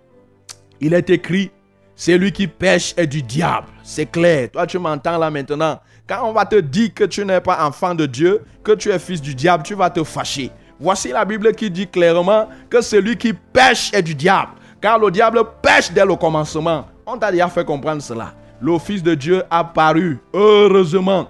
il 0.81 0.93
est 0.93 1.09
écrit, 1.09 1.51
celui 1.95 2.31
qui 2.31 2.47
pêche 2.47 2.93
est 2.97 3.07
du 3.07 3.21
diable. 3.21 3.67
C'est 3.83 4.09
clair. 4.09 4.49
Toi, 4.51 4.65
tu 4.65 4.79
m'entends 4.79 5.17
là 5.17 5.29
maintenant. 5.29 5.79
Quand 6.07 6.27
on 6.27 6.33
va 6.33 6.45
te 6.45 6.55
dire 6.55 6.93
que 6.93 7.03
tu 7.03 7.23
n'es 7.23 7.39
pas 7.39 7.65
enfant 7.65 7.95
de 7.95 8.05
Dieu, 8.05 8.43
que 8.63 8.73
tu 8.73 8.89
es 8.89 8.99
fils 8.99 9.21
du 9.21 9.35
diable, 9.35 9.63
tu 9.63 9.75
vas 9.75 9.89
te 9.89 10.03
fâcher. 10.03 10.51
Voici 10.79 11.09
la 11.09 11.23
Bible 11.23 11.53
qui 11.53 11.69
dit 11.69 11.87
clairement 11.87 12.49
que 12.69 12.81
celui 12.81 13.15
qui 13.15 13.31
pêche 13.33 13.93
est 13.93 14.01
du 14.01 14.15
diable. 14.15 14.51
Car 14.81 14.99
le 14.99 15.11
diable 15.11 15.41
pêche 15.61 15.91
dès 15.91 16.05
le 16.05 16.15
commencement. 16.15 16.87
On 17.05 17.17
t'a 17.17 17.31
déjà 17.31 17.47
fait 17.47 17.63
comprendre 17.63 18.01
cela. 18.01 18.33
Fils 18.79 19.03
de 19.03 19.15
Dieu 19.15 19.43
a 19.49 19.63
paru, 19.63 20.19
heureusement. 20.33 21.29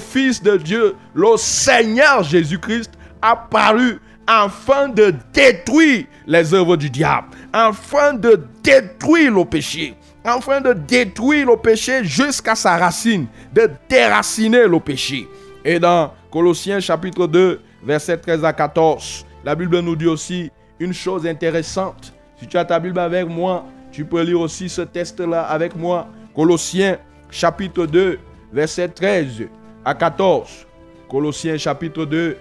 Fils 0.00 0.42
de 0.42 0.56
Dieu, 0.56 0.94
le 1.14 1.36
Seigneur 1.36 2.22
Jésus-Christ, 2.22 2.92
a 3.22 3.36
paru 3.36 4.00
afin 4.26 4.88
de 4.88 5.14
détruire 5.32 6.04
les 6.26 6.52
œuvres 6.52 6.76
du 6.76 6.90
diable, 6.90 7.28
afin 7.52 8.12
de 8.12 8.40
détruire 8.62 9.32
le 9.32 9.44
péché, 9.44 9.94
afin 10.24 10.60
de 10.60 10.72
détruire 10.72 11.46
le 11.46 11.56
péché 11.56 12.04
jusqu'à 12.04 12.54
sa 12.54 12.76
racine, 12.76 13.26
de 13.54 13.70
déraciner 13.88 14.66
le 14.66 14.80
péché. 14.80 15.26
Et 15.64 15.78
dans 15.78 16.12
Colossiens 16.30 16.80
chapitre 16.80 17.26
2, 17.26 17.60
verset 17.82 18.18
13 18.18 18.44
à 18.44 18.52
14, 18.52 19.24
la 19.44 19.54
Bible 19.54 19.80
nous 19.80 19.96
dit 19.96 20.06
aussi 20.06 20.50
une 20.78 20.92
chose 20.92 21.26
intéressante. 21.26 22.12
Si 22.38 22.46
tu 22.46 22.56
as 22.58 22.64
ta 22.64 22.78
Bible 22.78 22.98
avec 22.98 23.28
moi, 23.28 23.64
tu 23.90 24.04
peux 24.04 24.22
lire 24.22 24.40
aussi 24.40 24.68
ce 24.68 24.82
texte-là 24.82 25.42
avec 25.42 25.74
moi. 25.74 26.08
Colossiens 26.38 26.98
chapitre 27.32 27.84
2, 27.84 28.20
verset 28.52 28.86
13 28.86 29.48
à 29.84 29.92
14. 29.92 30.68
Colossiens 31.10 31.58
chapitre 31.58 32.04
2, 32.04 32.36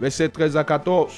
verset 0.00 0.30
13 0.30 0.56
à 0.56 0.64
14. 0.64 1.12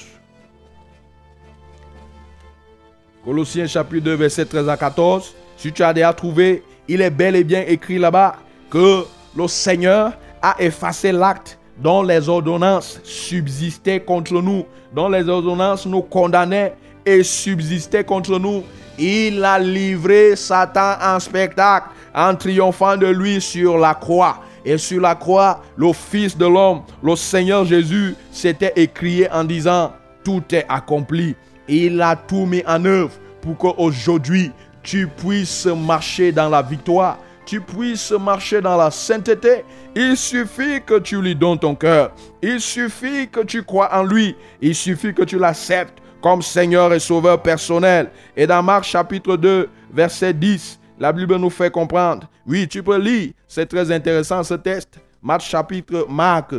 Colossiens 3.24 3.68
chapitre 3.68 4.04
2, 4.04 4.14
verset 4.14 4.46
13 4.46 4.68
à 4.68 4.76
14. 4.76 5.32
Si 5.56 5.72
tu 5.72 5.80
as 5.84 5.92
déjà 5.92 6.12
trouvé, 6.12 6.64
il 6.88 7.02
est 7.02 7.10
bel 7.10 7.36
et 7.36 7.44
bien 7.44 7.62
écrit 7.64 7.98
là-bas 7.98 8.34
que 8.68 9.04
le 9.36 9.46
Seigneur 9.46 10.14
a 10.42 10.56
effacé 10.58 11.12
l'acte 11.12 11.56
dont 11.76 12.02
les 12.02 12.28
ordonnances 12.28 12.98
subsistaient 13.04 14.00
contre 14.00 14.42
nous, 14.42 14.64
dont 14.92 15.08
les 15.08 15.28
ordonnances 15.28 15.86
nous 15.86 16.02
condamnaient 16.02 16.74
et 17.06 17.22
subsistaient 17.22 18.02
contre 18.02 18.40
nous. 18.40 18.64
Il 18.98 19.44
a 19.44 19.60
livré 19.60 20.34
Satan 20.34 20.94
en 21.00 21.20
spectacle 21.20 21.90
en 22.14 22.34
triomphant 22.34 22.96
de 22.96 23.06
lui 23.06 23.40
sur 23.40 23.78
la 23.78 23.94
croix. 23.94 24.40
Et 24.64 24.76
sur 24.76 25.00
la 25.00 25.14
croix, 25.14 25.62
le 25.76 25.92
Fils 25.92 26.36
de 26.36 26.46
l'homme, 26.46 26.82
le 27.02 27.16
Seigneur 27.16 27.64
Jésus, 27.64 28.14
s'était 28.30 28.72
écrié 28.76 29.30
en 29.30 29.44
disant, 29.44 29.92
tout 30.24 30.42
est 30.52 30.66
accompli. 30.68 31.36
Il 31.68 32.00
a 32.02 32.16
tout 32.16 32.44
mis 32.44 32.62
en 32.66 32.84
œuvre 32.84 33.12
pour 33.40 33.56
qu'aujourd'hui, 33.56 34.52
tu 34.82 35.06
puisses 35.06 35.66
marcher 35.66 36.32
dans 36.32 36.48
la 36.48 36.62
victoire, 36.62 37.18
tu 37.46 37.60
puisses 37.60 38.10
marcher 38.12 38.60
dans 38.60 38.76
la 38.76 38.90
sainteté. 38.90 39.64
Il 39.94 40.16
suffit 40.16 40.82
que 40.84 40.98
tu 40.98 41.20
lui 41.22 41.34
donnes 41.34 41.58
ton 41.58 41.74
cœur. 41.74 42.12
Il 42.42 42.60
suffit 42.60 43.28
que 43.28 43.40
tu 43.40 43.62
crois 43.62 43.88
en 43.94 44.02
lui. 44.02 44.36
Il 44.60 44.74
suffit 44.74 45.14
que 45.14 45.22
tu 45.22 45.38
l'acceptes 45.38 45.98
comme 46.20 46.42
Seigneur 46.42 46.92
et 46.92 47.00
Sauveur 47.00 47.40
personnel. 47.40 48.10
Et 48.36 48.46
dans 48.46 48.62
Marc 48.62 48.84
chapitre 48.84 49.36
2, 49.36 49.68
verset 49.92 50.34
10, 50.34 50.78
la 50.98 51.12
Bible 51.12 51.36
nous 51.36 51.50
fait 51.50 51.70
comprendre. 51.70 52.28
Oui, 52.46 52.66
tu 52.66 52.82
peux 52.82 52.98
lire. 52.98 53.32
C'est 53.46 53.66
très 53.66 53.90
intéressant 53.92 54.42
ce 54.42 54.54
texte. 54.54 54.98
Marc 55.22 55.42
chapitre, 55.42 56.06
Marc 56.08 56.54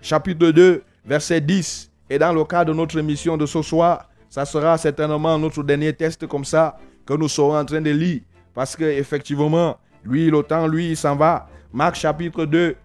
chapitre 0.00 0.50
2, 0.50 0.82
verset 1.04 1.40
10. 1.40 1.90
Et 2.10 2.18
dans 2.18 2.32
le 2.32 2.44
cadre 2.44 2.72
de 2.72 2.76
notre 2.76 2.98
émission 2.98 3.36
de 3.36 3.46
ce 3.46 3.62
soir, 3.62 4.08
ça 4.28 4.44
sera 4.44 4.76
certainement 4.78 5.38
notre 5.38 5.62
dernier 5.62 5.92
test 5.92 6.26
comme 6.26 6.44
ça 6.44 6.76
que 7.06 7.14
nous 7.14 7.28
serons 7.28 7.56
en 7.56 7.64
train 7.64 7.80
de 7.80 7.90
lire. 7.90 8.22
Parce 8.52 8.74
que 8.74 8.84
effectivement, 8.84 9.76
lui, 10.04 10.30
le 10.30 10.68
lui, 10.68 10.90
il 10.90 10.96
s'en 10.96 11.16
va. 11.16 11.48
Marc 11.72 11.96
chapitre 11.96 12.44
2, 12.44 12.76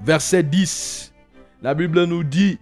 verset 0.00 0.42
10. 0.42 1.12
La 1.60 1.74
Bible 1.74 2.04
nous 2.04 2.22
dit, 2.22 2.58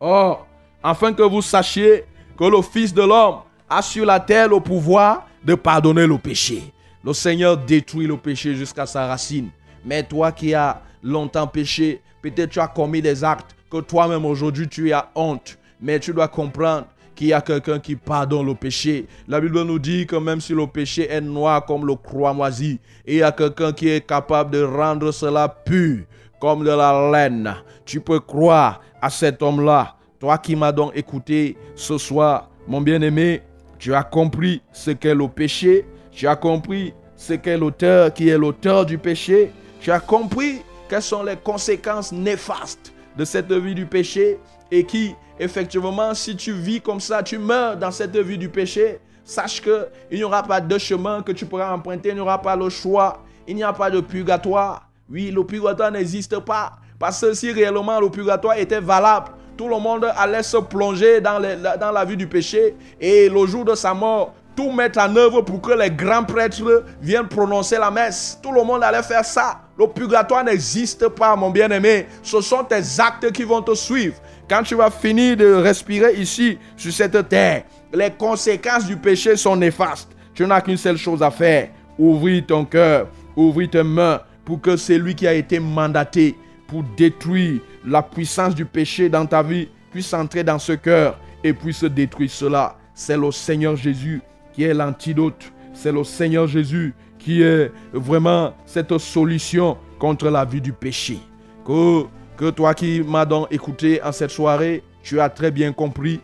Or, 0.00 0.46
afin 0.82 1.12
que 1.12 1.22
vous 1.22 1.42
sachiez 1.42 2.04
que 2.38 2.44
le 2.44 2.62
Fils 2.62 2.94
de 2.94 3.02
l'homme 3.02 3.40
a 3.68 3.82
sur 3.82 4.06
la 4.06 4.20
terre 4.20 4.48
le 4.48 4.60
pouvoir 4.60 5.26
pardonner 5.54 6.06
le 6.06 6.18
péché. 6.18 6.72
le 7.04 7.12
Seigneur 7.12 7.56
détruit 7.56 8.06
le 8.06 8.16
péché 8.16 8.54
jusqu'à 8.54 8.86
sa 8.86 9.06
racine. 9.06 9.50
Mais 9.84 10.02
toi 10.02 10.32
qui 10.32 10.54
as 10.54 10.82
longtemps 11.02 11.46
péché, 11.46 12.02
peut-être 12.20 12.50
tu 12.50 12.60
as 12.60 12.68
commis 12.68 13.00
des 13.00 13.24
actes 13.24 13.54
que 13.70 13.80
toi-même 13.80 14.24
aujourd'hui 14.24 14.68
tu 14.68 14.92
as 14.92 15.10
honte. 15.14 15.58
Mais 15.80 16.00
tu 16.00 16.12
dois 16.12 16.28
comprendre 16.28 16.86
qu'il 17.14 17.28
y 17.28 17.32
a 17.32 17.40
quelqu'un 17.40 17.78
qui 17.78 17.96
pardonne 17.96 18.46
le 18.46 18.54
péché. 18.54 19.06
La 19.26 19.40
Bible 19.40 19.62
nous 19.62 19.78
dit 19.78 20.06
que 20.06 20.16
même 20.16 20.40
si 20.40 20.52
le 20.52 20.66
péché 20.66 21.10
est 21.10 21.20
noir 21.20 21.64
comme 21.64 21.86
le 21.86 21.94
croix 21.94 22.32
moisi, 22.32 22.78
il 23.06 23.16
y 23.16 23.22
a 23.22 23.32
quelqu'un 23.32 23.72
qui 23.72 23.88
est 23.88 24.06
capable 24.06 24.50
de 24.50 24.62
rendre 24.62 25.10
cela 25.12 25.48
pur 25.48 26.04
comme 26.40 26.64
de 26.64 26.70
la 26.70 27.10
laine. 27.10 27.54
Tu 27.84 28.00
peux 28.00 28.20
croire 28.20 28.80
à 29.00 29.10
cet 29.10 29.42
homme-là. 29.42 29.96
Toi 30.20 30.38
qui 30.38 30.56
m'as 30.56 30.72
donc 30.72 30.92
écouté 30.96 31.56
ce 31.74 31.98
soir, 31.98 32.50
mon 32.66 32.80
bien-aimé, 32.80 33.42
tu 33.78 33.94
as 33.94 34.02
compris 34.02 34.60
ce 34.72 34.90
qu'est 34.90 35.14
le 35.14 35.28
péché. 35.28 35.86
Tu 36.10 36.26
as 36.26 36.36
compris 36.36 36.94
ce 37.16 37.34
qu'est 37.34 37.56
l'auteur 37.56 38.12
qui 38.12 38.28
est 38.28 38.38
l'auteur 38.38 38.84
du 38.84 38.98
péché. 38.98 39.52
Tu 39.80 39.90
as 39.90 40.00
compris 40.00 40.62
quelles 40.88 41.02
sont 41.02 41.22
les 41.22 41.36
conséquences 41.36 42.12
néfastes 42.12 42.92
de 43.16 43.24
cette 43.24 43.52
vie 43.52 43.74
du 43.74 43.86
péché 43.86 44.38
et 44.70 44.84
qui, 44.84 45.14
effectivement, 45.38 46.14
si 46.14 46.36
tu 46.36 46.52
vis 46.52 46.80
comme 46.80 47.00
ça, 47.00 47.22
tu 47.22 47.38
meurs 47.38 47.76
dans 47.76 47.90
cette 47.90 48.16
vie 48.16 48.38
du 48.38 48.48
péché, 48.48 48.98
sache 49.24 49.60
que 49.60 49.88
il 50.10 50.18
n'y 50.18 50.24
aura 50.24 50.42
pas 50.42 50.60
de 50.60 50.78
chemin 50.78 51.22
que 51.22 51.32
tu 51.32 51.46
pourras 51.46 51.72
emprunter, 51.72 52.10
il 52.10 52.14
n'y 52.16 52.20
aura 52.20 52.40
pas 52.40 52.56
le 52.56 52.68
choix, 52.68 53.22
il 53.46 53.54
n'y 53.56 53.62
a 53.62 53.72
pas 53.72 53.90
de 53.90 54.00
purgatoire. 54.00 54.88
Oui, 55.10 55.30
le 55.30 55.44
purgatoire 55.44 55.90
n'existe 55.90 56.38
pas. 56.40 56.72
Parce 56.98 57.20
que 57.20 57.32
si 57.32 57.52
réellement 57.52 58.00
le 58.00 58.10
purgatoire 58.10 58.58
était 58.58 58.80
valable, 58.80 59.30
tout 59.58 59.68
le 59.68 59.78
monde 59.78 60.06
allait 60.16 60.44
se 60.44 60.56
plonger 60.56 61.20
dans, 61.20 61.40
la 61.40 62.04
vie 62.04 62.16
du 62.16 62.28
péché 62.28 62.76
et 63.00 63.28
le 63.28 63.44
jour 63.44 63.64
de 63.64 63.74
sa 63.74 63.92
mort, 63.92 64.32
tout 64.54 64.70
mettre 64.70 65.00
en 65.00 65.14
œuvre 65.16 65.42
pour 65.42 65.60
que 65.60 65.72
les 65.72 65.90
grands 65.90 66.22
prêtres 66.22 66.84
viennent 67.02 67.26
prononcer 67.26 67.76
la 67.76 67.90
messe. 67.90 68.38
Tout 68.40 68.52
le 68.52 68.62
monde 68.62 68.84
allait 68.84 69.02
faire 69.02 69.24
ça. 69.24 69.60
Le 69.76 69.88
purgatoire 69.88 70.44
n'existe 70.44 71.08
pas, 71.08 71.34
mon 71.34 71.50
bien-aimé. 71.50 72.06
Ce 72.22 72.40
sont 72.40 72.62
tes 72.62 72.82
actes 73.00 73.32
qui 73.32 73.42
vont 73.42 73.60
te 73.60 73.74
suivre. 73.74 74.14
Quand 74.48 74.62
tu 74.62 74.76
vas 74.76 74.90
finir 74.90 75.36
de 75.36 75.52
respirer 75.54 76.14
ici, 76.14 76.56
sur 76.76 76.92
cette 76.92 77.28
terre, 77.28 77.64
les 77.92 78.10
conséquences 78.10 78.86
du 78.86 78.96
péché 78.96 79.36
sont 79.36 79.56
néfastes. 79.56 80.10
Tu 80.34 80.46
n'as 80.46 80.60
qu'une 80.60 80.76
seule 80.76 80.96
chose 80.96 81.22
à 81.22 81.32
faire. 81.32 81.68
Ouvrir 81.98 82.46
ton 82.46 82.64
cœur, 82.64 83.08
ouvrir 83.34 83.70
tes 83.70 83.82
mains 83.82 84.20
pour 84.44 84.60
que 84.60 84.76
celui 84.76 85.16
qui 85.16 85.26
a 85.26 85.34
été 85.34 85.58
mandaté 85.58 86.36
pour 86.68 86.84
détruire 86.96 87.60
la 87.88 88.02
puissance 88.02 88.54
du 88.54 88.64
péché 88.64 89.08
dans 89.08 89.26
ta 89.26 89.42
vie 89.42 89.68
puisse 89.90 90.12
entrer 90.12 90.44
dans 90.44 90.58
ce 90.58 90.72
cœur 90.72 91.18
et 91.42 91.52
puisse 91.52 91.84
détruire 91.84 92.30
cela. 92.30 92.76
C'est 92.94 93.16
le 93.16 93.30
Seigneur 93.32 93.76
Jésus 93.76 94.20
qui 94.52 94.64
est 94.64 94.74
l'antidote. 94.74 95.52
C'est 95.72 95.92
le 95.92 96.04
Seigneur 96.04 96.46
Jésus 96.46 96.94
qui 97.18 97.42
est 97.42 97.72
vraiment 97.92 98.52
cette 98.66 98.96
solution 98.98 99.76
contre 99.98 100.28
la 100.28 100.44
vie 100.44 100.60
du 100.60 100.72
péché. 100.72 101.18
Que, 101.64 102.04
que 102.36 102.50
toi 102.50 102.74
qui 102.74 103.02
m'as 103.02 103.24
donc 103.24 103.48
écouté 103.50 104.02
en 104.02 104.12
cette 104.12 104.30
soirée, 104.30 104.82
tu 105.02 105.20
as 105.20 105.28
très 105.28 105.50
bien 105.50 105.72
compris. 105.72 106.20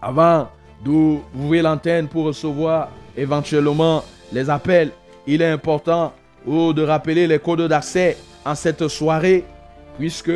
Avant 0.00 0.48
d'ouvrir 0.84 1.62
l'antenne 1.62 2.08
pour 2.08 2.24
recevoir 2.24 2.88
éventuellement 3.16 4.02
les 4.32 4.50
appels, 4.50 4.90
il 5.26 5.42
est 5.42 5.50
important 5.50 6.12
oh, 6.46 6.72
de 6.72 6.82
rappeler 6.82 7.26
les 7.26 7.38
codes 7.38 7.68
d'accès 7.68 8.16
en 8.44 8.54
cette 8.54 8.88
soirée, 8.88 9.44
puisque 9.98 10.32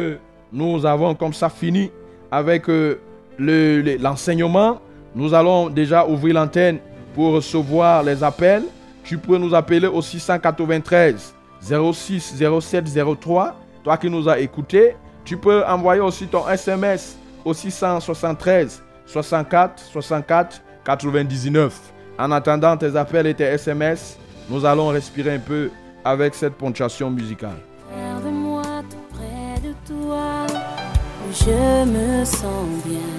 nous 0.52 0.84
avons 0.86 1.14
comme 1.14 1.32
ça 1.32 1.48
fini 1.48 1.90
avec 2.30 2.68
euh, 2.68 2.98
l'enseignement. 3.38 4.80
nous 5.14 5.34
allons 5.34 5.68
déjà 5.68 6.06
ouvrir 6.06 6.34
l'antenne 6.34 6.78
pour 7.14 7.32
recevoir 7.34 8.02
les 8.02 8.22
appels, 8.22 8.64
tu 9.02 9.18
peux 9.18 9.38
nous 9.38 9.54
appeler 9.54 9.86
au 9.86 10.02
693 10.02 11.34
06 11.60 12.34
07 12.60 12.84
03. 13.20 13.54
Toi 13.82 13.96
qui 13.96 14.10
nous 14.10 14.28
as 14.28 14.38
écoutés, 14.38 14.96
tu 15.24 15.36
peux 15.36 15.64
envoyer 15.64 16.00
aussi 16.00 16.26
ton 16.26 16.48
SMS 16.48 17.16
au 17.44 17.54
673 17.54 18.82
64 19.06 19.82
64 19.82 20.62
99. 20.84 21.80
En 22.18 22.30
attendant 22.32 22.76
tes 22.76 22.96
appels 22.96 23.26
et 23.26 23.34
tes 23.34 23.44
SMS, 23.44 24.18
nous 24.48 24.64
allons 24.64 24.88
respirer 24.88 25.34
un 25.34 25.38
peu 25.38 25.70
avec 26.04 26.34
cette 26.34 26.54
ponctuation 26.54 27.10
musicale. 27.10 27.58
Je 31.44 31.84
me 31.84 32.24
sens 32.24 32.66
bien 32.84 33.16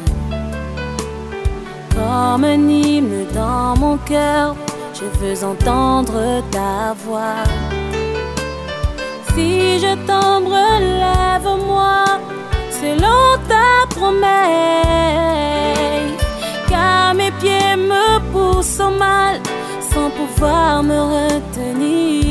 comme 1.98 2.44
un 2.44 2.70
hymne 2.70 3.26
dans 3.34 3.76
mon 3.78 3.98
cœur, 3.98 4.56
je 4.94 5.06
veux 5.20 5.44
entendre 5.44 6.44
ta 6.52 6.94
voix. 7.06 7.44
Si 9.34 9.80
je 9.80 9.94
tombe, 10.06 10.48
relève-moi 10.48 12.06
selon 12.80 13.38
ta 13.48 13.88
promesse, 13.96 14.28
car 16.70 17.14
mes 17.16 17.32
pieds 17.40 17.76
me 17.76 18.20
poussent 18.32 18.80
au 18.80 18.92
mal 18.92 19.40
sans 19.92 20.10
pouvoir 20.12 20.84
me 20.84 21.00
retenir. 21.16 22.27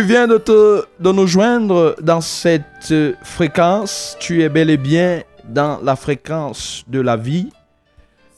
Tu 0.00 0.06
viens 0.06 0.26
de, 0.26 1.12
nous 1.12 1.26
joindre 1.26 1.94
dans 2.00 2.22
cette 2.22 2.94
fréquence, 3.22 4.16
tu 4.18 4.42
es 4.42 4.48
bel 4.48 4.70
et 4.70 4.78
bien 4.78 5.20
dans 5.44 5.78
la 5.82 5.94
fréquence 5.94 6.84
de 6.88 7.02
la 7.02 7.18
vie. 7.18 7.50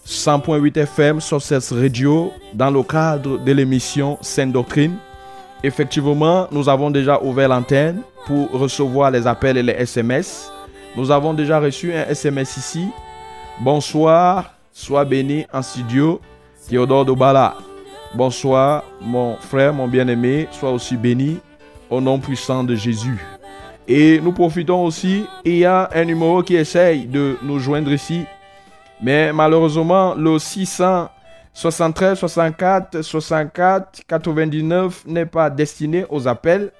100.8 0.04 0.76
FM 0.76 1.20
sur 1.20 1.40
cette 1.40 1.68
radio 1.70 2.32
dans 2.52 2.68
le 2.68 2.82
cadre 2.82 3.38
de 3.38 3.52
l'émission 3.52 4.18
Sainte 4.22 4.50
Doctrine. 4.50 4.96
effectivement, 5.62 6.48
nous 6.50 6.68
avons 6.68 6.90
déjà 6.90 7.22
ouvert 7.22 7.48
l'antenne 7.48 8.02
pour 8.26 8.50
recevoir 8.50 9.12
les 9.12 9.24
appels 9.28 9.56
et 9.56 9.62
les 9.62 9.74
SMS. 9.74 10.50
Nous 10.96 11.12
avons 11.12 11.32
déjà 11.32 11.60
reçu 11.60 11.94
un 11.94 12.06
SMS 12.06 12.56
ici. 12.56 12.88
Bonsoir, 13.60 14.52
sois 14.72 15.04
béni 15.04 15.46
en 15.52 15.62
studio, 15.62 16.20
Théodore 16.68 17.04
Dobala. 17.04 17.54
Bonsoir, 18.14 18.82
mon 19.00 19.36
frère, 19.36 19.72
mon 19.72 19.86
bien-aimé, 19.86 20.48
sois 20.50 20.72
aussi 20.72 20.96
béni 20.96 21.38
au 21.92 22.00
nom 22.00 22.18
puissant 22.18 22.64
de 22.64 22.74
Jésus. 22.74 23.22
Et 23.86 24.18
nous 24.20 24.32
profitons 24.32 24.84
aussi, 24.84 25.26
il 25.44 25.58
y 25.58 25.64
a 25.66 25.90
un 25.92 26.04
numéro 26.04 26.42
qui 26.42 26.56
essaye 26.56 27.06
de 27.06 27.36
nous 27.42 27.58
joindre 27.58 27.92
ici, 27.92 28.24
mais 29.02 29.32
malheureusement, 29.32 30.14
le 30.14 30.38
673 30.38 32.18
64 32.18 33.02
64 33.02 34.02
99 34.08 35.04
n'est 35.06 35.26
pas 35.26 35.50
destiné 35.50 36.06
aux 36.08 36.26
appels, 36.26 36.72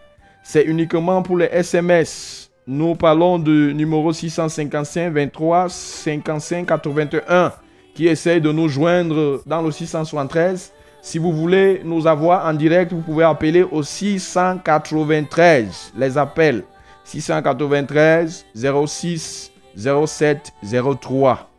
c'est 0.42 0.64
uniquement 0.64 1.22
pour 1.22 1.36
les 1.36 1.50
SMS. 1.52 2.50
Nous 2.66 2.94
parlons 2.94 3.38
du 3.38 3.74
numéro 3.74 4.12
655 4.12 5.12
23 5.12 5.68
55 5.68 6.66
81 6.66 7.52
qui 7.94 8.06
essaye 8.06 8.40
de 8.40 8.50
nous 8.50 8.68
joindre 8.68 9.42
dans 9.44 9.60
le 9.60 9.70
673 9.70 10.72
si 11.02 11.18
vous 11.18 11.32
voulez 11.32 11.82
nous 11.84 12.06
avoir 12.06 12.46
en 12.46 12.54
direct, 12.54 12.92
vous 12.92 13.00
pouvez 13.00 13.24
appeler 13.24 13.64
au 13.64 13.82
693. 13.82 15.94
Les 15.96 16.16
appels 16.16 16.62
693 17.04 18.46
06 18.54 19.50
07 19.76 20.52
03. 21.00 21.50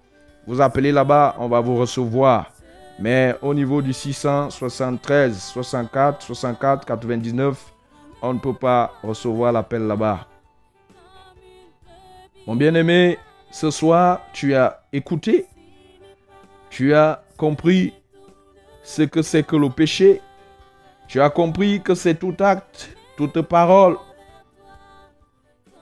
Vous 0.47 0.61
appelez 0.61 0.93
là-bas, 0.93 1.35
on 1.39 1.49
va 1.49 1.59
vous 1.59 1.75
recevoir. 1.75 2.53
Mais 2.99 3.35
au 3.41 3.53
niveau 3.53 3.81
du 3.81 3.91
673 3.91 5.37
64 5.37 6.21
64 6.21 6.85
99, 6.85 7.73
on 8.21 8.33
ne 8.33 8.39
peut 8.39 8.53
pas 8.53 8.93
recevoir 9.03 9.51
l'appel 9.51 9.87
là-bas. 9.87 10.25
Mon 12.47 12.55
bien-aimé, 12.55 13.17
ce 13.51 13.71
soir, 13.71 14.21
tu 14.31 14.55
as 14.55 14.83
écouté, 14.93 15.47
tu 16.69 16.93
as 16.93 17.21
compris 17.35 17.93
ce 18.83 19.03
que 19.03 19.21
c'est 19.21 19.43
que 19.43 19.55
le 19.55 19.69
péché. 19.69 20.21
Tu 21.07 21.21
as 21.21 21.29
compris 21.29 21.81
que 21.81 21.95
c'est 21.95 22.15
tout 22.15 22.35
acte, 22.39 22.95
toute 23.17 23.41
parole, 23.41 23.97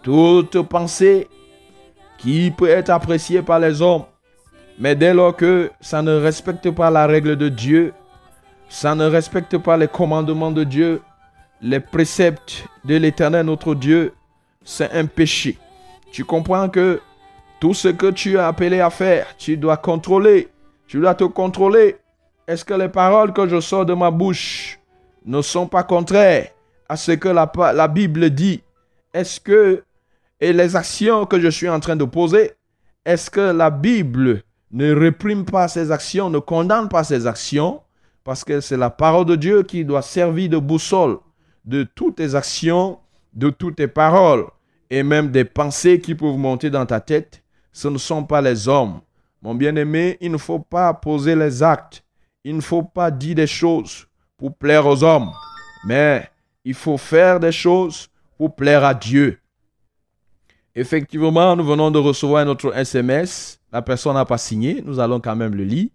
toute 0.04 0.62
pensée 0.64 1.28
qui 2.18 2.52
peut 2.52 2.70
être 2.70 2.90
appréciée 2.90 3.42
par 3.42 3.60
les 3.60 3.82
hommes. 3.82 4.06
Mais 4.80 4.96
dès 4.96 5.14
lors 5.14 5.36
que 5.36 5.72
ça 5.80 6.02
ne 6.02 6.16
respecte 6.16 6.70
pas 6.72 6.90
la 6.90 7.08
règle 7.08 7.36
de 7.36 7.50
Dieu, 7.50 7.94
ça 8.70 8.96
ne 8.96 9.06
respecte 9.06 9.58
pas 9.58 9.78
les 9.78 9.88
commandements 9.88 10.52
de 10.52 10.64
Dieu, 10.64 11.02
les 11.62 11.80
préceptes 11.80 12.66
de 12.86 12.96
l'Éternel 12.96 13.46
notre 13.46 13.76
Dieu, 13.76 14.14
c'est 14.64 14.92
un 14.92 15.06
péché. 15.06 15.58
Tu 16.12 16.24
comprends 16.26 16.70
que 16.70 17.02
tout 17.60 17.74
ce 17.74 17.90
que 17.90 18.12
tu 18.12 18.38
as 18.38 18.48
appelé 18.48 18.80
à 18.80 18.90
faire, 18.90 19.36
tu 19.38 19.58
dois 19.58 19.78
contrôler. 19.78 20.50
Tu 20.88 21.00
dois 21.00 21.16
te 21.16 21.24
contrôler 21.24 21.98
est-ce 22.52 22.66
que 22.66 22.74
les 22.74 22.90
paroles 22.90 23.32
que 23.32 23.48
je 23.48 23.62
sors 23.62 23.86
de 23.86 23.94
ma 23.94 24.12
bouche 24.12 24.78
ne 25.26 25.42
sont 25.42 25.68
pas 25.68 25.84
contraires 25.84 26.50
à 26.90 26.98
ce 26.98 27.14
que 27.14 27.30
la, 27.30 27.88
Bible 27.88 28.30
dit? 28.30 28.62
Est-ce 29.14 29.40
que 29.40 29.84
et 30.42 30.52
les 30.52 30.76
actions 30.76 31.26
que 31.26 31.40
je 31.40 31.48
suis 31.48 31.70
en 31.70 31.80
train 31.80 31.96
de 31.96 32.04
poser, 32.04 32.52
est-ce 33.06 33.32
que 33.32 33.40
la 33.40 33.70
Bible 33.70 34.44
ne 34.72 34.94
réprime 34.94 35.46
pas 35.46 35.70
ces 35.70 35.92
actions, 35.92 36.30
ne 36.30 36.40
condamne 36.40 36.90
pas 36.90 37.06
ces 37.06 37.26
actions? 37.26 37.84
Parce 38.26 38.44
que 38.44 38.60
c'est 38.60 38.76
la 38.76 38.90
parole 38.90 39.26
de 39.26 39.38
Dieu 39.38 39.64
qui 39.64 39.86
doit 39.86 40.02
servir 40.02 40.50
de 40.50 40.58
boussole 40.58 41.20
de 41.64 41.84
toutes 41.84 42.18
tes 42.18 42.36
actions, 42.36 43.00
de 43.34 43.50
toutes 43.50 43.78
tes 43.78 43.88
paroles 43.88 44.46
et 44.90 45.04
même 45.04 45.32
des 45.32 45.46
pensées 45.46 46.02
qui 46.02 46.16
peuvent 46.16 46.38
monter 46.38 46.70
dans 46.70 46.86
ta 46.86 47.00
tête. 47.00 47.44
Ce 47.72 47.88
ne 47.88 47.98
sont 47.98 48.26
pas 48.26 48.42
les 48.42 48.68
hommes. 48.68 49.00
Mon 49.42 49.56
bien-aimé, 49.56 50.18
il 50.20 50.34
ne 50.34 50.38
faut 50.38 50.60
pas 50.60 50.94
poser 50.94 51.34
les 51.34 51.64
actes 51.64 52.04
il 52.44 52.56
ne 52.56 52.62
faut 52.62 52.84
pas 52.84 53.12
dire 53.12 53.36
des 53.36 53.48
choses 53.48 54.08
pour 54.38 54.56
plaire 54.56 54.86
aux 54.88 55.04
hommes, 55.04 55.32
mais 55.86 56.30
il 56.64 56.74
faut 56.74 56.98
faire 56.98 57.40
des 57.40 57.52
choses 57.52 58.08
pour 58.38 58.56
plaire 58.56 58.84
à 58.84 58.94
Dieu. 58.94 59.40
Effectivement, 60.74 61.56
nous 61.56 61.66
venons 61.66 61.92
de 61.92 62.00
recevoir 62.00 62.46
notre 62.46 62.76
SMS. 62.76 63.60
La 63.72 63.82
personne 63.82 64.14
n'a 64.14 64.26
pas 64.26 64.38
signé. 64.38 64.82
Nous 64.86 65.00
allons 65.00 65.20
quand 65.20 65.36
même 65.36 65.54
le 65.54 65.64
lire. 65.64 65.90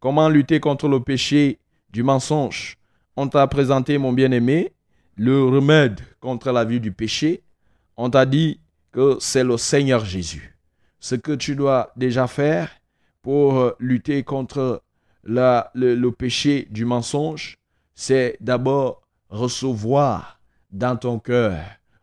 Comment 0.00 0.28
lutter 0.28 0.60
contre 0.60 0.86
le 0.86 1.00
péché 1.00 1.58
du 1.90 2.02
mensonge? 2.02 2.76
On 3.16 3.26
t'a 3.26 3.46
présenté, 3.46 3.98
mon 3.98 4.12
bien-aimé, 4.12 4.72
le 5.16 5.44
remède 5.44 6.00
contre 6.20 6.52
la 6.52 6.64
vie 6.64 6.78
du 6.78 6.92
péché. 6.92 7.42
On 7.96 8.10
t'a 8.10 8.26
dit 8.26 8.60
que 8.92 9.16
c'est 9.18 9.42
le 9.42 9.56
Seigneur 9.56 10.04
Jésus. 10.04 10.56
Ce 11.00 11.14
que 11.14 11.32
tu 11.32 11.56
dois 11.56 11.90
déjà 11.96 12.26
faire 12.26 12.70
pour 13.22 13.72
lutter 13.80 14.22
contre 14.22 14.82
le, 15.28 16.10
péché 16.10 16.66
du 16.70 16.84
mensonge, 16.84 17.58
c'est 17.94 18.36
d'abord 18.40 19.02
recevoir 19.28 20.40
dans 20.70 20.96
ton 20.96 21.18
cœur 21.18 21.58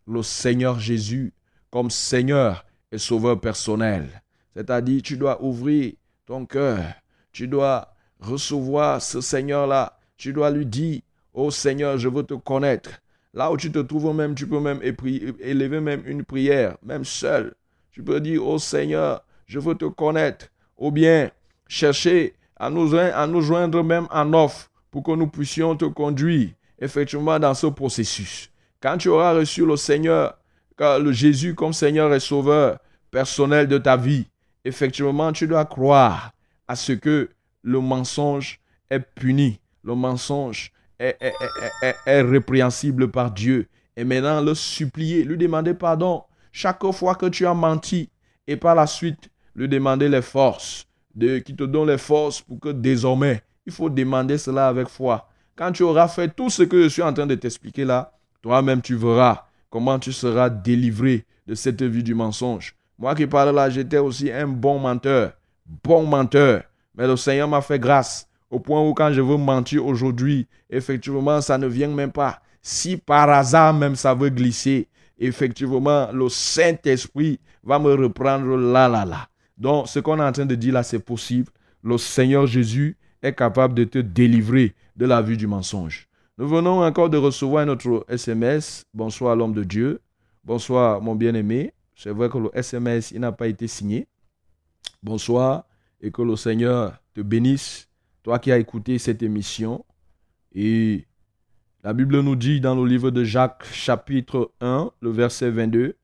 le 0.08 0.22
Seigneur 0.22 0.80
Jésus 0.80 1.34
comme 1.72 1.90
Seigneur 1.90 2.66
et 2.92 2.98
Sauveur 2.98 3.40
personnel. 3.40 4.22
C'est-à-dire, 4.56 5.02
tu 5.02 5.18
dois 5.18 5.44
ouvrir 5.44 5.94
ton 6.26 6.46
cœur, 6.46 6.84
tu 7.32 7.48
dois 7.48 7.94
recevoir 8.20 9.02
ce 9.02 9.22
Seigneur-là, 9.22 9.98
tu 10.18 10.32
dois 10.32 10.52
lui 10.52 10.66
dire, 10.66 11.02
oh 11.34 11.52
Seigneur, 11.52 11.98
je 11.98 12.08
veux 12.08 12.24
te 12.24 12.36
connaître. 12.36 12.92
Là 13.34 13.52
où 13.52 13.58
tu 13.58 13.72
te 13.72 13.80
trouves 13.80 14.16
même, 14.16 14.36
tu 14.36 14.48
peux 14.48 14.62
même 14.62 14.82
élever 14.82 15.82
même 15.82 16.04
une 16.06 16.24
prière, 16.24 16.78
même 16.84 17.04
seul. 17.04 17.54
Tu 17.92 18.02
peux 18.02 18.22
dire, 18.22 18.46
oh 18.46 18.60
Seigneur, 18.60 19.26
je 19.46 19.60
veux 19.60 19.76
te 19.76 19.86
connaître. 19.86 20.48
Ou 20.78 20.92
bien 20.92 21.32
chercher 21.68 22.36
à 22.58 22.70
nous, 22.70 23.42
joindre 23.42 23.84
même 23.84 24.08
en 24.12 24.34
offre 24.34 24.70
pour 24.92 25.04
que 25.04 25.12
nous 25.12 25.28
puissions 25.28 25.76
te 25.76 25.86
conduire 25.86 26.50
effectivement 26.80 27.40
dans 27.40 27.54
ce 27.54 27.68
processus. 27.68 28.50
Quand 28.82 28.98
tu 28.98 29.10
auras 29.10 29.34
reçu 29.34 29.66
le 29.66 29.76
Seigneur, 29.76 30.38
le 30.80 31.12
Jésus 31.12 31.56
comme 31.56 31.74
Seigneur 31.74 32.14
et 32.14 32.20
Sauveur 32.20 32.80
personnel 33.12 33.68
de 33.68 33.78
ta 33.78 33.98
vie, 33.98 34.26
effectivement, 34.64 35.32
tu 35.32 35.48
dois 35.48 35.66
croire 35.66 36.32
à 36.68 36.76
ce 36.76 36.94
que 36.94 37.30
le 37.62 37.80
mensonge 37.80 38.60
est 38.90 39.00
puni, 39.00 39.60
le 39.84 39.96
mensonge 39.96 40.72
est, 41.00 41.18
est, 41.82 42.22
répréhensible 42.22 43.10
par 43.12 43.32
Dieu. 43.32 43.68
Et 43.98 44.04
maintenant, 44.04 44.42
le 44.42 44.54
supplier, 44.54 45.24
lui 45.24 45.38
demander 45.38 45.74
pardon 45.74 46.24
chaque 46.52 46.86
fois 46.92 47.16
que 47.16 47.28
tu 47.28 47.46
as 47.46 47.54
menti 47.54 48.10
et 48.48 48.58
par 48.58 48.76
la 48.76 48.88
suite, 48.88 49.30
lui 49.56 49.68
demander 49.68 50.10
les 50.10 50.22
forces 50.22 50.88
qui 51.18 51.56
te 51.56 51.64
donne 51.64 51.88
les 51.88 51.98
forces 51.98 52.42
pour 52.42 52.60
que 52.60 52.70
désormais, 52.70 53.42
il 53.66 53.72
faut 53.72 53.90
demander 53.90 54.38
cela 54.38 54.68
avec 54.68 54.88
foi. 54.88 55.30
Quand 55.56 55.72
tu 55.72 55.84
auras 55.84 56.08
fait 56.08 56.28
tout 56.36 56.50
ce 56.50 56.64
que 56.64 56.84
je 56.84 56.88
suis 56.90 57.02
en 57.02 57.14
train 57.14 57.26
de 57.26 57.36
t'expliquer 57.36 57.86
là, 57.86 58.12
toi-même 58.42 58.82
tu 58.82 58.96
verras 58.96 59.46
comment 59.70 59.98
tu 59.98 60.12
seras 60.12 60.50
délivré 60.50 61.26
de 61.48 61.56
cette 61.56 61.82
vie 61.82 62.04
du 62.04 62.14
mensonge. 62.14 62.76
Moi 62.98 63.16
qui 63.16 63.28
parle 63.28 63.56
là, 63.56 63.70
j'étais 63.70 63.98
aussi 63.98 64.32
un 64.32 64.48
bon 64.48 64.80
menteur, 64.80 65.34
bon 65.84 66.06
menteur. 66.06 66.64
Mais 66.96 67.08
le 67.08 67.16
Seigneur 67.18 67.48
m'a 67.48 67.62
fait 67.62 67.80
grâce 67.80 68.28
au 68.50 68.60
point 68.60 68.82
où 68.82 68.94
quand 68.94 69.12
je 69.12 69.22
veux 69.22 69.38
mentir 69.38 69.86
aujourd'hui, 69.86 70.48
effectivement, 70.70 71.42
ça 71.42 71.58
ne 71.58 71.68
vient 71.68 71.88
même 71.88 72.12
pas. 72.12 72.40
Si 72.62 72.98
par 72.98 73.30
hasard 73.30 73.74
même 73.74 73.96
ça 73.96 74.14
veut 74.14 74.30
glisser, 74.30 74.88
effectivement, 75.18 76.10
le 76.12 76.30
Saint-Esprit 76.30 77.40
va 77.64 77.80
me 77.80 77.94
reprendre 77.94 78.56
là, 78.58 78.88
là, 78.88 79.06
là. 79.06 79.28
Donc, 79.58 79.88
ce 79.88 80.00
qu'on 80.00 80.20
est 80.20 80.24
en 80.24 80.32
train 80.32 80.46
de 80.46 80.56
dire 80.56 80.74
là, 80.74 80.84
c'est 80.84 81.00
possible. 81.00 81.52
Le 81.84 81.98
Seigneur 81.98 82.46
Jésus 82.48 82.98
est 83.22 83.34
capable 83.34 83.74
de 83.74 83.84
te 83.84 84.00
délivrer 84.00 84.76
de 84.96 85.06
la 85.06 85.22
vue 85.22 85.38
du 85.38 85.48
mensonge. 85.48 86.08
Nous 86.38 86.48
venons 86.48 86.84
encore 86.84 87.10
de 87.10 87.18
recevoir 87.18 87.66
notre 87.66 88.06
SMS. 88.10 88.84
Bonsoir 88.94 89.36
l'homme 89.36 89.54
de 89.54 89.64
Dieu. 89.64 90.02
Bonsoir 90.44 91.02
mon 91.02 91.16
bien-aimé. 91.16 91.74
C'est 91.96 92.10
vrai 92.10 92.30
que 92.30 92.38
le 92.38 92.50
SMS, 92.54 93.14
n'a 93.14 93.32
pas 93.32 93.48
été 93.48 93.68
signé. 93.68 94.08
Bonsoir 95.02 95.64
et 96.02 96.12
que 96.12 96.22
le 96.22 96.36
Seigneur 96.36 97.02
te 97.14 97.22
bénisse. 97.22 97.88
Toi 98.24 98.40
qui 98.40 98.52
as 98.52 98.58
écouté 98.58 99.00
cette 99.00 99.24
émission. 99.24 99.86
Et 100.54 101.06
la 101.84 101.94
Bible 101.94 102.20
nous 102.20 102.36
dit 102.36 102.60
dans 102.60 102.76
le 102.76 102.86
livre 102.86 103.12
de 103.12 103.24
Jacques 103.24 103.66
chapitre 103.72 104.52
1, 104.60 104.92
le 105.00 105.10
verset 105.10 105.52
22, 105.52 105.96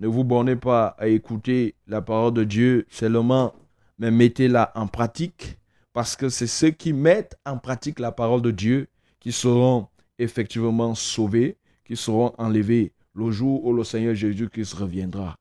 ne 0.00 0.08
vous 0.08 0.24
bornez 0.24 0.56
pas 0.56 0.96
à 0.98 1.06
écouter 1.08 1.74
la 1.86 2.00
parole 2.00 2.32
de 2.32 2.44
Dieu 2.44 2.86
seulement, 2.90 3.54
mais 3.98 4.10
mettez-la 4.10 4.72
en 4.74 4.86
pratique, 4.86 5.58
parce 5.92 6.16
que 6.16 6.28
c'est 6.28 6.46
ceux 6.46 6.70
qui 6.70 6.92
mettent 6.92 7.36
en 7.44 7.58
pratique 7.58 7.98
la 7.98 8.10
parole 8.10 8.40
de 8.40 8.50
Dieu 8.50 8.88
qui 9.20 9.30
seront 9.30 9.88
effectivement 10.18 10.94
sauvés, 10.94 11.58
qui 11.84 11.96
seront 11.96 12.32
enlevés 12.38 12.92
le 13.14 13.30
jour 13.30 13.64
où 13.64 13.72
le 13.74 13.84
Seigneur 13.84 14.14
Jésus-Christ 14.14 14.72
reviendra. 14.72 15.36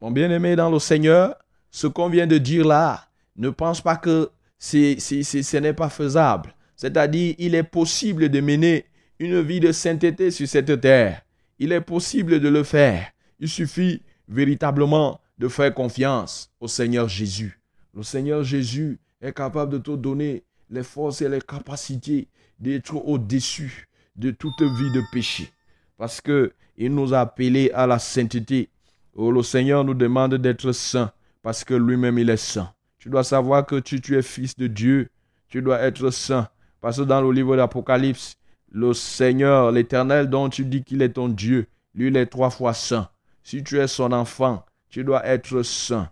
Mon 0.00 0.10
bien-aimé 0.10 0.54
dans 0.56 0.70
le 0.70 0.78
Seigneur, 0.78 1.36
ce 1.70 1.86
qu'on 1.86 2.08
vient 2.08 2.26
de 2.26 2.38
dire 2.38 2.66
là, 2.66 3.08
ne 3.36 3.50
pense 3.50 3.80
pas 3.80 3.96
que 3.96 4.30
ce 4.58 5.58
n'est 5.58 5.72
pas 5.72 5.88
faisable. 5.88 6.54
C'est-à-dire, 6.76 7.34
il 7.38 7.54
est 7.54 7.62
possible 7.62 8.28
de 8.28 8.40
mener 8.40 8.84
une 9.18 9.40
vie 9.40 9.60
de 9.60 9.72
sainteté 9.72 10.30
sur 10.30 10.46
cette 10.46 10.80
terre. 10.80 11.22
Il 11.58 11.72
est 11.72 11.80
possible 11.80 12.40
de 12.40 12.48
le 12.48 12.62
faire. 12.62 13.10
Il 13.38 13.48
suffit 13.48 14.02
véritablement 14.28 15.20
de 15.38 15.48
faire 15.48 15.74
confiance 15.74 16.50
au 16.60 16.68
Seigneur 16.68 17.08
Jésus. 17.08 17.60
Le 17.94 18.02
Seigneur 18.02 18.42
Jésus 18.44 18.98
est 19.20 19.32
capable 19.32 19.72
de 19.72 19.78
te 19.78 19.96
donner 19.96 20.44
les 20.70 20.82
forces 20.82 21.20
et 21.22 21.28
les 21.28 21.40
capacités 21.40 22.28
d'être 22.58 22.96
au-dessus 22.96 23.88
de 24.16 24.30
toute 24.30 24.62
vie 24.62 24.90
de 24.92 25.02
péché. 25.12 25.50
Parce 25.96 26.20
que 26.20 26.52
il 26.76 26.94
nous 26.94 27.12
a 27.12 27.20
appelés 27.20 27.70
à 27.74 27.86
la 27.86 27.98
sainteté. 27.98 28.70
Oh, 29.14 29.30
le 29.30 29.42
Seigneur 29.42 29.84
nous 29.84 29.94
demande 29.94 30.36
d'être 30.36 30.72
saint 30.72 31.12
parce 31.42 31.64
que 31.64 31.74
lui-même 31.74 32.18
il 32.18 32.30
est 32.30 32.36
saint. 32.36 32.72
Tu 32.98 33.08
dois 33.08 33.24
savoir 33.24 33.66
que 33.66 33.78
tu, 33.80 34.00
tu 34.00 34.16
es 34.16 34.22
fils 34.22 34.56
de 34.56 34.68
Dieu. 34.68 35.10
Tu 35.48 35.60
dois 35.60 35.80
être 35.80 36.10
saint. 36.10 36.48
Parce 36.80 36.96
que 36.98 37.02
dans 37.02 37.20
le 37.20 37.30
livre 37.30 37.56
d'Apocalypse, 37.56 38.36
le 38.72 38.94
Seigneur, 38.94 39.70
l'Éternel 39.70 40.28
dont 40.28 40.48
tu 40.48 40.64
dis 40.64 40.82
qu'il 40.82 41.02
est 41.02 41.10
ton 41.10 41.28
Dieu, 41.28 41.66
lui 41.94 42.08
il 42.08 42.16
est 42.16 42.26
trois 42.26 42.50
fois 42.50 42.74
saint. 42.74 43.08
Si 43.44 43.62
tu 43.62 43.78
es 43.78 43.86
son 43.86 44.12
enfant, 44.12 44.64
tu 44.88 45.04
dois 45.04 45.24
être 45.26 45.62
saint. 45.62 46.08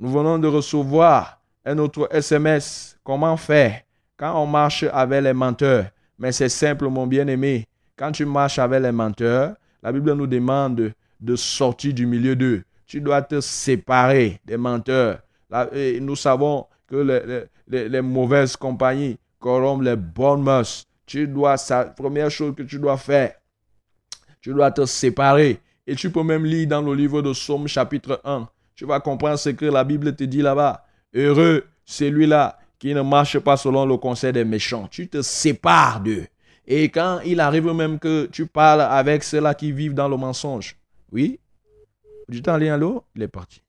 Nous 0.00 0.10
venons 0.10 0.38
de 0.38 0.48
recevoir 0.48 1.40
un 1.64 1.78
autre 1.78 2.08
SMS. 2.10 2.98
Comment 3.04 3.36
faire 3.36 3.80
quand 4.16 4.40
on 4.40 4.46
marche 4.46 4.84
avec 4.92 5.22
les 5.22 5.32
menteurs? 5.32 5.86
Mais 6.18 6.32
c'est 6.32 6.48
simple, 6.48 6.88
mon 6.88 7.06
bien-aimé. 7.06 7.66
Quand 7.96 8.12
tu 8.12 8.24
marches 8.24 8.58
avec 8.58 8.82
les 8.82 8.92
menteurs, 8.92 9.54
la 9.82 9.92
Bible 9.92 10.12
nous 10.14 10.26
demande 10.26 10.92
de 11.20 11.36
sortir 11.36 11.94
du 11.94 12.06
milieu 12.06 12.34
d'eux. 12.34 12.64
Tu 12.86 13.00
dois 13.00 13.22
te 13.22 13.40
séparer 13.40 14.40
des 14.44 14.56
menteurs. 14.56 15.20
nous 16.00 16.16
savons 16.16 16.66
que 16.86 17.48
les, 17.68 18.00
mauvaises 18.02 18.56
compagnies 18.56 19.18
corrompent 19.38 19.82
les 19.82 19.96
bonnes 19.96 20.42
mœurs. 20.42 20.86
Tu 21.06 21.28
dois, 21.28 21.56
première 21.96 22.30
chose 22.30 22.54
que 22.56 22.62
tu 22.62 22.78
dois 22.78 22.96
faire, 22.96 23.34
tu 24.40 24.52
dois 24.52 24.70
te 24.70 24.84
séparer. 24.86 25.60
Et 25.86 25.94
tu 25.94 26.10
peux 26.10 26.22
même 26.22 26.46
lire 26.46 26.68
dans 26.68 26.80
le 26.80 26.94
livre 26.94 27.20
de 27.20 27.32
Somme 27.32 27.68
chapitre 27.68 28.20
1. 28.24 28.48
Tu 28.74 28.86
vas 28.86 29.00
comprendre 29.00 29.38
ce 29.38 29.50
que 29.50 29.66
la 29.66 29.84
Bible 29.84 30.16
te 30.16 30.24
dit 30.24 30.40
là-bas. 30.40 30.84
Heureux 31.14 31.64
celui-là 31.84 32.58
qui 32.78 32.94
ne 32.94 33.02
marche 33.02 33.38
pas 33.38 33.56
selon 33.56 33.86
le 33.86 33.96
conseil 33.96 34.32
des 34.32 34.44
méchants. 34.44 34.88
Tu 34.90 35.08
te 35.08 35.22
sépares 35.22 36.00
d'eux. 36.00 36.26
Et 36.66 36.88
quand 36.88 37.20
il 37.20 37.40
arrive 37.40 37.66
même 37.72 37.98
que 37.98 38.26
tu 38.26 38.46
parles 38.46 38.80
avec 38.80 39.22
ceux-là 39.22 39.54
qui 39.54 39.72
vivent 39.72 39.94
dans 39.94 40.08
le 40.08 40.16
mensonge, 40.16 40.76
oui, 41.12 41.38
du 42.28 42.40
temps 42.40 42.54
à 42.54 42.76
l'eau, 42.76 43.04
il 43.14 43.22
est 43.22 43.28
parti. 43.28 43.62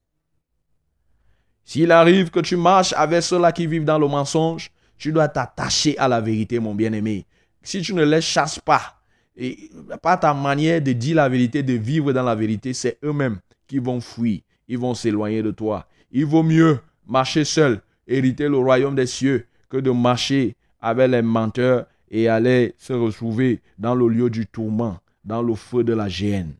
S'il 1.65 1.91
arrive 1.91 2.29
que 2.29 2.39
tu 2.39 2.55
marches 2.55 2.93
avec 2.93 3.23
ceux-là 3.23 3.51
qui 3.51 3.67
vivent 3.67 3.85
dans 3.85 3.99
le 3.99 4.07
mensonge, 4.07 4.71
tu 4.97 5.11
dois 5.11 5.27
t'attacher 5.27 5.97
à 5.97 6.07
la 6.07 6.21
vérité, 6.21 6.59
mon 6.59 6.75
bien-aimé. 6.75 7.25
Si 7.61 7.81
tu 7.81 7.93
ne 7.93 8.03
les 8.03 8.21
chasses 8.21 8.59
pas, 8.59 9.01
et 9.37 9.69
pas 10.01 10.17
ta 10.17 10.33
manière 10.33 10.81
de 10.81 10.93
dire 10.93 11.17
la 11.17 11.29
vérité, 11.29 11.63
de 11.63 11.73
vivre 11.73 12.13
dans 12.13 12.23
la 12.23 12.35
vérité, 12.35 12.73
c'est 12.73 12.97
eux-mêmes 13.03 13.39
qui 13.67 13.79
vont 13.79 13.99
fuir, 13.99 14.41
ils 14.67 14.77
vont 14.77 14.93
s'éloigner 14.93 15.43
de 15.43 15.51
toi. 15.51 15.87
Il 16.11 16.25
vaut 16.25 16.43
mieux 16.43 16.79
marcher 17.05 17.43
seul, 17.43 17.81
hériter 18.07 18.47
le 18.47 18.57
royaume 18.57 18.95
des 18.95 19.07
cieux, 19.07 19.45
que 19.69 19.77
de 19.77 19.91
marcher 19.91 20.55
avec 20.79 21.09
les 21.09 21.21
menteurs 21.21 21.87
et 22.09 22.29
aller 22.29 22.75
se 22.77 22.93
retrouver 22.93 23.61
dans 23.77 23.95
le 23.95 24.07
lieu 24.07 24.29
du 24.29 24.45
tourment, 24.45 24.99
dans 25.23 25.41
le 25.41 25.55
feu 25.55 25.83
de 25.83 25.93
la 25.93 26.07
géhenne. 26.07 26.53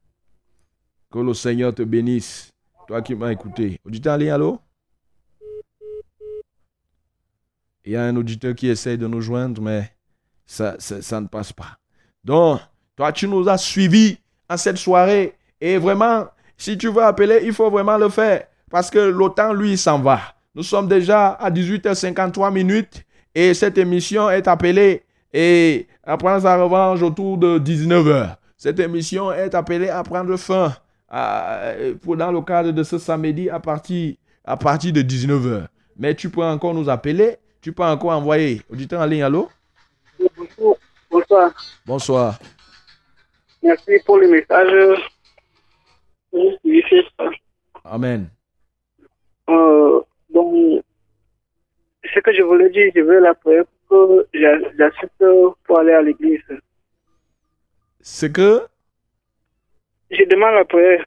Que 1.11 1.19
le 1.19 1.33
Seigneur 1.33 1.73
te 1.73 1.83
bénisse. 1.83 2.49
Toi 2.88 3.01
qui 3.01 3.15
m'as 3.15 3.31
écouté. 3.31 3.79
Allô? 4.05 4.59
Il 7.86 7.91
y 7.91 7.95
a 7.95 8.03
un 8.03 8.15
auditeur 8.15 8.55
qui 8.55 8.67
essaie 8.67 8.97
de 8.97 9.07
nous 9.07 9.21
joindre, 9.21 9.61
mais 9.61 9.91
ça, 10.45 10.75
ne 11.21 11.27
passe 11.27 11.53
pas. 11.53 11.77
Donc, 12.23 12.59
toi, 12.95 13.11
tu 13.11 13.27
nous 13.27 13.47
as 13.47 13.57
suivis 13.57 14.17
en 14.49 14.57
cette 14.57 14.77
soirée. 14.77 15.36
Et 15.61 15.77
vraiment, 15.77 16.25
si 16.57 16.77
tu 16.77 16.89
veux 16.89 17.03
appeler, 17.03 17.41
il 17.43 17.53
faut 17.53 17.69
vraiment 17.69 17.97
le 17.97 18.09
faire. 18.09 18.47
Parce 18.69 18.89
que 18.89 19.27
temps, 19.29 19.53
lui, 19.53 19.77
s'en 19.77 19.99
va. 19.99 20.19
Nous 20.55 20.63
sommes 20.63 20.88
déjà 20.88 21.29
à 21.29 21.51
18h53 21.51 22.51
minutes. 22.51 23.05
Et 23.36 23.53
cette 23.53 23.77
émission 23.77 24.29
est 24.29 24.47
appelée 24.47 25.03
et 25.33 25.88
à 26.03 26.17
prendre 26.17 26.41
sa 26.41 26.55
revanche 26.55 27.01
autour 27.01 27.38
de 27.38 27.59
19h. 27.59 28.38
Cette 28.57 28.79
émission 28.79 29.31
est 29.31 29.53
appelée 29.53 29.89
à 29.89 30.01
prendre 30.03 30.36
fin 30.38 30.73
pour, 32.01 32.17
dans 32.17 32.31
le 32.31 32.41
cadre 32.41 32.71
de 32.71 32.83
ce 32.83 32.97
samedi 32.97 33.49
à 33.49 33.59
partir, 33.59 34.15
à 34.45 34.55
partir 34.55 34.93
de 34.93 35.01
19h. 35.01 35.67
Mais 35.97 36.15
tu 36.15 36.29
peux 36.29 36.43
encore 36.43 36.73
nous 36.73 36.89
appeler, 36.89 37.38
tu 37.66 37.74
peux 37.74 37.82
encore 37.82 38.11
envoyer. 38.11 38.61
Auditeur 38.70 39.01
en 39.01 39.07
ligne, 39.07 39.24
allô? 39.24 39.49
Bonsoir. 41.09 41.51
Bonsoir. 41.84 42.39
Merci 43.63 43.93
pour 44.05 44.20
le 44.20 44.28
message. 44.28 45.01
Amen. 47.84 48.30
Euh, 49.49 49.99
donc, 50.30 50.84
ce 52.13 52.20
que 52.20 52.34
je 52.36 52.43
voulais 52.43 52.70
dire, 52.70 52.91
je 52.95 53.01
veux 53.01 53.20
la 53.20 53.34
prière 53.34 53.63
que 53.89 54.28
j'accepte 54.78 55.26
pour 55.63 55.80
aller 55.80 55.93
à 55.93 56.03
l'église. 56.03 56.43
C'est 57.99 58.32
que? 58.32 58.61
Je 60.11 60.24
demande 60.26 60.53
la 60.53 60.66
prière. 60.66 61.03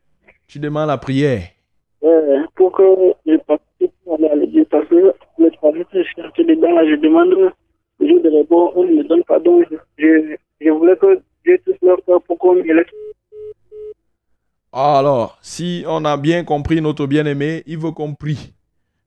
Tu 0.49 0.59
demandes 0.59 0.89
la 0.89 0.99
prière 0.99 1.47
Ouais, 2.01 2.44
pour 2.55 2.72
que 2.72 2.82
je 3.26 3.36
participe 3.38 3.92
à 4.09 4.34
l'église. 4.36 4.66
Parce 4.70 4.86
que 4.88 5.12
le 5.38 5.51
travail 5.53 5.84
que 5.92 6.03
je 6.03 6.09
cherche 6.14 6.38
dedans, 6.38 6.78
je 6.88 6.96
demande 6.96 7.53
le 8.01 8.09
jour 8.09 8.22
de 8.22 8.30
repos, 8.30 8.72
on 8.76 8.84
ne 8.84 8.94
me 8.94 9.05
donne 9.05 9.24
pas. 9.24 9.40
Donc, 9.40 9.66
je, 9.99 10.70
voulais 10.70 10.96
que 10.96 11.20
Dieu 11.44 11.61
touche 11.64 11.76
leur 11.82 11.99
cœur 12.05 12.22
pour 12.22 12.38
qu'on 12.38 12.55
me 12.55 12.62
laisse. 12.62 12.86
Alors, 14.72 15.38
si 15.40 15.84
on 15.88 16.05
a 16.05 16.16
bien 16.16 16.44
compris 16.44 16.80
notre 16.80 17.07
bien-aimé, 17.07 17.62
il 17.66 17.78
veut 17.78 17.90
qu'on 17.90 18.14
prie 18.14 18.53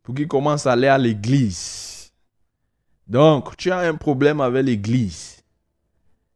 pour 0.03 0.15
qu'il 0.15 0.27
commence 0.27 0.65
à 0.65 0.73
aller 0.73 0.87
à 0.87 0.97
l'église. 0.97 2.11
Donc, 3.07 3.55
tu 3.57 3.71
as 3.71 3.79
un 3.79 3.95
problème 3.95 4.41
avec 4.41 4.65
l'église. 4.65 5.43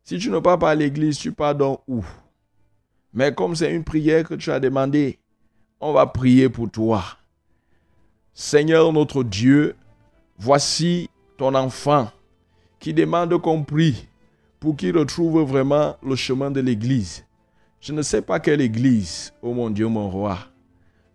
Si 0.04 0.20
tu 0.20 0.30
ne 0.30 0.40
pars 0.40 0.60
pas 0.60 0.72
à 0.72 0.76
l'église, 0.76 1.18
tu 1.18 1.32
pars 1.32 1.56
dans 1.56 1.82
où? 1.88 2.06
Mais 3.14 3.34
comme 3.34 3.56
c'est 3.56 3.74
une 3.74 3.84
prière 3.84 4.24
que 4.24 4.36
tu 4.36 4.52
as 4.52 4.60
demandé, 4.60 5.18
on 5.80 5.94
va 5.94 6.06
prier 6.08 6.50
pour 6.50 6.70
toi. 6.70 7.04
Seigneur 8.34 8.92
notre 8.92 9.24
Dieu, 9.24 9.76
voici 10.38 11.10
ton 11.38 11.56
enfant 11.56 12.10
qui 12.80 12.94
demande 12.94 13.40
qu'on 13.42 13.64
prie 13.64 14.08
pour 14.60 14.76
qu'il 14.76 14.98
retrouve 14.98 15.42
vraiment 15.42 15.96
le 16.04 16.16
chemin 16.16 16.52
de 16.52 16.62
l'église. 16.62 17.26
Je 17.80 17.94
ne 17.94 18.02
sais 18.02 18.22
pas 18.22 18.40
quelle 18.40 18.62
église, 18.62 19.34
oh 19.42 19.54
mon 19.54 19.70
Dieu, 19.70 19.88
mon 19.88 20.10
roi. 20.10 20.40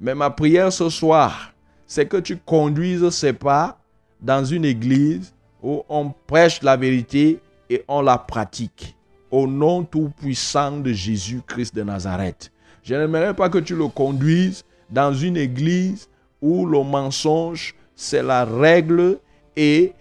Mais 0.00 0.14
ma 0.14 0.30
prière 0.30 0.72
ce 0.72 0.88
soir, 0.88 1.52
c'est 1.86 2.06
que 2.06 2.16
tu 2.16 2.36
conduises 2.36 3.10
ses 3.10 3.32
pas 3.32 3.78
dans 4.20 4.44
une 4.44 4.64
église 4.64 5.34
où 5.62 5.82
on 5.88 6.12
prêche 6.26 6.62
la 6.62 6.76
vérité 6.76 7.40
et 7.68 7.84
on 7.88 8.02
la 8.02 8.18
pratique. 8.18 8.96
Au 9.30 9.46
nom 9.46 9.84
tout-puissant 9.84 10.78
de 10.78 10.92
Jésus-Christ 10.92 11.74
de 11.74 11.82
Nazareth. 11.82 12.50
Je 12.90 12.96
n'aimerais 12.96 13.34
pas 13.34 13.48
que 13.48 13.58
tu 13.58 13.76
le 13.76 13.86
conduises 13.86 14.64
dans 14.90 15.14
une 15.14 15.36
église 15.36 16.08
où 16.42 16.66
le 16.66 16.82
mensonge, 16.82 17.76
c'est 17.94 18.20
la 18.20 18.44
règle 18.44 19.18
et, 19.56 19.92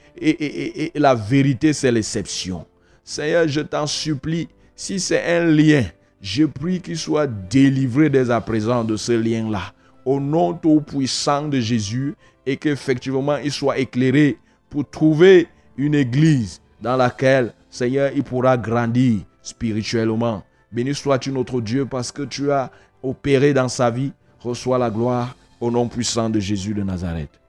la 0.96 1.14
vérité, 1.14 1.72
c'est 1.72 1.92
l'exception. 1.92 2.66
Seigneur, 3.04 3.48
je 3.48 3.62
t'en 3.62 3.86
supplie, 3.86 4.48
si 4.76 5.00
c'est 5.00 5.24
un 5.24 5.46
lien, 5.46 5.84
je 6.20 6.46
prie 6.46 6.82
qu'il 6.82 6.98
soit 6.98 7.28
délivré 7.28 8.10
dès 8.10 8.32
à 8.32 8.42
présent 8.42 8.84
de 8.84 8.98
ce 8.98 9.12
lien-là. 9.12 9.72
Au 10.04 10.20
nom 10.20 10.54
tout-puissant 10.54 11.48
de 11.48 11.60
Jésus 11.60 12.16
et 12.44 12.58
qu'effectivement 12.58 13.38
il 13.38 13.52
soit 13.52 13.78
éclairé 13.78 14.40
pour 14.68 14.90
trouver 14.90 15.48
une 15.78 15.94
église 15.94 16.60
dans 16.82 16.98
laquelle, 16.98 17.54
Seigneur, 17.70 18.10
il 18.16 18.24
pourra 18.24 18.58
grandir 18.58 19.20
spirituellement. 19.44 20.44
Béni 20.72 20.94
sois-tu 20.94 21.32
notre 21.32 21.62
Dieu 21.62 21.86
parce 21.86 22.12
que 22.12 22.24
tu 22.24 22.52
as 22.52 22.72
opéré 23.02 23.54
dans 23.54 23.70
sa 23.70 23.90
vie. 23.90 24.12
Reçois 24.40 24.78
la 24.78 24.90
gloire 24.90 25.36
au 25.60 25.72
nom 25.72 25.88
puissant 25.88 26.30
de 26.30 26.40
Jésus 26.40 26.74
de 26.74 26.84
Nazareth. 26.84 27.40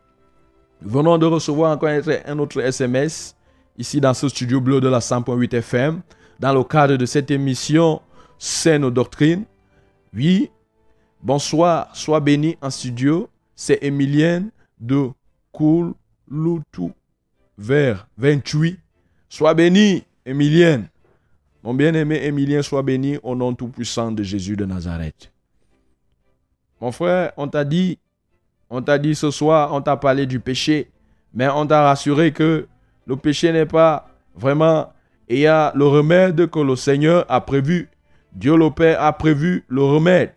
venons 0.83 1.19
de 1.19 1.27
recevoir 1.27 1.73
encore 1.73 1.91
un 2.27 2.39
autre 2.39 2.61
SMS 2.61 3.37
ici 3.79 4.01
dans 4.01 4.15
ce 4.15 4.29
studio 4.29 4.61
bleu 4.61 4.81
de 4.81 4.89
la 4.89 4.99
100.8 4.99 5.55
FM 5.55 6.01
dans 6.41 6.53
le 6.53 6.65
cadre 6.65 6.97
de 6.97 7.07
cette 7.07 7.31
émission 7.31 8.01
Saine 8.39 8.91
Doctrine. 8.91 9.45
Oui, 10.15 10.51
bonsoir, 11.23 11.95
sois 11.95 12.21
béni 12.21 12.57
en 12.63 12.71
studio. 12.71 13.29
C'est 13.55 13.79
Emilienne 13.83 14.51
de 14.81 15.11
Kouloutou 15.53 16.93
vers 17.59 18.09
28. 18.17 18.79
Sois 19.29 19.55
béni, 19.55 20.03
Émilienne. 20.25 20.89
Mon 21.63 21.75
bien-aimé 21.75 22.25
Émilien, 22.25 22.63
sois 22.63 22.83
béni 22.83 23.19
au 23.23 23.35
nom 23.35 23.55
tout-puissant 23.55 24.13
de 24.13 24.23
Jésus 24.23 24.57
de 24.57 24.65
Nazareth. 24.65 25.31
Mon 26.81 26.91
frère, 26.91 27.33
on 27.37 27.49
t'a 27.49 27.65
dit, 27.65 27.99
on 28.71 28.81
t'a 28.81 28.99
dit 28.99 29.15
ce 29.15 29.31
soir, 29.31 29.75
on 29.75 29.83
t'a 29.83 29.99
parlé 29.99 30.25
du 30.25 30.41
péché, 30.41 30.91
mais 31.35 31.49
on 31.49 31.67
t'a 31.67 31.83
rassuré 31.83 32.33
que 32.33 32.67
le 33.07 33.17
péché 33.17 33.53
n'est 33.53 33.67
pas 33.67 34.09
vraiment, 34.35 34.91
il 35.29 35.41
y 35.41 35.47
a 35.47 35.73
le 35.75 35.87
remède 35.87 36.49
que 36.49 36.61
le 36.61 36.77
Seigneur 36.77 37.27
a 37.29 37.43
prévu. 37.43 37.91
Dieu 38.33 38.57
le 38.57 38.71
Père 38.71 39.03
a 39.03 39.13
prévu 39.13 39.65
le 39.69 39.83
remède. 39.83 40.33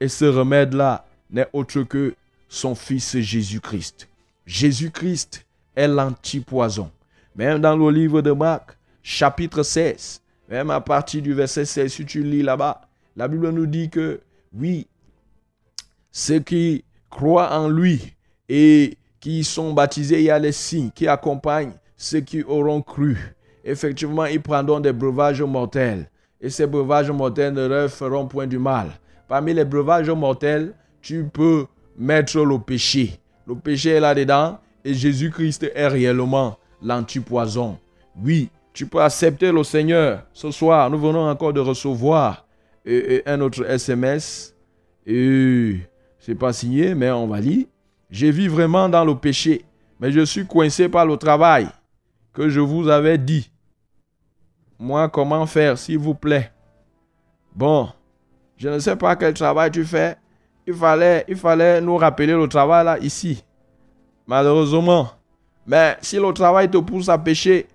Et 0.00 0.08
ce 0.08 0.26
remède-là 0.26 1.06
n'est 1.30 1.48
autre 1.54 1.82
que 1.82 2.14
son 2.48 2.74
Fils 2.74 3.18
Jésus-Christ. 3.18 4.08
Jésus-Christ 4.44 5.46
est 5.74 5.88
l'antipoison. 5.88 6.90
Même 7.34 7.60
dans 7.60 7.76
le 7.76 7.90
livre 7.90 8.20
de 8.20 8.32
Marc, 8.32 8.76
chapitre 9.02 9.62
16, 9.62 10.20
même 10.48 10.70
à 10.70 10.80
partir 10.80 11.22
du 11.22 11.32
verset 11.32 11.64
16, 11.64 11.92
si 11.92 12.04
tu 12.04 12.22
lis 12.22 12.42
là-bas, 12.42 12.82
la 13.16 13.28
Bible 13.28 13.50
nous 13.50 13.66
dit 13.66 13.90
que 13.90 14.20
oui, 14.54 14.86
ceux 16.12 16.40
qui 16.40 16.84
croient 17.10 17.52
en 17.58 17.68
lui 17.68 18.14
et 18.48 18.96
qui 19.20 19.42
sont 19.42 19.72
baptisés, 19.72 20.20
il 20.20 20.24
y 20.24 20.30
a 20.30 20.38
les 20.38 20.52
signes 20.52 20.90
qui 20.94 21.08
accompagnent 21.08 21.72
ceux 21.96 22.20
qui 22.20 22.42
auront 22.42 22.82
cru. 22.82 23.34
Effectivement, 23.64 24.26
ils 24.26 24.40
prendront 24.40 24.80
des 24.80 24.92
breuvages 24.92 25.42
mortels. 25.42 26.08
Et 26.40 26.50
ces 26.50 26.66
breuvages 26.66 27.10
mortels 27.10 27.54
ne 27.54 27.66
leur 27.66 27.90
feront 27.90 28.26
point 28.26 28.46
du 28.46 28.58
mal. 28.58 28.90
Parmi 29.26 29.52
les 29.52 29.64
breuvages 29.64 30.10
mortels, 30.10 30.74
tu 31.00 31.24
peux 31.24 31.66
mettre 31.98 32.38
le 32.40 32.58
péché. 32.58 33.18
Le 33.46 33.56
péché 33.56 33.90
est 33.90 34.00
là-dedans 34.00 34.58
et 34.84 34.94
Jésus-Christ 34.94 35.70
est 35.74 35.88
réellement 35.88 36.58
l'antipoison. 36.82 37.78
Oui, 38.22 38.50
tu 38.76 38.86
peux 38.86 39.00
accepter 39.00 39.50
le 39.50 39.64
Seigneur. 39.64 40.22
Ce 40.34 40.50
soir, 40.50 40.90
nous 40.90 40.98
venons 40.98 41.26
encore 41.26 41.54
de 41.54 41.60
recevoir 41.60 42.44
euh, 42.86 43.02
euh, 43.10 43.22
un 43.24 43.40
autre 43.40 43.64
SMS. 43.64 44.54
Et 45.06 45.78
c'est 46.18 46.34
pas 46.34 46.52
signé, 46.52 46.94
mais 46.94 47.10
on 47.10 47.26
va 47.26 47.40
lire. 47.40 47.64
Je 48.10 48.26
vis 48.26 48.48
vraiment 48.48 48.86
dans 48.90 49.02
le 49.02 49.14
péché, 49.14 49.64
mais 49.98 50.12
je 50.12 50.20
suis 50.26 50.46
coincé 50.46 50.90
par 50.90 51.06
le 51.06 51.16
travail 51.16 51.68
que 52.34 52.50
je 52.50 52.60
vous 52.60 52.88
avais 52.88 53.16
dit. 53.16 53.50
Moi, 54.78 55.08
comment 55.08 55.46
faire, 55.46 55.78
s'il 55.78 55.98
vous 55.98 56.14
plaît? 56.14 56.52
Bon, 57.54 57.88
je 58.58 58.68
ne 58.68 58.78
sais 58.78 58.96
pas 58.96 59.16
quel 59.16 59.32
travail 59.32 59.70
tu 59.70 59.86
fais. 59.86 60.16
Il 60.66 60.74
fallait, 60.74 61.24
il 61.28 61.36
fallait 61.36 61.80
nous 61.80 61.96
rappeler 61.96 62.34
le 62.34 62.46
travail 62.46 62.84
là, 62.84 62.98
ici. 62.98 63.42
Malheureusement. 64.26 65.08
Mais 65.66 65.96
si 66.02 66.16
le 66.16 66.30
travail 66.34 66.70
te 66.70 66.76
pousse 66.76 67.08
à 67.08 67.16
pécher, 67.16 67.66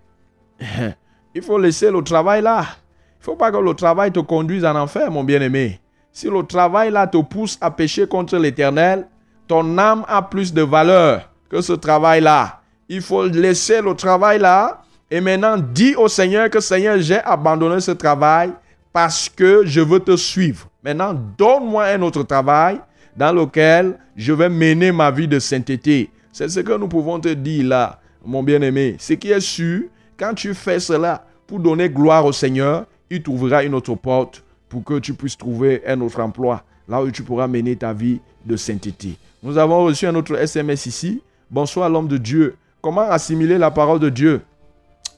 il 1.36 1.42
faut 1.42 1.58
laisser 1.58 1.92
le 1.92 2.02
travail 2.04 2.42
là. 2.42 2.62
Il 2.62 3.22
ne 3.22 3.24
faut 3.26 3.36
pas 3.36 3.52
que 3.52 3.58
le 3.58 3.74
travail 3.74 4.12
te 4.12 4.20
conduise 4.20 4.66
en 4.66 4.76
enfer, 4.76 5.12
mon 5.12 5.24
bien-aimé. 5.24 5.80
Si 6.12 6.28
le 6.28 6.44
travail 6.44 6.92
là 6.92 7.08
te 7.08 7.18
pousse 7.18 7.58
à 7.62 7.72
pécher 7.72 8.08
contre 8.08 8.38
l'éternel, 8.38 9.08
ton 9.48 9.78
âme 9.78 10.06
a 10.08 10.22
plus 10.22 10.54
de 10.54 10.62
valeur 10.62 11.30
que 11.50 11.62
ce 11.62 11.74
travail 11.74 12.22
là. 12.22 12.62
Il 12.90 13.02
faut 13.02 13.26
laisser 13.26 13.82
le 13.82 13.94
travail 13.96 14.40
là 14.40 14.82
et 15.10 15.22
maintenant 15.22 15.58
dis 15.58 15.96
au 15.96 16.08
Seigneur 16.08 16.50
que 16.50 16.60
Seigneur, 16.60 16.98
j'ai 17.00 17.20
abandonné 17.20 17.82
ce 17.82 17.92
travail 17.92 18.52
parce 18.94 19.30
que 19.30 19.64
je 19.66 19.82
veux 19.82 20.00
te 20.00 20.16
suivre. 20.16 20.68
Maintenant, 20.84 21.14
donne-moi 21.38 21.86
un 21.86 22.02
autre 22.02 22.24
travail 22.24 22.80
dans 23.16 23.32
lequel 23.32 23.98
je 24.16 24.34
vais 24.34 24.50
mener 24.50 24.92
ma 24.92 25.12
vie 25.12 25.28
de 25.28 25.40
sainteté. 25.40 26.10
C'est 26.32 26.50
ce 26.50 26.62
que 26.62 26.78
nous 26.78 26.88
pouvons 26.88 27.20
te 27.20 27.30
dire 27.30 27.68
là, 27.68 28.00
mon 28.26 28.42
bien-aimé. 28.42 28.96
Ce 29.00 29.14
qui 29.14 29.32
est 29.32 29.40
sûr, 29.40 29.84
quand 30.22 30.36
tu 30.36 30.54
fais 30.54 30.80
cela 30.80 31.26
pour 31.48 31.60
donner 31.60 31.90
gloire 31.90 32.24
au 32.28 32.32
Seigneur, 32.32 32.86
il 33.10 33.24
t'ouvrira 33.24 33.64
une 33.64 33.74
autre 33.74 33.96
porte 33.96 34.44
pour 34.70 34.84
que 34.84 35.00
tu 35.00 35.16
puisses 35.16 35.36
trouver 35.36 35.82
un 35.88 36.00
autre 36.00 36.20
emploi, 36.22 36.64
là 36.88 37.02
où 37.02 37.10
tu 37.10 37.24
pourras 37.24 37.48
mener 37.48 37.76
ta 37.76 37.92
vie 37.92 38.20
de 38.46 38.56
sainteté. 38.56 39.18
Nous 39.42 39.58
avons 39.58 39.84
reçu 39.84 40.06
un 40.06 40.14
autre 40.14 40.36
SMS 40.36 40.86
ici. 40.86 41.24
Bonsoir 41.50 41.90
l'homme 41.90 42.08
de 42.08 42.18
Dieu. 42.18 42.56
Comment 42.84 43.10
assimiler 43.10 43.58
la 43.58 43.72
parole 43.72 44.00
de 44.00 44.10
Dieu? 44.10 44.42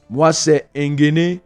Moi, 0.10 0.32
c'est 0.32 0.70
Engene 0.76 1.39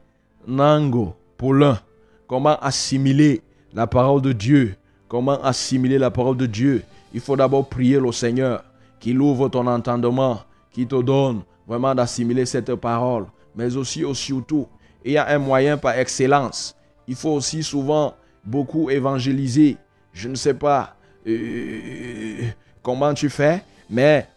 Nango, 0.48 1.16
Paulin. 1.36 1.80
Comment 2.28 2.60
assimiler 2.60 3.42
la 3.74 3.88
parole 3.88 4.22
de 4.22 4.34
Dieu? 4.34 4.76
Comment 5.08 5.42
assimiler 5.44 5.98
la 5.98 6.12
parole 6.12 6.38
de 6.38 6.46
Dieu? 6.46 6.84
Il 7.12 7.22
faut 7.22 7.36
d'abord 7.36 7.68
prier 7.68 8.00
le 8.00 8.12
Seigneur, 8.12 8.64
qu'il 9.00 9.20
ouvre 9.20 9.50
ton 9.50 9.66
entendement, 9.66 10.42
qu'il 10.72 10.88
te 10.88 11.02
donne 11.02 11.42
vraiment 11.68 11.96
d'assimiler 11.96 12.46
cette 12.46 12.76
parole. 12.76 13.26
Mais 13.58 13.76
aussi, 13.76 14.06
surtout, 14.14 14.68
il 15.04 15.14
y 15.14 15.18
a 15.18 15.28
un 15.28 15.40
moyen 15.40 15.78
par 15.78 15.98
excellence. 15.98 16.76
Il 17.08 17.16
faut 17.16 17.32
aussi 17.32 17.64
souvent 17.64 18.14
beaucoup 18.46 18.90
évangéliser. 18.92 19.78
Je 20.14 20.30
ne 20.30 20.36
sais 20.36 20.54
pas 20.54 20.96
euh, 21.28 22.44
comment 22.84 23.14
tu 23.14 23.30
fais, 23.30 23.64
mais 23.90 24.28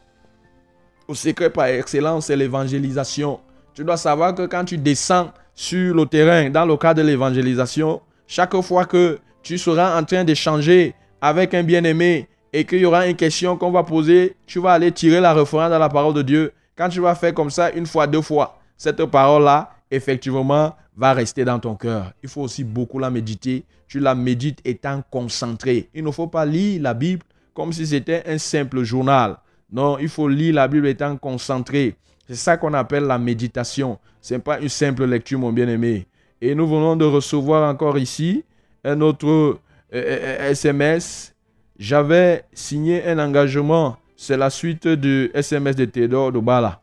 au 1.06 1.14
secret 1.14 1.50
par 1.50 1.66
excellence, 1.66 2.26
c'est 2.26 2.36
l'évangélisation. 2.36 3.40
Tu 3.74 3.84
dois 3.84 3.96
savoir 3.96 4.34
que 4.34 4.46
quand 4.46 4.64
tu 4.64 4.78
descends 4.78 5.32
sur 5.54 5.94
le 5.94 6.06
terrain, 6.06 6.48
dans 6.48 6.64
le 6.64 6.76
cadre 6.76 7.02
de 7.02 7.06
l'évangélisation, 7.06 8.00
chaque 8.26 8.58
fois 8.62 8.86
que 8.86 9.18
tu 9.42 9.58
seras 9.58 10.00
en 10.00 10.04
train 10.04 10.24
d'échanger 10.24 10.94
avec 11.20 11.52
un 11.54 11.62
bien-aimé 11.62 12.28
et 12.52 12.64
qu'il 12.64 12.78
y 12.78 12.86
aura 12.86 13.06
une 13.06 13.16
question 13.16 13.56
qu'on 13.56 13.70
va 13.70 13.82
poser, 13.82 14.36
tu 14.46 14.60
vas 14.60 14.72
aller 14.72 14.92
tirer 14.92 15.20
la 15.20 15.34
référence 15.34 15.70
dans 15.70 15.78
la 15.78 15.88
parole 15.88 16.14
de 16.14 16.22
Dieu. 16.22 16.52
Quand 16.76 16.88
tu 16.88 17.00
vas 17.00 17.14
faire 17.14 17.34
comme 17.34 17.50
ça 17.50 17.70
une 17.72 17.86
fois, 17.86 18.06
deux 18.06 18.22
fois, 18.22 18.59
cette 18.80 19.04
parole-là, 19.04 19.68
effectivement, 19.90 20.74
va 20.96 21.12
rester 21.12 21.44
dans 21.44 21.58
ton 21.58 21.74
cœur. 21.74 22.14
Il 22.22 22.30
faut 22.30 22.40
aussi 22.40 22.64
beaucoup 22.64 22.98
la 22.98 23.10
méditer. 23.10 23.66
Tu 23.86 24.00
la 24.00 24.14
médites 24.14 24.60
étant 24.64 25.02
concentré. 25.10 25.90
Il 25.92 26.02
ne 26.02 26.10
faut 26.10 26.28
pas 26.28 26.46
lire 26.46 26.80
la 26.80 26.94
Bible 26.94 27.22
comme 27.52 27.74
si 27.74 27.86
c'était 27.86 28.22
un 28.26 28.38
simple 28.38 28.82
journal. 28.82 29.36
Non, 29.70 29.98
il 29.98 30.08
faut 30.08 30.28
lire 30.28 30.54
la 30.54 30.66
Bible 30.66 30.86
étant 30.86 31.14
concentré. 31.18 31.94
C'est 32.26 32.36
ça 32.36 32.56
qu'on 32.56 32.72
appelle 32.72 33.04
la 33.04 33.18
méditation. 33.18 33.98
Ce 34.22 34.32
n'est 34.32 34.40
pas 34.40 34.58
une 34.58 34.70
simple 34.70 35.04
lecture, 35.04 35.38
mon 35.38 35.52
bien-aimé. 35.52 36.06
Et 36.40 36.54
nous 36.54 36.66
venons 36.66 36.96
de 36.96 37.04
recevoir 37.04 37.68
encore 37.68 37.98
ici 37.98 38.44
un 38.82 38.98
autre 39.02 39.58
SMS. 39.92 41.34
J'avais 41.78 42.44
signé 42.54 43.06
un 43.06 43.18
engagement. 43.18 43.98
C'est 44.16 44.38
la 44.38 44.48
suite 44.48 44.88
du 44.88 45.30
SMS 45.34 45.76
de 45.76 45.84
Théodore 45.84 46.32
Bala. 46.40 46.79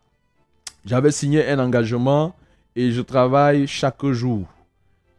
J'avais 0.88 1.12
signé 1.12 1.46
un 1.50 1.60
engagement 1.60 2.34
et 2.74 2.92
je 2.92 3.02
travaille 3.02 3.68
chaque 3.68 4.06
jour. 4.06 4.46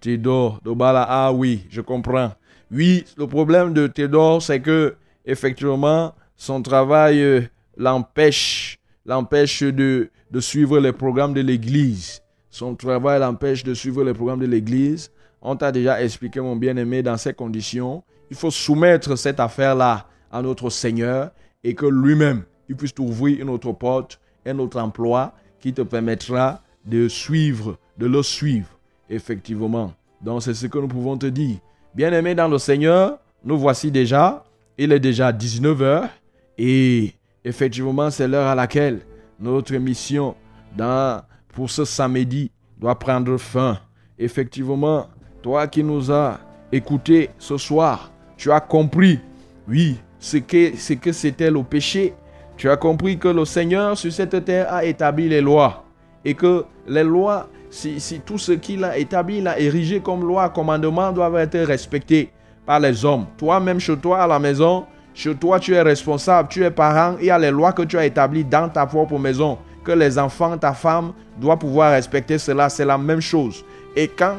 Théodore 0.00 0.60
Bala, 0.64 1.06
ah 1.06 1.30
oui, 1.30 1.66
je 1.68 1.82
comprends. 1.82 2.32
Oui, 2.72 3.04
le 3.18 3.26
problème 3.26 3.74
de 3.74 3.86
Théodore, 3.86 4.40
c'est 4.40 4.60
que 4.60 4.96
effectivement, 5.26 6.14
son 6.36 6.62
travail 6.62 7.20
euh, 7.20 7.42
l'empêche, 7.76 8.78
l'empêche 9.04 9.62
de, 9.62 10.08
de 10.30 10.40
suivre 10.40 10.78
les 10.78 10.92
programmes 10.92 11.34
de 11.34 11.42
l'Église. 11.42 12.22
Son 12.48 12.74
travail 12.74 13.20
l'empêche 13.20 13.62
de 13.62 13.74
suivre 13.74 14.02
les 14.04 14.14
programmes 14.14 14.40
de 14.40 14.46
l'Église. 14.46 15.10
On 15.42 15.54
t'a 15.54 15.70
déjà 15.70 16.02
expliqué, 16.02 16.40
mon 16.40 16.56
bien-aimé, 16.56 17.02
dans 17.02 17.18
ces 17.18 17.34
conditions, 17.34 18.02
il 18.30 18.38
faut 18.38 18.50
soumettre 18.50 19.18
cette 19.18 19.38
affaire-là 19.38 20.06
à 20.32 20.40
notre 20.40 20.70
Seigneur 20.70 21.30
et 21.62 21.74
que 21.74 21.84
lui-même, 21.84 22.44
il 22.70 22.76
puisse 22.76 22.94
t'ouvrir 22.94 23.42
une 23.42 23.50
autre 23.50 23.72
porte, 23.72 24.18
un 24.46 24.58
autre 24.60 24.80
emploi 24.80 25.34
qui 25.60 25.72
te 25.72 25.82
permettra 25.82 26.62
de 26.84 27.08
suivre, 27.08 27.78
de 27.98 28.06
le 28.06 28.22
suivre, 28.22 28.68
effectivement. 29.10 29.92
Donc, 30.20 30.42
c'est 30.42 30.54
ce 30.54 30.66
que 30.66 30.78
nous 30.78 30.88
pouvons 30.88 31.16
te 31.16 31.26
dire. 31.26 31.58
Bien-aimé 31.94 32.34
dans 32.34 32.48
le 32.48 32.58
Seigneur, 32.58 33.18
nous 33.44 33.58
voici 33.58 33.90
déjà. 33.90 34.44
Il 34.76 34.92
est 34.92 35.00
déjà 35.00 35.32
19h 35.32 36.08
et 36.56 37.12
effectivement, 37.44 38.10
c'est 38.10 38.28
l'heure 38.28 38.46
à 38.46 38.54
laquelle 38.54 39.00
notre 39.40 39.74
émission 39.74 40.34
dans, 40.76 41.22
pour 41.52 41.70
ce 41.70 41.84
samedi 41.84 42.50
doit 42.78 42.98
prendre 42.98 43.36
fin. 43.36 43.78
Effectivement, 44.18 45.08
toi 45.42 45.66
qui 45.66 45.82
nous 45.82 46.12
as 46.12 46.38
écoutés 46.70 47.30
ce 47.38 47.56
soir, 47.56 48.12
tu 48.36 48.52
as 48.52 48.60
compris, 48.60 49.18
oui, 49.66 49.96
ce 50.18 50.36
que 50.38 51.12
c'était 51.12 51.50
le 51.50 51.62
péché. 51.62 52.14
Tu 52.58 52.68
as 52.68 52.76
compris 52.76 53.16
que 53.18 53.28
le 53.28 53.44
Seigneur 53.44 53.96
sur 53.96 54.12
cette 54.12 54.44
terre 54.44 54.72
a 54.72 54.84
établi 54.84 55.28
les 55.28 55.40
lois 55.40 55.84
et 56.24 56.34
que 56.34 56.64
les 56.88 57.04
lois, 57.04 57.48
si, 57.70 58.20
tout 58.26 58.36
ce 58.36 58.50
qu'il 58.50 58.82
a 58.82 58.98
établi, 58.98 59.38
il 59.38 59.46
a 59.46 59.60
érigé 59.60 60.00
comme 60.00 60.26
loi, 60.26 60.48
commandement 60.48 61.12
doivent 61.12 61.36
être 61.36 61.60
respectés 61.60 62.32
par 62.66 62.80
les 62.80 63.04
hommes. 63.04 63.26
Toi-même 63.36 63.78
chez 63.78 63.96
toi 63.96 64.24
à 64.24 64.26
la 64.26 64.40
maison, 64.40 64.86
chez 65.14 65.36
toi 65.36 65.60
tu 65.60 65.72
es 65.72 65.82
responsable, 65.82 66.48
tu 66.48 66.64
es 66.64 66.70
parent, 66.72 67.14
il 67.20 67.26
y 67.26 67.30
a 67.30 67.38
les 67.38 67.52
lois 67.52 67.72
que 67.72 67.82
tu 67.82 67.96
as 67.96 68.04
établies 68.04 68.44
dans 68.44 68.68
ta 68.68 68.86
propre 68.86 69.16
maison, 69.20 69.56
que 69.84 69.92
les 69.92 70.18
enfants, 70.18 70.58
ta 70.58 70.72
femme 70.72 71.12
doivent 71.40 71.58
pouvoir 71.58 71.92
respecter 71.92 72.38
cela, 72.38 72.68
c'est 72.68 72.84
la 72.84 72.98
même 72.98 73.20
chose. 73.20 73.64
Et 73.94 74.08
quand 74.08 74.34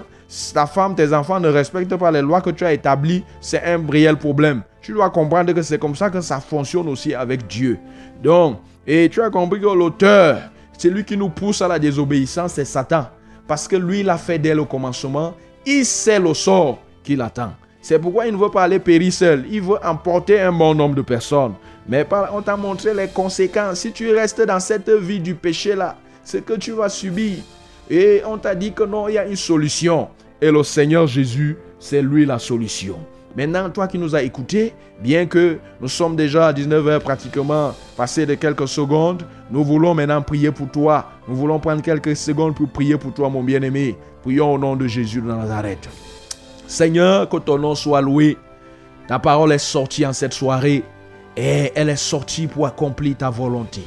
ta 0.53 0.65
femme, 0.65 0.93
tes 0.93 1.13
enfants 1.13 1.39
ne 1.39 1.47
respectent 1.47 1.95
pas 1.95 2.11
les 2.11 2.21
lois 2.21 2.41
que 2.41 2.49
tu 2.49 2.65
as 2.65 2.73
établies, 2.73 3.23
c'est 3.39 3.63
un 3.63 3.79
réel 3.89 4.17
problème. 4.17 4.61
Tu 4.89 4.95
dois 4.95 5.11
comprendre 5.11 5.53
que 5.53 5.61
c'est 5.61 5.77
comme 5.77 5.95
ça 5.95 6.09
que 6.09 6.19
ça 6.19 6.39
fonctionne 6.39 6.87
aussi 6.87 7.13
avec 7.13 7.45
Dieu. 7.45 7.77
Donc, 8.23 8.57
et 8.87 9.07
tu 9.07 9.21
as 9.21 9.29
compris 9.29 9.61
que 9.61 9.67
l'auteur, 9.67 10.39
c'est 10.75 10.89
lui 10.89 11.05
qui 11.05 11.15
nous 11.15 11.29
pousse 11.29 11.61
à 11.61 11.67
la 11.67 11.77
désobéissance, 11.77 12.53
c'est 12.53 12.65
Satan. 12.65 13.05
Parce 13.47 13.67
que 13.67 13.75
lui, 13.75 13.99
il 13.99 14.09
a 14.09 14.17
fait 14.17 14.39
dès 14.39 14.55
le 14.55 14.63
commencement, 14.63 15.35
il 15.63 15.85
sait 15.85 16.19
le 16.19 16.33
sort 16.33 16.79
qu'il 17.03 17.21
attend. 17.21 17.51
C'est 17.83 17.99
pourquoi 17.99 18.25
il 18.25 18.33
ne 18.33 18.39
veut 18.39 18.49
pas 18.49 18.63
aller 18.63 18.79
périr 18.79 19.13
seul. 19.13 19.45
Il 19.51 19.61
veut 19.61 19.77
emporter 19.85 20.41
un 20.41 20.51
bon 20.51 20.73
nombre 20.73 20.95
de 20.95 21.03
personnes. 21.03 21.53
Mais 21.87 22.03
on 22.33 22.41
t'a 22.41 22.57
montré 22.57 22.91
les 22.95 23.09
conséquences. 23.09 23.81
Si 23.81 23.91
tu 23.91 24.11
restes 24.11 24.41
dans 24.41 24.59
cette 24.59 24.89
vie 24.89 25.19
du 25.19 25.35
péché-là, 25.35 25.97
ce 26.23 26.37
que 26.37 26.53
tu 26.53 26.71
vas 26.71 26.89
subir, 26.89 27.35
Et 27.91 28.23
on 28.25 28.39
t'a 28.39 28.55
dit 28.55 28.73
que 28.73 28.81
non, 28.81 29.07
il 29.07 29.13
y 29.13 29.17
a 29.19 29.27
une 29.27 29.35
solution. 29.35 30.07
Et 30.41 30.49
le 30.49 30.63
Seigneur 30.63 31.05
Jésus, 31.05 31.57
c'est 31.79 32.01
lui 32.01 32.25
la 32.25 32.39
solution. 32.39 32.97
Maintenant, 33.35 33.69
toi 33.69 33.87
qui 33.87 33.97
nous 33.99 34.15
as 34.15 34.23
écoutés, 34.23 34.73
bien 35.01 35.25
que 35.27 35.59
nous 35.79 35.87
sommes 35.87 36.15
déjà 36.15 36.47
à 36.47 36.53
19h 36.53 36.99
pratiquement 36.99 37.73
passé 37.95 38.25
de 38.25 38.33
quelques 38.33 38.67
secondes, 38.67 39.23
nous 39.51 39.63
voulons 39.63 39.93
maintenant 39.93 40.21
prier 40.21 40.51
pour 40.51 40.69
toi. 40.69 41.05
Nous 41.27 41.35
voulons 41.35 41.59
prendre 41.59 41.81
quelques 41.81 42.15
secondes 42.15 42.55
pour 42.55 42.69
prier 42.69 42.97
pour 42.97 43.13
toi, 43.13 43.29
mon 43.29 43.43
bien-aimé. 43.43 43.95
Prions 44.23 44.53
au 44.53 44.57
nom 44.57 44.75
de 44.75 44.87
Jésus 44.87 45.21
de 45.21 45.27
Nazareth. 45.27 45.87
Seigneur, 46.67 47.29
que 47.29 47.37
ton 47.37 47.59
nom 47.59 47.75
soit 47.75 48.01
loué. 48.01 48.37
Ta 49.07 49.19
parole 49.19 49.53
est 49.53 49.57
sortie 49.57 50.05
en 50.05 50.13
cette 50.13 50.33
soirée 50.33 50.83
et 51.37 51.71
elle 51.75 51.89
est 51.89 51.95
sortie 51.95 52.47
pour 52.47 52.65
accomplir 52.65 53.17
ta 53.17 53.29
volonté. 53.29 53.81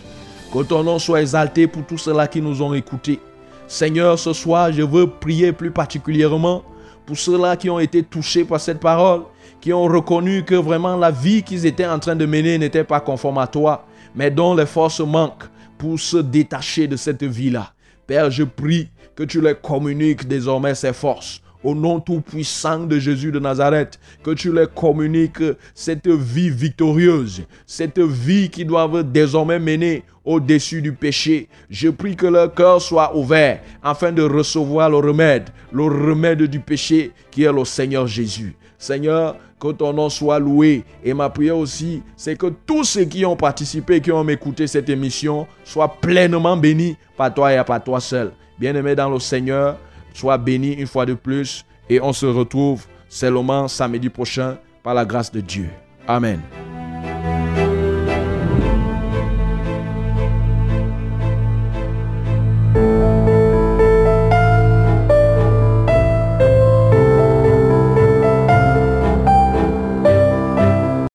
Que 0.53 0.63
ton 0.63 0.83
nom 0.83 0.99
soit 0.99 1.21
exalté 1.21 1.67
pour 1.67 1.85
tous 1.85 1.99
ceux-là 1.99 2.27
qui 2.27 2.41
nous 2.41 2.63
ont 2.63 2.75
écoutés. 2.75 3.21
Seigneur, 3.67 4.19
ce 4.19 4.33
soir, 4.33 4.73
je 4.73 4.83
veux 4.83 5.07
prier 5.07 5.53
plus 5.53 5.71
particulièrement 5.71 6.63
pour 7.07 7.17
ceux-là 7.17 7.57
qui 7.57 7.71
ont 7.71 7.79
été 7.79 8.03
touchés 8.03 8.45
par 8.45 8.61
cette 8.61 8.81
parole, 8.81 9.23
qui 9.63 9.73
ont 9.73 9.85
reconnu 9.85 10.43
que 10.43 10.57
vraiment 10.57 10.97
la 10.97 11.13
vie 11.13 11.45
qu'ils 11.45 11.65
étaient 11.67 11.87
en 11.87 12.01
train 12.01 12.17
de 12.17 12.27
mener 12.27 12.59
n'était 12.59 12.83
pas 12.83 13.01
conforme 13.01 13.39
à 13.39 13.47
toi, 13.47 13.87
mais 14.15 14.29
dont 14.29 14.55
les 14.57 14.67
forces 14.67 15.01
manquent 15.01 15.45
pour 15.79 15.99
se 15.99 16.17
détacher 16.17 16.89
de 16.89 16.97
cette 16.97 17.23
vie-là. 17.23 17.73
Père, 18.07 18.29
je 18.29 18.43
prie 18.43 18.89
que 19.15 19.23
tu 19.23 19.41
les 19.41 19.55
communiques 19.55 20.27
désormais 20.27 20.75
ces 20.75 20.93
forces 20.93 21.41
au 21.63 21.77
nom 21.77 22.01
tout-puissant 22.01 22.81
de 22.81 22.99
Jésus 22.99 23.31
de 23.31 23.39
Nazareth, 23.39 24.01
que 24.25 24.33
tu 24.33 24.53
les 24.53 24.67
communiques 24.67 25.45
cette 25.77 26.09
vie 26.09 26.51
victorieuse, 26.51 27.45
cette 27.65 28.01
vie 28.01 28.51
qui 28.51 28.65
doivent 28.65 29.05
désormais 29.05 29.61
mener 29.61 30.03
au-dessus 30.25 30.83
du 30.83 30.93
péché. 30.93 31.49
Je 31.71 31.89
prie 31.89 32.17
que 32.17 32.27
leur 32.27 32.53
cœur 32.53 32.83
soit 32.83 33.17
ouvert 33.17 33.61
afin 33.81 34.11
de 34.11 34.23
recevoir 34.23 34.91
le 34.91 34.97
remède, 34.97 35.51
le 35.73 35.85
remède 35.85 36.43
du 36.43 36.59
péché 36.59 37.13
qui 37.31 37.45
est 37.45 37.53
le 37.53 37.65
Seigneur 37.65 38.09
Jésus. 38.09 38.57
Seigneur, 38.83 39.37
que 39.63 39.73
ton 39.73 39.93
nom 39.93 40.09
soit 40.09 40.41
loué. 40.41 40.85
Et 41.05 41.15
ma 41.15 41.31
prière 41.31 41.57
aussi, 41.57 42.03
c'est 42.17 42.37
que 42.37 42.47
tous 42.67 42.85
ceux 42.85 43.05
qui 43.05 43.25
ont 43.25 43.37
participé, 43.37 44.01
qui 44.01 44.11
ont 44.11 44.29
écouté 44.29 44.67
cette 44.67 44.89
émission, 44.89 45.47
soient 45.65 46.01
pleinement 46.01 46.57
bénis 46.57 46.97
par 47.17 47.33
toi 47.33 47.53
et 47.55 47.63
par 47.65 47.83
toi 47.83 48.01
seul. 48.01 48.33
Bien-aimé 48.59 48.97
dans 48.97 49.09
le 49.09 49.21
Seigneur, 49.21 49.79
sois 50.13 50.37
béni 50.37 50.73
une 50.73 50.89
fois 50.89 51.07
de 51.07 51.15
plus. 51.15 51.65
Et 51.89 52.01
on 52.01 52.13
se 52.13 52.27
retrouve 52.27 52.87
seulement 53.09 53.69
samedi 53.69 54.09
prochain 54.09 54.59
par 54.83 54.95
la 54.95 55.05
grâce 55.05 55.31
de 55.31 55.41
Dieu. 55.41 55.69
Amen. 56.09 56.41